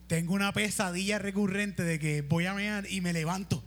tengo 0.07 0.35
una 0.35 0.53
pesadilla 0.53 1.19
recurrente 1.19 1.83
de 1.83 1.99
que 1.99 2.23
voy 2.23 2.47
a 2.47 2.55
mear 2.55 2.87
y 2.91 3.01
me 3.01 3.13
levanto. 3.13 3.63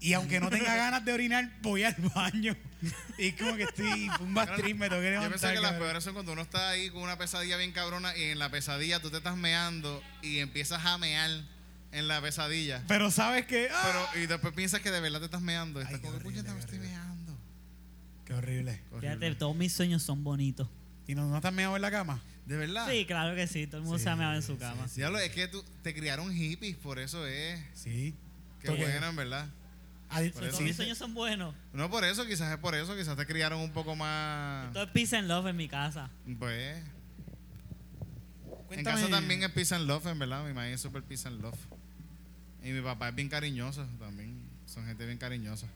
Y 0.00 0.12
aunque 0.12 0.40
no 0.40 0.50
tenga 0.50 0.76
ganas 0.76 1.04
de 1.04 1.12
orinar, 1.12 1.50
voy 1.62 1.84
al 1.84 1.94
baño. 2.14 2.56
Y 3.18 3.32
como 3.32 3.56
que 3.56 3.62
estoy 3.62 4.08
un 4.20 4.34
bastriz, 4.34 4.76
me 4.76 4.88
tengo 4.90 5.00
que 5.00 5.06
Yo 5.06 5.12
levantar. 5.12 5.40
pensé 5.40 5.54
que 5.54 5.60
las 5.60 5.72
peores 5.72 6.04
son 6.04 6.12
cuando 6.12 6.32
uno 6.32 6.42
está 6.42 6.68
ahí 6.68 6.90
con 6.90 7.02
una 7.02 7.16
pesadilla 7.16 7.56
bien 7.56 7.72
cabrona 7.72 8.14
y 8.16 8.24
en 8.24 8.38
la 8.38 8.50
pesadilla 8.50 9.00
tú 9.00 9.10
te 9.10 9.16
estás 9.16 9.36
meando 9.36 10.02
y 10.22 10.38
empiezas 10.38 10.84
a 10.84 10.98
mear 10.98 11.30
en 11.92 12.08
la 12.08 12.20
pesadilla. 12.20 12.84
Pero 12.86 13.10
sabes 13.10 13.46
que... 13.46 13.68
¡ah! 13.72 13.82
Pero, 14.12 14.22
y 14.22 14.26
después 14.26 14.52
piensas 14.54 14.82
que 14.82 14.90
de 14.90 15.00
verdad 15.00 15.20
te 15.20 15.24
estás 15.24 15.40
meando. 15.40 15.80
Y 15.80 15.84
Ay, 15.84 15.86
estás 15.86 16.00
qué 16.00 16.06
como, 16.06 16.16
horrible, 16.18 16.42
puñeta, 16.42 16.52
me 16.52 16.58
qué 16.58 16.60
estoy 16.60 16.78
horrible. 16.78 16.96
meando. 16.98 17.38
Qué 18.26 18.34
horrible. 18.34 18.80
Fíjate, 19.00 19.34
todos 19.34 19.56
mis 19.56 19.72
sueños 19.72 20.02
son 20.02 20.22
bonitos. 20.22 20.68
¿Y 21.08 21.14
no, 21.14 21.26
no 21.26 21.36
estás 21.36 21.52
meado 21.54 21.74
en 21.76 21.82
la 21.82 21.90
cama? 21.90 22.20
¿De 22.44 22.56
verdad? 22.56 22.86
Sí, 22.90 23.06
claro 23.06 23.34
que 23.34 23.46
sí. 23.46 23.66
Todo 23.66 23.78
el 23.78 23.82
mundo 23.84 23.98
Sí, 23.98 24.04
se 24.04 24.10
ha 24.10 24.16
meado 24.16 24.34
en 24.34 24.42
su 24.42 24.58
cama. 24.58 24.86
Es 24.86 25.32
que 25.32 25.48
tú, 25.48 25.64
te 25.82 25.94
criaron 25.94 26.32
hippies, 26.32 26.76
por 26.76 26.98
eso 26.98 27.26
es. 27.26 27.58
Sí. 27.74 28.14
Qué 28.60 28.70
bueno, 28.70 29.08
en 29.08 29.16
verdad. 29.16 29.48
Ah, 30.08 30.22
eso. 30.22 30.60
mis 30.60 30.76
sueños 30.76 30.96
son 30.98 31.14
buenos. 31.14 31.54
No 31.72 31.90
por 31.90 32.04
eso, 32.04 32.24
quizás 32.26 32.52
es 32.52 32.58
por 32.58 32.74
eso, 32.74 32.96
quizás 32.96 33.16
te 33.16 33.26
criaron 33.26 33.60
un 33.60 33.72
poco 33.72 33.96
más. 33.96 34.72
Todo 34.72 34.84
es 34.84 34.90
peace 34.90 35.16
and 35.16 35.28
love 35.28 35.46
en 35.46 35.56
mi 35.56 35.68
casa. 35.68 36.10
Pues. 36.38 36.82
Cuéntame- 38.68 38.78
En 38.78 38.84
casa 38.84 39.08
también 39.08 39.42
es 39.42 39.50
peace 39.50 39.74
and 39.74 39.86
love, 39.86 40.06
en 40.06 40.18
verdad. 40.18 40.42
Mi 40.42 40.48
mamá 40.48 40.68
es 40.68 40.80
super 40.80 41.02
peace 41.02 41.26
and 41.28 41.40
love. 41.40 41.58
Y 42.62 42.70
mi 42.70 42.80
papá 42.80 43.08
es 43.10 43.14
bien 43.14 43.28
cariñoso 43.28 43.86
también. 43.98 44.40
Son 44.66 44.84
gente 44.86 45.06
bien 45.06 45.18
cariñosa. 45.18 45.66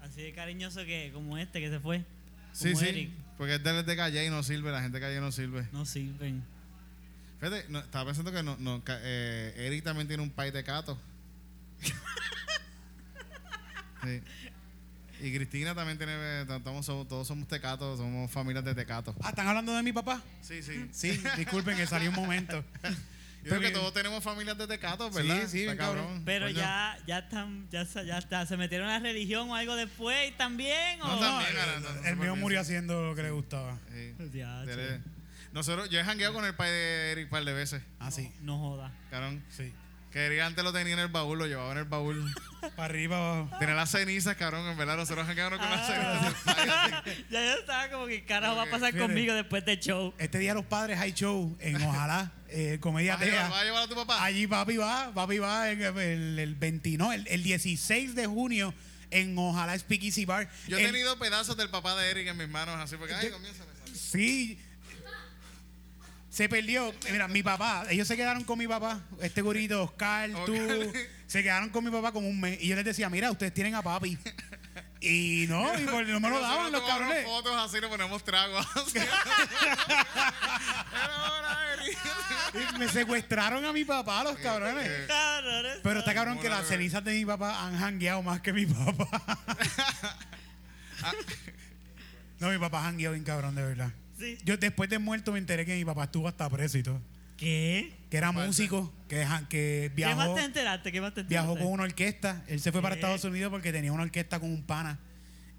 Así 0.00 0.22
de 0.22 0.32
cariñoso 0.32 0.84
que 0.84 1.10
como 1.12 1.38
este 1.38 1.60
que 1.60 1.70
se 1.70 1.80
fue. 1.80 2.04
Sí, 2.52 2.72
Como 2.72 2.80
sí. 2.80 2.88
Eric. 2.88 3.10
Porque 3.36 3.54
es 3.56 3.62
de, 3.62 3.82
de 3.82 3.96
calle 3.96 4.24
y 4.24 4.30
no 4.30 4.42
sirve. 4.42 4.72
La 4.72 4.80
gente 4.82 4.98
de 4.98 5.06
calle 5.06 5.20
no 5.20 5.30
sirve. 5.30 5.66
No 5.72 5.84
sirven. 5.84 6.42
Fíjate, 7.40 7.66
no, 7.68 7.78
estaba 7.78 8.06
pensando 8.06 8.32
que 8.32 8.42
no, 8.42 8.56
no, 8.58 8.82
eh, 8.88 9.54
Eric 9.56 9.84
también 9.84 10.08
tiene 10.08 10.22
un 10.22 10.30
país 10.30 10.52
de 10.52 10.64
cato. 10.64 10.98
Sí. 14.04 14.22
Y 15.20 15.34
Cristina 15.34 15.74
también 15.74 15.98
tiene. 15.98 16.12
eh, 16.16 16.44
Todos 16.46 16.86
somos, 16.86 17.08
todos 17.08 17.26
somos 17.26 17.48
tecatos, 17.48 17.98
somos 17.98 18.30
familias 18.30 18.64
de 18.64 18.74
tecatos. 18.74 19.16
Ah, 19.22 19.30
¿están 19.30 19.48
hablando 19.48 19.74
de 19.74 19.82
mi 19.82 19.92
papá? 19.92 20.22
Sí, 20.42 20.62
sí. 20.62 20.86
Sí, 20.92 21.20
disculpen 21.36 21.76
que 21.76 21.86
salió 21.86 22.10
un 22.10 22.16
momento. 22.16 22.64
Yo 23.44 23.50
creo 23.50 23.60
que 23.60 23.70
todos 23.70 23.94
tenemos 23.94 24.22
familias 24.22 24.58
de 24.58 24.66
tecatos, 24.66 25.14
¿verdad? 25.14 25.42
Sí, 25.42 25.48
sí, 25.48 25.62
Está 25.64 25.76
cabrón. 25.76 26.22
Pero 26.26 26.46
Coño. 26.46 26.58
ya, 26.58 26.98
ya 27.06 27.18
están, 27.20 27.66
ya, 27.70 27.84
ya 27.84 28.18
está, 28.18 28.44
se 28.46 28.56
metieron 28.56 28.88
a 28.88 28.94
la 28.94 28.98
religión 28.98 29.48
o 29.48 29.54
algo 29.54 29.74
después 29.76 30.36
también. 30.36 30.98
No, 30.98 31.06
o- 31.16 31.20
también, 31.20 31.54
No, 31.54 31.60
ahora, 31.60 31.74
el- 31.76 31.82
no, 31.82 31.88
no, 31.88 31.94
el 31.94 31.96
súper 31.98 32.16
mío 32.16 32.32
bien, 32.32 32.40
murió 32.40 32.60
haciendo 32.60 33.06
lo 33.06 33.14
que 33.14 33.22
le 33.22 33.30
gustaba. 33.30 33.78
Sí. 33.90 34.14
Ya, 34.34 34.64
Nosotros, 35.52 35.88
yo 35.88 35.98
he 35.98 36.04
jangueado 36.04 36.34
con 36.34 36.44
el 36.44 36.54
pai 36.56 36.70
de 36.70 37.12
Eric 37.12 37.24
un 37.26 37.30
par 37.30 37.44
de 37.44 37.52
veces, 37.54 37.82
Ah, 38.00 38.10
sí. 38.10 38.30
No 38.42 38.58
joda. 38.58 38.92
cabrón. 39.10 39.42
Sí. 39.50 39.72
Que 40.12 40.24
Eric 40.24 40.40
antes 40.40 40.64
lo 40.64 40.72
tenía 40.72 40.94
en 40.94 41.00
el 41.00 41.08
baúl, 41.08 41.38
lo 41.38 41.46
llevaba 41.46 41.70
en 41.72 41.78
el 41.78 41.84
baúl. 41.84 42.32
Para 42.76 42.84
arriba, 42.86 43.16
abajo. 43.40 43.58
Tenía 43.58 43.74
las 43.74 43.90
cenizas, 43.90 44.36
cabrón, 44.36 44.66
en 44.66 44.76
verdad. 44.78 44.96
Nosotros 44.96 45.26
jangueamos 45.26 45.58
con 45.58 45.70
las 45.70 45.80
Ah. 45.90 46.32
cenizas. 46.44 47.04
Ya 47.30 47.44
yo 47.44 47.58
estaba 47.60 47.90
como 47.90 48.06
que 48.06 48.24
carajo 48.24 48.56
va 48.56 48.62
a 48.62 48.70
pasar 48.70 48.92
Fíjate. 48.92 48.98
conmigo 49.00 49.34
después 49.34 49.64
del 49.66 49.78
show. 49.80 50.14
Este 50.18 50.38
día 50.38 50.54
los 50.54 50.64
padres 50.64 50.98
hay 50.98 51.12
show 51.12 51.56
en 51.60 51.76
Ojalá, 51.82 52.32
eh, 52.48 52.78
Comedia 52.80 53.14
¿Vas 53.16 53.22
a 53.22 53.24
llevar- 53.26 53.38
Tea. 53.40 53.48
vas 53.50 53.60
a 53.60 53.64
llevar 53.64 53.82
a 53.82 53.88
tu 53.88 53.94
papá? 53.94 54.24
Allí 54.24 54.46
papi 54.46 54.76
va, 54.78 55.12
papi 55.14 55.38
va 55.38 55.70
en 55.70 55.82
el, 55.82 56.38
el 56.38 56.54
20, 56.54 56.96
no, 56.96 57.12
el, 57.12 57.26
el 57.28 57.42
16 57.42 58.14
de 58.14 58.26
junio 58.26 58.72
en 59.10 59.36
Ojalá 59.38 59.78
Speakeasy 59.78 60.24
Bar. 60.24 60.48
Yo 60.68 60.78
he 60.78 60.84
El- 60.84 60.92
tenido 60.92 61.18
pedazos 61.18 61.56
del 61.56 61.68
papá 61.68 61.94
de 61.96 62.10
Eric 62.10 62.28
en 62.28 62.36
mis 62.38 62.48
manos, 62.48 62.76
así 62.80 62.96
porque, 62.96 63.14
ay, 63.14 63.26
Yo- 63.28 63.32
comienza 63.34 63.62
a 63.62 63.66
besar. 63.66 63.88
Sí. 63.94 64.58
Se 66.38 66.48
perdió. 66.48 66.94
Mira, 67.10 67.26
mi 67.26 67.42
papá, 67.42 67.84
ellos 67.90 68.06
se 68.06 68.16
quedaron 68.16 68.44
con 68.44 68.56
mi 68.60 68.68
papá, 68.68 69.00
este 69.20 69.42
gurito, 69.42 69.82
Oscar, 69.82 70.30
tú, 70.46 70.54
se 71.26 71.42
quedaron 71.42 71.68
con 71.70 71.82
mi 71.82 71.90
papá 71.90 72.12
como 72.12 72.28
un 72.28 72.40
mes. 72.40 72.58
Y 72.60 72.68
yo 72.68 72.76
les 72.76 72.84
decía, 72.84 73.10
mira, 73.10 73.28
ustedes 73.32 73.52
tienen 73.52 73.74
a 73.74 73.82
papi. 73.82 74.16
Y 75.00 75.46
no, 75.48 75.76
y 75.76 75.84
por- 75.84 76.06
no 76.06 76.20
me 76.20 76.28
lo 76.28 76.36
Nosotros 76.36 76.42
daban 76.42 76.70
los 76.70 76.82
cabrones. 76.82 77.24
fotos 77.24 77.56
así, 77.56 77.80
le 77.80 77.88
ponemos 77.88 78.22
tragos. 78.22 78.64
Y 82.54 82.78
me 82.78 82.88
secuestraron 82.88 83.64
a 83.64 83.72
mi 83.72 83.84
papá, 83.84 84.22
los 84.22 84.36
cabrones. 84.36 84.86
Eh. 84.88 85.08
Pero 85.82 85.98
está 85.98 86.14
cabrón 86.14 86.38
que 86.38 86.48
las 86.48 86.68
cenizas 86.68 87.02
de 87.02 87.14
mi 87.14 87.24
papá 87.26 87.66
han 87.66 87.76
jangueado 87.78 88.22
más 88.22 88.40
que 88.40 88.52
mi 88.52 88.64
papá. 88.64 89.38
no, 92.38 92.50
mi 92.50 92.58
papá 92.58 92.82
jangueó 92.82 93.10
bien 93.12 93.24
cabrón, 93.24 93.56
de 93.56 93.62
verdad. 93.62 93.90
Sí. 94.18 94.38
Yo 94.44 94.56
después 94.56 94.90
de 94.90 94.98
muerto 94.98 95.32
me 95.32 95.38
enteré 95.38 95.64
que 95.64 95.76
mi 95.76 95.84
papá 95.84 96.04
estuvo 96.04 96.28
hasta 96.28 96.48
preso 96.50 96.78
y 96.78 96.82
todo. 96.82 97.00
¿Qué? 97.36 97.92
Que 98.10 98.16
era 98.16 98.32
músico, 98.32 98.92
que, 99.08 99.24
que 99.48 99.92
¿Qué 99.94 100.04
más 100.06 100.16
viajó, 100.16 100.34
te 100.34 100.44
enteraste? 100.44 100.90
¿Qué 100.90 101.00
más 101.00 101.14
te 101.14 101.20
enteraste? 101.20 101.48
viajó 101.48 101.62
con 101.62 101.72
una 101.72 101.84
orquesta. 101.84 102.44
Él 102.48 102.60
se 102.60 102.72
fue 102.72 102.82
para. 102.82 102.96
Estados 102.96 103.22
Unidos 103.24 103.50
porque 103.50 103.72
tenía 103.72 103.92
una 103.92 104.02
orquesta 104.02 104.40
con 104.40 104.50
un 104.50 104.64
pana. 104.64 104.98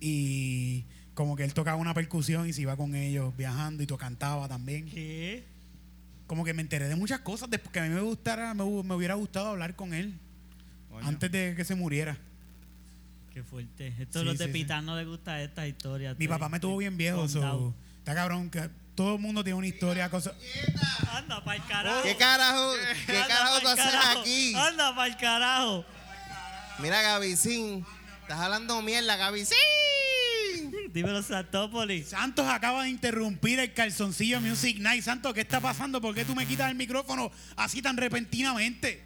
Y 0.02 0.86
como 1.14 1.38
que 1.38 1.44
él 1.46 1.54
tocaba 1.54 1.78
una 1.78 1.94
percusión 1.94 2.48
y 2.48 2.54
se 2.54 2.62
iba 2.62 2.76
con 2.76 2.96
ellos 2.96 3.36
viajando 3.36 3.82
y 3.82 3.88
to 3.88 3.98
cantaba 3.98 4.48
también. 4.50 4.90
¿Qué? 4.90 5.46
Como 6.28 6.44
que 6.44 6.54
me 6.54 6.62
enteré 6.62 6.90
de 6.90 6.96
muchas 6.98 7.22
cosas 7.22 7.50
después 7.50 7.72
que 7.72 7.80
a 7.80 7.84
mí 7.84 7.90
me 7.90 8.02
gustara, 8.02 8.54
me, 8.54 8.64
me 8.84 8.96
hubiera 8.96 9.14
gustado 9.16 9.48
hablar 9.48 9.76
con 9.76 9.94
él 9.94 10.20
antes 11.02 11.32
de 11.32 11.56
que 11.56 11.64
se 11.64 11.76
muriera. 11.76 12.18
Qué 13.34 13.44
fuerte. 13.44 13.94
Esto 14.00 14.20
Sí, 14.20 14.26
los 14.26 14.38
de 14.38 14.46
sí, 14.46 14.52
sí. 14.52 14.60
Pitán 14.60 14.86
no 14.86 14.98
les 14.98 15.08
gusta 15.08 15.42
esta 15.42 15.66
historia. 15.68 16.16
Mi 16.18 16.28
papá 16.28 16.50
me 16.50 16.60
tuvo 16.60 16.78
bien 16.78 16.98
viejo, 16.98 17.28
so. 17.28 17.74
Está 18.10 18.22
cabrón 18.22 18.50
que 18.50 18.68
todo 18.96 19.16
el 19.16 19.22
mundo 19.22 19.44
tiene 19.44 19.60
una 19.60 19.68
historia, 19.68 20.10
cosa. 20.10 20.34
Anda 21.14 21.44
pa'l 21.44 21.64
carajo. 21.68 22.02
¿Qué 22.02 22.16
carajo, 22.18 22.74
qué 23.06 23.18
Anda 23.18 23.28
carajo 23.28 23.60
tú 23.60 23.68
haces 23.68 23.94
aquí? 24.18 24.56
Anda 24.56 24.96
pa'l 24.96 25.16
carajo. 25.18 25.86
Mira, 26.80 27.04
Gabicín. 27.04 27.86
Estás 28.24 28.40
hablando 28.40 28.82
mierda, 28.82 29.16
Gabicín. 29.16 29.56
Dímelo, 30.92 31.22
Santópolis. 31.22 32.10
Santos 32.10 32.48
acaba 32.48 32.84
de 32.84 32.90
interrumpir 32.90 33.60
el 33.60 33.76
calzoncillo 33.76 34.42
Music 34.42 34.80
Night. 34.80 35.04
Santos, 35.04 35.36
¿qué 35.36 35.42
está 35.42 35.60
pasando? 35.60 36.02
¿Por 36.02 36.16
qué 36.16 36.26
tú 36.26 36.34
me 36.34 36.48
quitas 36.48 36.68
el 36.72 36.76
micrófono 36.76 37.32
así 37.58 37.84
tan 37.84 37.96
repentinamente? 37.96 39.04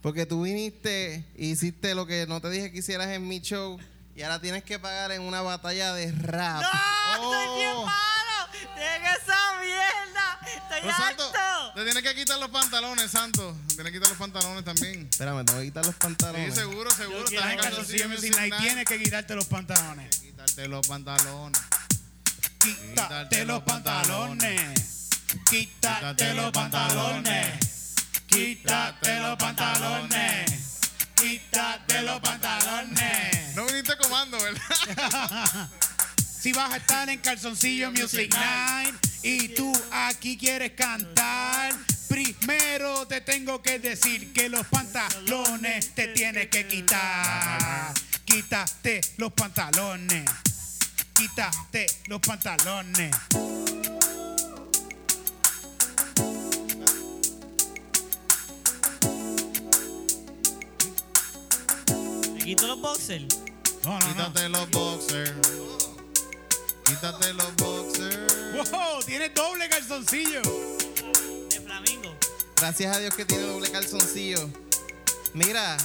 Porque 0.00 0.26
tú 0.26 0.42
viniste 0.42 1.24
y 1.36 1.52
hiciste 1.52 1.94
lo 1.94 2.06
que 2.06 2.26
no 2.26 2.40
te 2.40 2.50
dije 2.50 2.72
que 2.72 2.78
hicieras 2.78 3.06
en 3.10 3.28
mi 3.28 3.40
show 3.40 3.78
y 4.16 4.22
ahora 4.22 4.40
tienes 4.40 4.64
que 4.64 4.80
pagar 4.80 5.12
en 5.12 5.22
una 5.22 5.42
batalla 5.42 5.94
de 5.94 6.10
rap. 6.10 6.60
¡No! 6.60 6.68
¡Estoy 7.14 7.58
bien 7.60 7.72
Oh. 7.76 8.21
¡Deja 8.76 9.14
esa 9.14 9.60
mierda! 9.60 10.38
¡Estoy 10.42 10.80
Pero, 10.82 10.96
Santo, 10.96 11.32
te 11.74 11.84
tienes 11.84 12.02
que 12.02 12.14
quitar 12.14 12.38
los 12.38 12.50
pantalones, 12.50 13.10
Santo. 13.10 13.56
Te 13.68 13.74
tienes 13.74 13.92
que 13.92 13.98
quitar 13.98 14.08
los 14.08 14.18
pantalones 14.18 14.64
también. 14.64 15.08
Espérame, 15.10 15.44
tengo 15.44 15.60
que 15.60 15.66
quitar 15.66 15.84
los 15.86 15.94
Sí, 15.94 16.00
pantalones. 16.00 16.54
seguro, 16.54 16.90
seguro. 16.90 17.24
Estás 17.24 17.52
en 17.52 17.58
calzoncillo 17.58 18.08
Night 18.08 18.54
tienes 18.58 18.84
que 18.84 18.98
quitarte 18.98 19.34
los 19.34 19.46
pantalones. 19.46 20.18
Quitarte 20.18 20.68
los 20.68 20.86
pantalones. 20.86 21.60
Quítate 22.58 23.44
los 23.44 23.62
pantalones. 23.62 25.08
Quítate 25.50 26.34
los 26.34 26.52
pantalones. 26.52 27.94
Quítate 28.26 29.20
los 29.20 29.36
pantalones. 29.36 30.80
Quítate 31.16 32.02
los 32.02 32.20
pantalones. 32.20 33.54
No 33.56 33.66
viniste 33.66 33.96
comando, 33.96 34.38
¿verdad? 34.40 35.68
Si 36.42 36.52
vas 36.52 36.72
a 36.72 36.76
estar 36.78 37.08
en 37.08 37.20
Calzoncillo 37.20 37.92
Music 37.92 38.34
Night 38.34 38.96
y 39.22 39.50
tú 39.50 39.72
aquí 39.92 40.36
quieres 40.36 40.72
cantar, 40.72 41.72
primero 42.08 43.06
te 43.06 43.20
tengo 43.20 43.62
que 43.62 43.78
decir 43.78 44.32
que 44.32 44.48
los 44.48 44.66
pantalones 44.66 45.94
te 45.94 46.08
tienes 46.08 46.48
que 46.48 46.66
quitar. 46.66 47.94
Quítate 48.24 49.02
los 49.18 49.32
pantalones. 49.34 50.24
Quítate 51.14 51.86
los 52.08 52.20
pantalones. 52.20 53.14
Me 62.34 62.44
quito 62.44 62.66
los 62.66 62.80
boxers. 62.80 63.38
No, 63.84 63.96
no, 64.00 64.08
no. 64.08 64.32
Quítate 64.32 64.48
los 64.48 64.70
boxers. 64.70 65.91
Quítate 66.84 67.32
los 67.34 67.56
boxers. 67.56 68.70
Wow, 68.70 69.02
tienes 69.04 69.34
doble 69.34 69.68
calzoncillo. 69.68 70.42
De 70.42 71.60
flamingo. 71.64 72.14
Gracias 72.56 72.96
a 72.96 73.00
Dios 73.00 73.14
que 73.14 73.24
tiene 73.24 73.44
doble 73.44 73.70
calzoncillo. 73.70 74.48
Mira, 75.34 75.76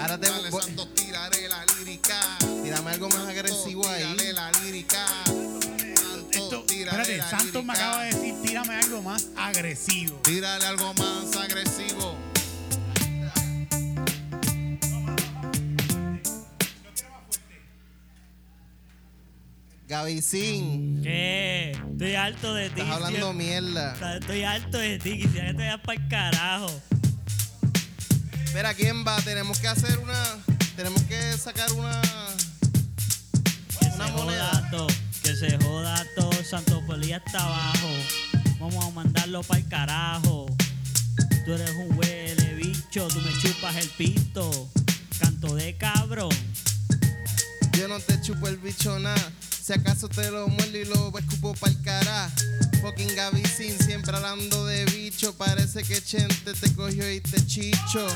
ahora 0.00 0.18
te 0.18 0.28
Dale, 0.28 0.50
voy- 0.50 0.62
Santo, 0.62 0.88
tiraré 0.88 1.48
la 1.48 1.64
lírica. 1.78 2.20
Tírame 2.62 2.90
algo 2.92 3.08
más 3.10 3.26
agresivo 3.28 3.86
ahí. 3.88 4.02
Tírale 4.16 4.32
la 4.32 4.52
lírica. 4.62 5.06
Santo, 5.26 6.28
Esto, 6.30 6.64
tírale 6.64 7.02
espérate, 7.02 7.16
la 7.18 7.30
Santos 7.38 7.64
me 7.64 7.72
acaba 7.72 8.04
de 8.04 8.14
decir, 8.14 8.34
tírame 8.42 8.74
algo 8.74 9.02
más 9.02 9.26
agresivo. 9.36 10.16
Tírale 10.22 10.64
algo 10.66 10.94
más 10.94 11.36
agresivo. 11.36 12.16
Gavicín, 19.92 21.02
¿Qué? 21.02 21.72
Estoy 21.92 22.14
harto 22.14 22.54
de 22.54 22.70
ti. 22.70 22.80
estás 22.80 22.96
hablando 22.96 23.34
mierda. 23.34 24.16
Estoy 24.18 24.42
harto 24.42 24.78
de 24.78 24.98
ti. 24.98 25.18
Quisiera 25.20 25.48
que 25.48 25.52
te 25.52 25.58
vayas 25.58 25.80
para 25.84 26.00
el 26.00 26.08
carajo. 26.08 26.80
Espera, 28.42 28.72
¿quién 28.72 29.04
va? 29.06 29.20
Tenemos 29.20 29.58
que 29.58 29.68
hacer 29.68 29.98
una. 29.98 30.14
Tenemos 30.76 31.02
que 31.02 31.20
sacar 31.36 31.70
una. 31.72 32.00
Que 33.80 33.86
Una 33.94 34.06
se 34.06 34.12
moneda. 34.12 34.48
joda 34.48 34.70
todo. 34.70 34.86
Que 35.22 35.36
se 35.36 35.58
joda 35.58 36.06
todo. 36.16 36.32
Santo 36.42 36.82
Polía 36.86 37.18
está 37.18 37.40
abajo. 37.44 37.88
Vamos 38.60 38.82
a 38.86 38.90
mandarlo 38.92 39.42
para 39.42 39.60
el 39.60 39.68
carajo. 39.68 40.46
Tú 41.44 41.52
eres 41.52 41.70
un 41.72 41.98
huele 41.98 42.54
bicho. 42.54 43.08
Tú 43.08 43.20
me 43.20 43.30
chupas 43.42 43.76
el 43.76 43.90
pito. 43.90 44.70
Canto 45.20 45.54
de 45.54 45.76
cabrón. 45.76 46.30
Yo 47.78 47.88
no 47.88 48.00
te 48.00 48.18
chupo 48.22 48.48
el 48.48 48.56
bicho 48.56 48.98
nada. 48.98 49.30
Si 49.62 49.72
acaso 49.72 50.08
te 50.08 50.28
lo 50.28 50.48
muerdo 50.48 50.76
y 50.76 50.84
lo 50.84 51.16
escupo 51.16 51.54
pa'l 51.54 51.80
cara. 51.82 52.28
Fucking 52.80 53.14
Gavicín, 53.14 53.78
siempre 53.78 54.16
hablando 54.16 54.66
de 54.66 54.84
bicho. 54.86 55.36
Parece 55.36 55.84
que 55.84 56.02
Chente 56.02 56.52
te 56.52 56.74
cogió 56.74 57.08
y 57.08 57.20
te 57.20 57.46
chicho. 57.46 58.08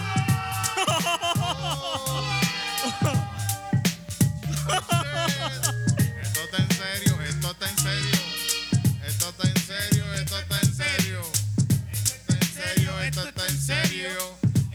Esto 6.21 6.43
está 6.45 6.59
en 6.59 6.69
serio, 6.73 7.17
esto 7.29 7.51
está 7.53 7.71
en 7.71 7.79
serio. 7.79 8.19
Esto 9.07 9.29
está 9.29 9.49
en 9.49 9.57
serio, 9.57 10.15
esto 10.15 10.39
está 10.41 10.59
en 10.59 10.75
serio. 10.75 11.21
Esto 11.93 12.13
está 12.17 12.35
en 12.35 12.43
serio, 12.53 13.01
esto 13.03 13.29
está 13.29 13.47
en 13.47 13.61
serio. 13.61 14.11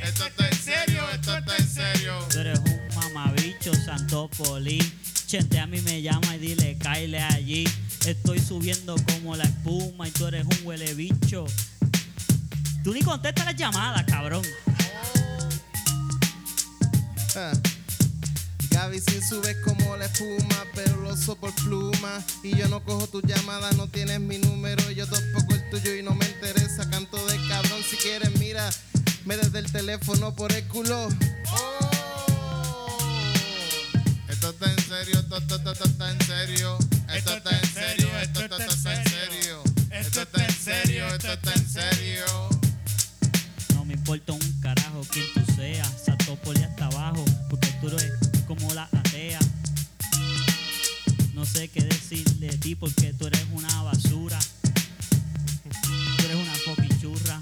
Esto 0.02 0.26
está 0.26 0.48
en 0.48 0.56
serio, 0.56 1.10
esto 1.14 1.38
está 1.38 1.58
en 1.58 1.68
serio. 1.68 2.14
Tú 2.30 2.40
eres 2.40 2.60
un 2.60 2.80
mamabicho, 2.96 3.74
Santo 3.74 4.30
Poli. 4.38 5.01
Chente 5.32 5.60
a 5.60 5.66
mí 5.66 5.80
me 5.80 6.02
llama 6.02 6.36
y 6.36 6.40
dile, 6.40 6.78
caile 6.78 7.18
allí. 7.20 7.64
Estoy 8.06 8.38
subiendo 8.38 8.98
como 9.14 9.38
la 9.38 9.46
espuma 9.46 10.06
y 10.06 10.12
tú 10.12 10.28
eres 10.28 10.44
un 10.44 10.68
huele 10.68 10.94
bicho. 10.94 11.46
Tú 12.84 12.94
ni 12.94 13.02
contestas 13.02 13.46
las 13.46 13.56
llamadas, 13.56 14.04
cabrón. 14.08 14.42
Ah. 17.38 17.54
Gavicín 18.72 19.22
subes 19.26 19.56
como 19.64 19.96
la 19.96 20.08
espuma, 20.08 20.66
pero 20.76 20.98
lo 20.98 21.14
uso 21.14 21.38
por 21.38 21.56
pluma. 21.64 22.22
Y 22.44 22.58
yo 22.58 22.68
no 22.68 22.84
cojo 22.84 23.08
tu 23.08 23.22
llamada, 23.22 23.72
no 23.78 23.88
tienes 23.88 24.20
mi 24.20 24.38
número. 24.38 24.92
Yo 24.92 25.08
tampoco 25.08 25.54
el 25.54 25.70
tuyo 25.70 25.96
y 25.96 26.04
no 26.04 26.14
me 26.14 26.26
interesa. 26.26 26.90
Canto 26.90 27.26
de 27.28 27.38
cabrón, 27.48 27.82
si 27.90 27.96
quieres, 27.96 28.38
mira. 28.38 28.70
Me 29.24 29.38
desde 29.38 29.60
el 29.60 29.72
teléfono 29.72 30.36
por 30.36 30.52
el 30.52 30.68
culo. 30.68 31.08
Esto 34.42 34.50
está 34.50 34.72
en 34.72 34.80
serio, 34.80 35.20
esto, 35.20 35.38
esto, 35.38 35.84
está 35.84 36.12
en 36.12 36.22
serio. 36.22 36.78
Esto 37.14 37.38
está 37.38 37.52
en 37.52 37.66
serio, 37.68 38.08
esto, 38.20 38.42
está 38.42 38.64
en 38.64 39.08
serio. 39.08 39.64
Esto 39.92 40.22
está 40.24 40.44
en 40.44 40.52
serio, 40.52 41.08
esto 41.10 41.32
está 41.32 41.54
en 41.54 41.70
serio. 41.70 42.26
No 43.76 43.86
me 43.86 43.94
importa 43.94 44.34
un 44.34 44.60
carajo 44.60 45.06
quién 45.12 45.28
tú 45.36 45.42
seas. 45.56 45.88
Santo 46.04 46.36
Poli 46.38 46.64
hasta 46.64 46.88
abajo, 46.88 47.24
porque 47.52 47.68
tú 47.82 47.90
eres 47.90 48.14
como 48.48 48.74
la 48.74 48.90
atea. 48.92 49.38
No 51.36 51.46
sé 51.46 51.68
qué 51.68 51.84
decir 51.84 52.28
de 52.40 52.50
ti 52.58 52.74
porque 52.74 53.14
tú 53.14 53.28
eres 53.28 53.46
una 53.54 53.84
basura. 53.84 54.40
Tú 56.18 56.26
eres 56.26 56.38
una 56.38 56.56
fucking 56.66 57.00
churra. 57.00 57.40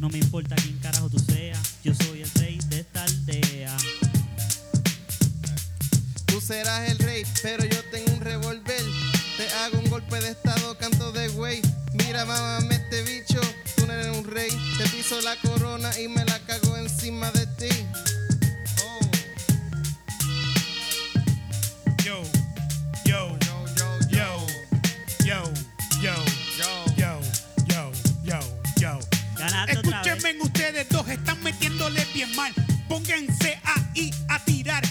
No 0.00 0.08
me 0.08 0.18
importa 0.18 0.56
quién 0.56 0.76
carajo 0.80 1.08
tú 1.08 1.20
seas. 1.20 1.76
Yo 1.84 1.94
soy 1.94 2.22
el 2.22 2.30
rey 2.32 2.58
de 2.68 2.80
esta 2.80 3.04
aldea. 3.04 3.43
Serás 6.44 6.90
el 6.90 6.98
rey, 6.98 7.24
pero 7.42 7.64
yo 7.64 7.82
tengo 7.84 8.12
un 8.12 8.20
revólver. 8.20 8.82
Te 9.38 9.48
hago 9.54 9.78
un 9.78 9.88
golpe 9.88 10.20
de 10.20 10.30
estado, 10.30 10.76
canto 10.76 11.10
de 11.12 11.28
güey. 11.28 11.62
Mira, 11.94 12.26
mamame 12.26 12.74
este 12.74 13.02
bicho, 13.02 13.40
tú 13.76 13.86
no 13.86 13.94
eres 13.94 14.14
un 14.14 14.24
rey. 14.24 14.50
Te 14.76 14.86
piso 14.90 15.20
la 15.22 15.36
corona 15.36 15.90
y 15.98 16.08
me 16.08 16.22
la 16.26 16.38
cago 16.40 16.76
encima 16.76 17.30
de 17.30 17.46
ti. 17.46 17.68
Oh, 18.82 19.00
Yo, 22.04 22.22
yo, 23.06 23.38
yo, 23.46 23.98
yo, 24.10 24.46
yo, 25.24 25.52
yo, 26.02 26.14
yo, 26.58 26.74
yo, 26.96 27.20
yo. 27.66 27.92
yo, 28.22 28.40
yo. 28.76 28.98
Escúchenme 29.68 30.42
ustedes 30.42 30.88
dos, 30.90 31.08
están 31.08 31.42
metiéndole 31.42 32.04
bien 32.12 32.34
mal. 32.36 32.52
Pónganse 32.86 33.58
ahí 33.64 34.10
a 34.28 34.44
tirar. 34.44 34.84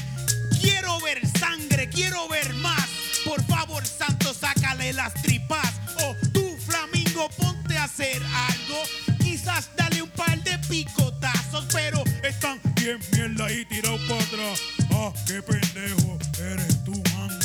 Sácale 4.83 4.93
las 4.93 5.13
tripas. 5.21 5.73
O 6.03 6.15
tú, 6.33 6.57
flamingo, 6.65 7.29
ponte 7.37 7.77
a 7.77 7.85
hacer 7.85 8.21
algo. 8.23 8.83
Quizás 9.19 9.69
dale 9.77 10.01
un 10.01 10.09
par 10.09 10.41
de 10.43 10.57
picotazos, 10.67 11.65
pero 11.71 12.03
están 12.23 12.59
bien 12.75 12.99
mierda 13.11 13.51
y 13.51 13.65
tirado 13.65 13.97
para 14.07 14.23
atrás. 14.23 14.61
Ah, 14.91 15.13
qué 15.27 15.41
pendejo 15.41 16.17
eres 16.39 16.83
tú, 16.83 16.91
man. 17.13 17.39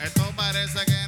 Esto 0.00 0.32
parece 0.36 0.84
que 0.86 0.99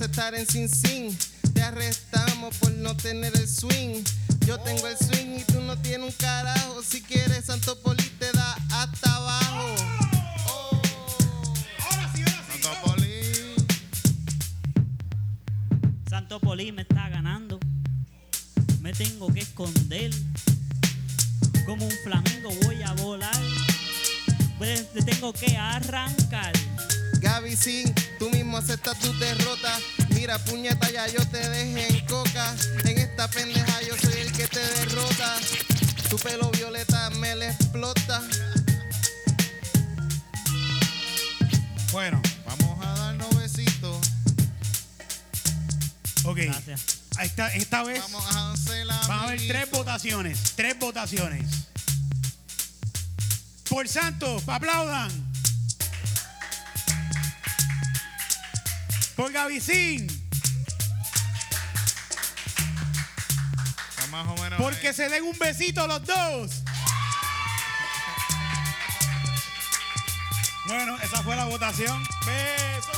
estar 0.00 0.34
en 0.34 0.46
Sin 0.46 0.68
Sin. 0.68 1.16
Te 1.52 1.62
arrestamos 1.62 2.56
por 2.58 2.72
no 2.72 2.96
tener 2.96 3.32
el 3.36 3.48
swing. 3.48 4.02
Yo 4.46 4.58
tengo 4.60 4.86
el 4.88 4.96
swing 4.96 5.38
y 5.38 5.44
tú 5.44 5.60
no 5.60 5.76
tienes 5.78 6.06
un 6.08 6.12
carajo. 6.12 6.82
Si 6.82 7.00
quieres, 7.02 7.44
Santo 7.46 7.80
Poli 7.80 8.02
te 8.18 8.30
da 8.32 8.56
hasta 8.72 9.14
abajo. 9.14 9.74
Oh. 10.48 10.82
Santo 12.48 12.70
Poli. 12.84 13.54
Santo 16.08 16.40
Poli 16.40 16.72
me 16.72 16.82
está 16.82 17.08
ganando. 17.08 17.60
Me 18.80 18.92
tengo 18.92 19.32
que 19.32 19.40
esconder. 19.40 20.10
Como 21.66 21.84
un 21.84 21.94
flamingo 22.02 22.50
voy 22.64 22.82
a 22.82 22.92
volar. 22.94 23.42
Pues 24.58 24.86
tengo 25.04 25.32
que 25.32 25.56
arrancar. 25.56 26.52
Sí, 27.58 27.84
tú 28.18 28.30
mismo 28.30 28.58
aceptas 28.58 28.98
tu 28.98 29.12
derrota. 29.18 29.78
Mira, 30.10 30.38
puñeta, 30.38 30.90
ya 30.90 31.06
yo 31.08 31.24
te 31.28 31.38
dejé 31.48 31.88
en 31.98 32.06
coca. 32.06 32.54
En 32.84 32.98
esta 32.98 33.28
pendeja 33.28 33.80
yo 33.82 33.96
soy 33.96 34.20
el 34.20 34.32
que 34.32 34.46
te 34.48 34.60
derrota. 34.60 35.36
Tu 36.10 36.16
pelo 36.18 36.50
violeta 36.50 37.10
me 37.10 37.34
le 37.36 37.48
explota. 37.50 38.22
Bueno, 41.92 42.20
Vamos 42.46 42.84
a 42.86 42.90
darnos 42.98 43.36
besitos. 43.36 43.96
ok. 46.24 46.36
Gracias. 46.38 46.84
Esta, 47.20 47.48
esta 47.54 47.82
vez 47.84 48.00
Vamos 48.00 48.34
a 48.34 48.52
hacer 48.52 48.86
la. 48.86 48.98
van 49.06 49.18
a 49.18 49.22
haber 49.24 49.46
tres 49.46 49.70
votaciones. 49.70 50.38
Tres 50.56 50.78
votaciones. 50.78 51.46
Por 53.68 53.88
Santos, 53.88 54.42
aplaudan. 54.48 55.23
Por 59.16 59.30
Gavicín, 59.32 60.06
Está 63.90 64.06
más 64.10 64.26
o 64.26 64.34
menos. 64.42 64.60
porque 64.60 64.88
ahí. 64.88 64.94
se 64.94 65.08
den 65.08 65.22
un 65.24 65.38
besito 65.38 65.86
los 65.86 66.04
dos. 66.04 66.50
Bueno, 70.66 70.96
esa 71.02 71.22
fue 71.22 71.36
la 71.36 71.44
votación. 71.44 72.02
Beso. 72.26 72.90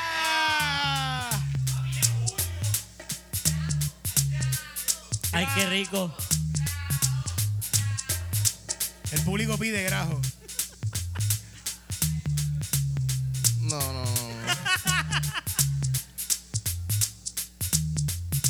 Ah. 0.00 1.30
Ay, 5.32 5.46
qué 5.54 5.66
rico. 5.66 6.14
El 9.12 9.20
público 9.22 9.56
pide 9.58 9.82
grajo. 9.84 10.20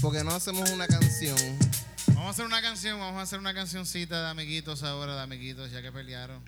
Porque 0.08 0.24
no 0.24 0.30
hacemos 0.34 0.70
una 0.70 0.86
canción. 0.86 1.36
Vamos 2.06 2.28
a 2.28 2.30
hacer 2.30 2.46
una 2.46 2.62
canción, 2.62 2.98
vamos 2.98 3.20
a 3.20 3.22
hacer 3.24 3.38
una 3.38 3.52
cancioncita 3.52 4.22
de 4.24 4.30
amiguitos 4.30 4.82
ahora, 4.82 5.14
de 5.14 5.20
amiguitos, 5.20 5.70
ya 5.70 5.82
que 5.82 5.92
pelearon. 5.92 6.42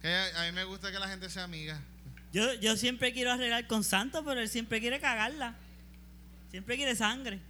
Que 0.00 0.06
a, 0.14 0.42
a 0.42 0.46
mí 0.46 0.52
me 0.52 0.62
gusta 0.62 0.92
que 0.92 1.00
la 1.00 1.08
gente 1.08 1.28
sea 1.28 1.42
amiga. 1.42 1.80
Yo, 2.32 2.54
yo 2.54 2.76
siempre 2.76 3.12
quiero 3.12 3.32
arreglar 3.32 3.66
con 3.66 3.82
Santos, 3.82 4.22
pero 4.24 4.38
él 4.40 4.48
siempre 4.48 4.78
quiere 4.80 5.00
cagarla. 5.00 5.56
Siempre 6.52 6.76
quiere 6.76 6.94
sangre. 6.94 7.40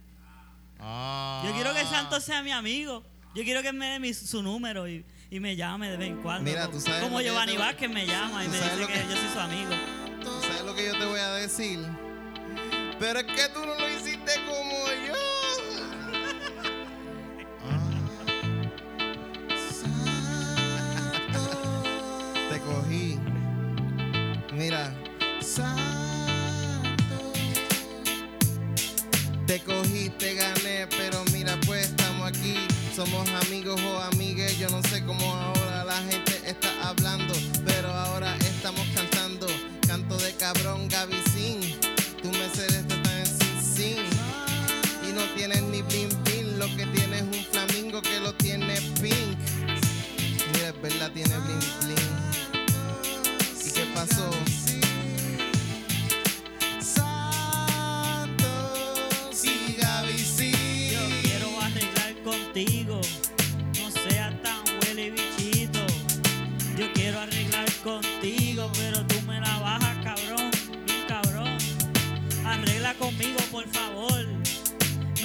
Ah. 0.79 1.43
Yo 1.45 1.53
quiero 1.53 1.71
que 1.75 1.83
Santos 1.83 2.23
sea 2.23 2.41
mi 2.41 2.49
amigo. 2.51 3.03
Yo 3.35 3.43
quiero 3.43 3.61
que 3.61 3.71
me 3.73 3.89
dé 3.91 3.99
mi- 3.99 4.15
su 4.15 4.41
número 4.41 4.87
y, 4.89 5.05
y 5.29 5.39
me 5.39 5.55
llame 5.55 5.91
de 5.91 5.97
vez 5.97 6.07
en 6.09 6.17
cuando. 6.23 6.49
Mira, 6.49 6.67
tú 6.67 6.79
sabes 6.81 7.03
Como 7.03 7.21
Giovanni 7.21 7.51
te- 7.51 7.59
Vázquez 7.59 7.91
me 7.91 8.07
llama 8.07 8.43
y 8.43 8.47
me 8.47 8.57
dice 8.57 8.69
que, 8.79 8.87
que- 8.87 8.99
yo 9.07 9.15
soy 9.15 9.29
su 9.31 9.39
amigo. 9.39 9.69
¿Tú 10.19 10.41
sabes 10.41 10.63
lo 10.63 10.73
que 10.73 10.87
yo 10.87 10.97
te 10.97 11.05
voy 11.05 11.19
a 11.19 11.29
decir? 11.33 11.79
Pero 12.99 13.19
es 13.19 13.25
que 13.25 13.49
tú 13.53 13.59
no 13.63 13.75
lo 13.75 13.87
hiciste 13.87 14.06
o 33.75 34.01
amigues. 34.01 34.57
Yo 34.57 34.69
no 34.69 34.81
sé 34.83 35.03
cómo 35.05 35.33
ahora 35.33 35.83
la 35.83 35.97
gente 35.97 36.41
está 36.45 36.69
hablando, 36.87 37.33
pero 37.65 37.89
ahora 37.89 38.35
estamos 38.37 38.85
cantando. 38.95 39.47
Canto 39.87 40.17
de 40.17 40.33
cabrón, 40.35 40.87
Gavicín. 40.87 41.59
Tú 42.21 42.29
me 42.31 42.49
cedes 42.49 42.87
tan 42.87 43.03
sin 43.25 43.61
sin. 43.61 44.03
Y 45.07 45.13
no 45.13 45.23
tienes 45.35 45.61
ni 45.63 45.81
bling 45.81 46.23
bling, 46.23 46.59
lo 46.59 46.67
que 46.67 46.85
tienes 46.87 47.21
es 47.21 47.37
un 47.37 47.45
flamingo 47.51 48.01
que 48.01 48.19
lo 48.19 48.33
tiene 48.35 48.75
pink. 49.01 49.37
Mira, 50.53 50.69
es 50.69 50.81
verdad, 50.81 51.11
tiene 51.11 51.37
bling 51.39 51.69
bling. 51.81 52.07
¿Y 53.65 53.71
qué 53.71 53.85
pasó? 53.93 54.46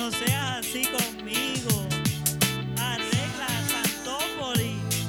No 0.03 0.11
seas 0.11 0.59
así 0.59 0.83
conmigo. 0.83 1.87
Arregla 2.77 3.47
Santópolis. 3.71 5.07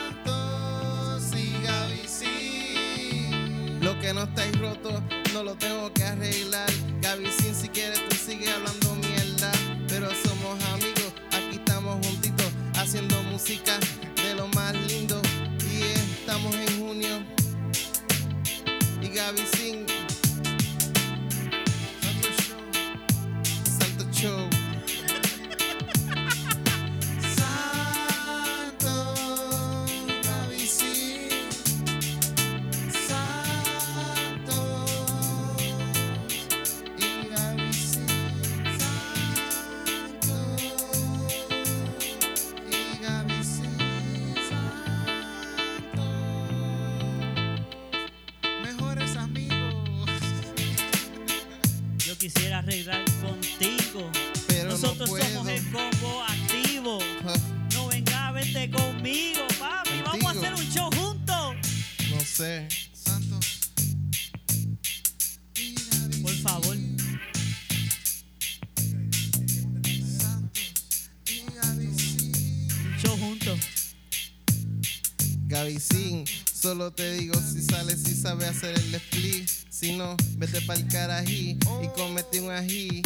Santos 0.00 1.34
y 1.34 1.60
Gavicín. 1.64 3.80
Lo 3.80 3.98
que 3.98 4.14
no 4.14 4.22
estáis 4.22 4.56
roto, 4.60 5.02
no 5.34 5.42
lo 5.42 5.56
tengo 5.56 5.92
que 5.92 6.04
arreglar. 6.04 6.69
Hacer 78.50 78.76
el 78.76 78.94
split. 78.94 79.48
Si 79.70 79.96
no, 79.96 80.16
vete 80.36 80.60
pa'l 80.62 80.86
carají 80.88 81.58
y 81.82 81.88
comete 81.96 82.40
un 82.40 82.50
ají. 82.50 83.02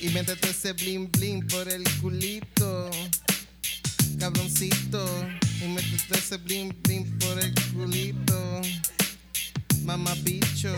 Y 0.00 0.08
métete 0.10 0.50
ese 0.50 0.72
bling 0.72 1.10
bling 1.10 1.46
por 1.48 1.68
el 1.68 1.82
culito. 2.00 2.90
Cabroncito. 4.18 5.04
Y 5.62 5.68
métete 5.68 6.18
ese 6.18 6.36
bling 6.36 6.74
bling 6.82 7.18
por 7.18 7.38
el 7.42 7.54
culito. 7.72 8.60
Mamá 9.84 10.14
bicho. 10.22 10.74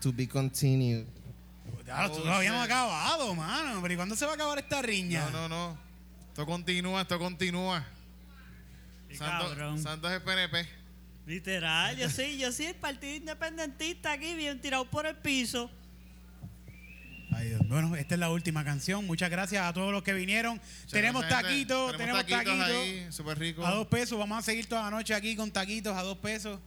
To 0.00 0.12
be 0.12 0.26
continued. 0.28 1.06
Ya, 1.86 2.06
Oh, 2.06 2.16
tú 2.16 2.24
lo 2.24 2.32
habíamos 2.32 2.64
acabado, 2.64 3.34
mano. 3.34 3.80
Pero 3.82 3.94
¿y 3.94 3.96
cuándo 3.96 4.16
se 4.16 4.24
va 4.24 4.32
a 4.32 4.34
acabar 4.34 4.58
esta 4.58 4.80
riña? 4.82 5.28
No, 5.30 5.48
no, 5.48 5.48
no. 5.48 5.78
Esto 6.28 6.46
continúa, 6.46 7.02
esto 7.02 7.18
continúa. 7.18 7.84
Santo, 9.16 9.48
cabrón. 9.48 9.82
Santos 9.82 10.10
es 10.10 10.20
PNP. 10.20 10.66
Literal, 11.26 11.96
yo 11.96 12.10
sí, 12.10 12.36
yo 12.38 12.52
sí, 12.52 12.66
el 12.66 12.74
partido 12.74 13.14
independentista 13.14 14.12
aquí, 14.12 14.34
bien 14.34 14.60
tirado 14.60 14.84
por 14.90 15.06
el 15.06 15.16
piso. 15.16 15.70
Ay, 17.32 17.48
Dios. 17.48 17.60
Bueno, 17.66 17.96
esta 17.96 18.14
es 18.14 18.20
la 18.20 18.30
última 18.30 18.64
canción. 18.64 19.06
Muchas 19.06 19.30
gracias 19.30 19.64
a 19.64 19.72
todos 19.72 19.90
los 19.92 20.02
que 20.02 20.12
vinieron. 20.12 20.60
tenemos 20.90 21.26
taquitos, 21.28 21.96
tenemos 21.96 22.26
taquitos. 22.26 22.60
ahí, 22.60 23.06
súper 23.10 23.38
rico. 23.38 23.64
A 23.66 23.70
dos 23.72 23.86
pesos. 23.86 24.18
Vamos 24.18 24.38
a 24.38 24.42
seguir 24.42 24.66
toda 24.68 24.82
la 24.82 24.90
noche 24.90 25.14
aquí 25.14 25.34
con 25.34 25.50
taquitos 25.50 25.96
a 25.96 26.02
dos 26.02 26.18
pesos. 26.18 26.60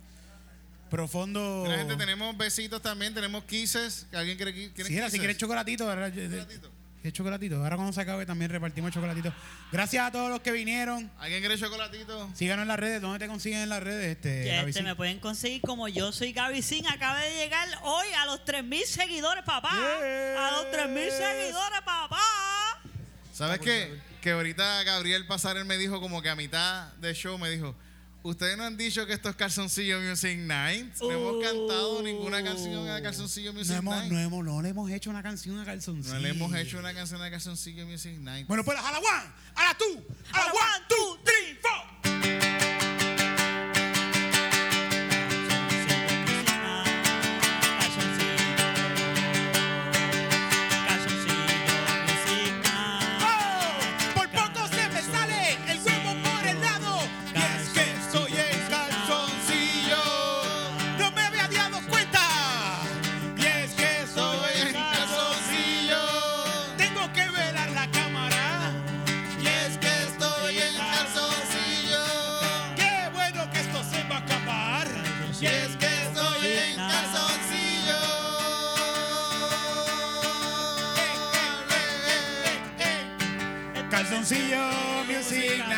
Profundo. 0.90 1.64
Mira, 1.66 1.78
gente, 1.80 1.96
tenemos 1.96 2.36
besitos 2.38 2.82
también, 2.82 3.14
tenemos 3.14 3.44
kisses. 3.46 4.06
¿Alguien 4.14 4.38
quiere, 4.38 4.54
qui- 4.56 4.72
quiere 4.74 4.90
Sí, 4.90 4.98
era, 4.98 5.06
si 5.08 5.12
kisses? 5.12 5.20
quieres 5.20 5.38
chocolatito, 5.38 5.86
¿verdad? 5.88 6.12
Chocolatito. 6.14 6.72
¿Quieres 7.02 7.14
chocolatito? 7.16 7.56
Ahora 7.58 7.76
cuando 7.76 7.94
se 7.94 8.02
acabe 8.02 8.26
también 8.26 8.50
repartimos 8.52 8.92
chocolatito. 8.92 9.32
Gracias 9.72 10.04
a 10.08 10.12
todos 10.12 10.30
los 10.32 10.42
que 10.42 10.52
vinieron. 10.52 11.10
¿Alguien 11.20 11.40
quiere 11.42 11.58
chocolatito? 11.58 12.30
Síganos 12.34 12.64
en 12.64 12.68
las 12.68 12.80
redes. 12.80 13.02
¿Dónde 13.02 13.20
te 13.20 13.28
consiguen 13.28 13.60
en 13.60 13.70
las 13.70 13.84
redes? 13.84 14.16
Este, 14.16 14.44
Que 14.44 14.60
este 14.62 14.82
me 14.82 14.96
pueden 14.96 15.20
conseguir 15.20 15.62
como 15.62 15.88
yo 15.88 16.12
soy 16.12 16.34
Gaby 16.34 16.62
Sin. 16.62 16.88
Acaba 16.88 17.20
de 17.20 17.36
llegar 17.36 17.68
hoy 17.84 18.08
a 18.18 18.26
los 18.26 18.44
3.000 18.46 18.86
seguidores, 18.86 19.44
papá. 19.44 19.70
A 19.72 20.52
los 20.52 20.72
3.000 20.72 21.10
seguidores, 21.12 21.82
papá. 21.86 22.20
¿Sabes 23.34 23.60
qué? 23.60 23.96
Que 24.22 24.32
ahorita 24.32 24.84
Gabriel 24.84 25.28
Pasarel 25.28 25.66
me 25.66 25.78
dijo 25.78 26.02
como 26.02 26.22
que 26.24 26.30
a 26.30 26.36
mitad 26.36 26.92
del 26.96 27.16
show 27.16 27.38
me 27.38 27.50
dijo, 27.50 27.76
ustedes 28.24 28.58
no 28.58 28.64
han 28.64 28.78
dicho 28.78 29.06
que 29.06 29.14
esto 29.14 29.30
es 29.30 29.36
Calzoncillo 29.36 30.00
Music 30.02 30.38
Night. 30.38 30.96
No 31.00 31.12
hemos 31.12 31.44
cantado 31.44 32.02
ninguna 32.02 32.44
canción 32.44 32.86
de 32.86 33.02
Calzoncillo 33.02 33.54
Music 33.54 33.74
no, 33.74 33.78
hemos, 33.80 33.96
Night. 33.96 34.12
no, 34.12 34.20
hemos, 34.20 34.46
no 34.46 34.62
le 34.62 34.70
hemos 34.70 34.92
hecho 34.92 35.10
una 35.10 35.24
canción 35.24 35.60
a 35.60 35.66
calzoncillo. 35.66 36.14
No 36.16 36.20
le 36.20 36.30
hemos 36.30 36.54
hecho 36.56 36.80
una 36.80 36.94
canción 36.94 37.22
de 37.22 37.32
Calzoncillo 37.32 37.86
Music 37.86 38.18
Night. 38.20 38.48
Bueno, 38.48 38.64
pues 38.64 38.78
a 38.78 38.92
la 38.92 39.00
one, 39.00 39.32
a 39.56 39.64
la 39.66 39.78
two, 39.78 40.04
a 40.34 40.38
la 40.40 40.52
one, 40.52 40.86
two, 40.88 41.18
three, 41.24 41.58
four. 41.62 41.97
Night. 85.56 85.78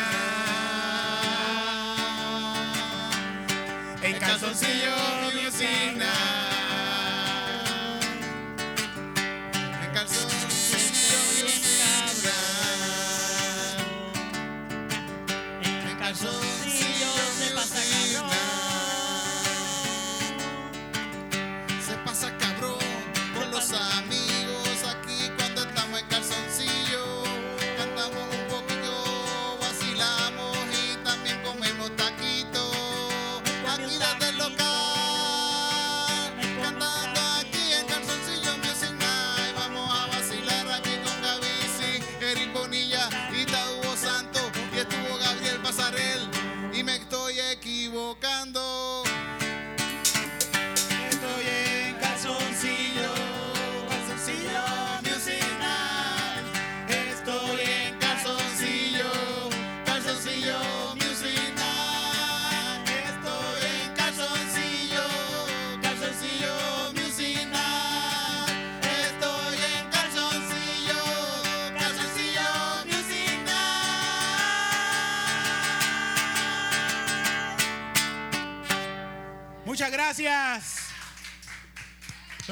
En 4.02 4.18
Calzoncillo 4.18 4.96
Music 5.32 5.96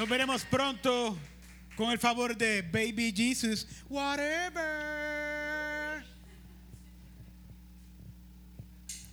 Nos 0.09 0.17
veremos 0.17 0.43
pronto 0.45 1.15
con 1.75 1.91
el 1.91 1.99
favor 1.99 2.35
de 2.35 2.63
Baby 2.63 3.13
Jesus. 3.15 3.67
Whatever. 3.87 4.63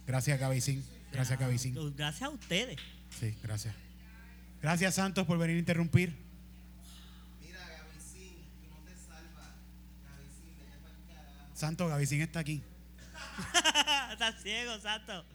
Gracias, 0.06 0.40
Gavicín. 0.40 0.82
Gracias, 1.12 1.38
Gavicín. 1.38 1.94
Gracias 1.94 2.22
a 2.22 2.30
ustedes. 2.30 2.78
Sí, 3.20 3.36
gracias. 3.42 3.74
Gracias, 4.62 4.94
Santos, 4.94 5.26
por 5.26 5.36
venir 5.36 5.56
a 5.56 5.58
interrumpir. 5.58 6.16
Mira, 7.42 7.58
Gavicín, 7.58 8.32
tú 8.62 8.70
no 8.70 8.80
te 8.86 8.96
salvas. 8.96 9.52
Gavicín, 10.02 10.56
vete 10.58 10.78
pa'l 10.82 10.96
carajo. 11.14 11.50
Santo, 11.52 11.88
Gavicín 11.88 12.22
está 12.22 12.40
aquí. 12.40 12.62
Estás 14.12 14.42
ciego, 14.42 14.80
santo. 14.80 15.26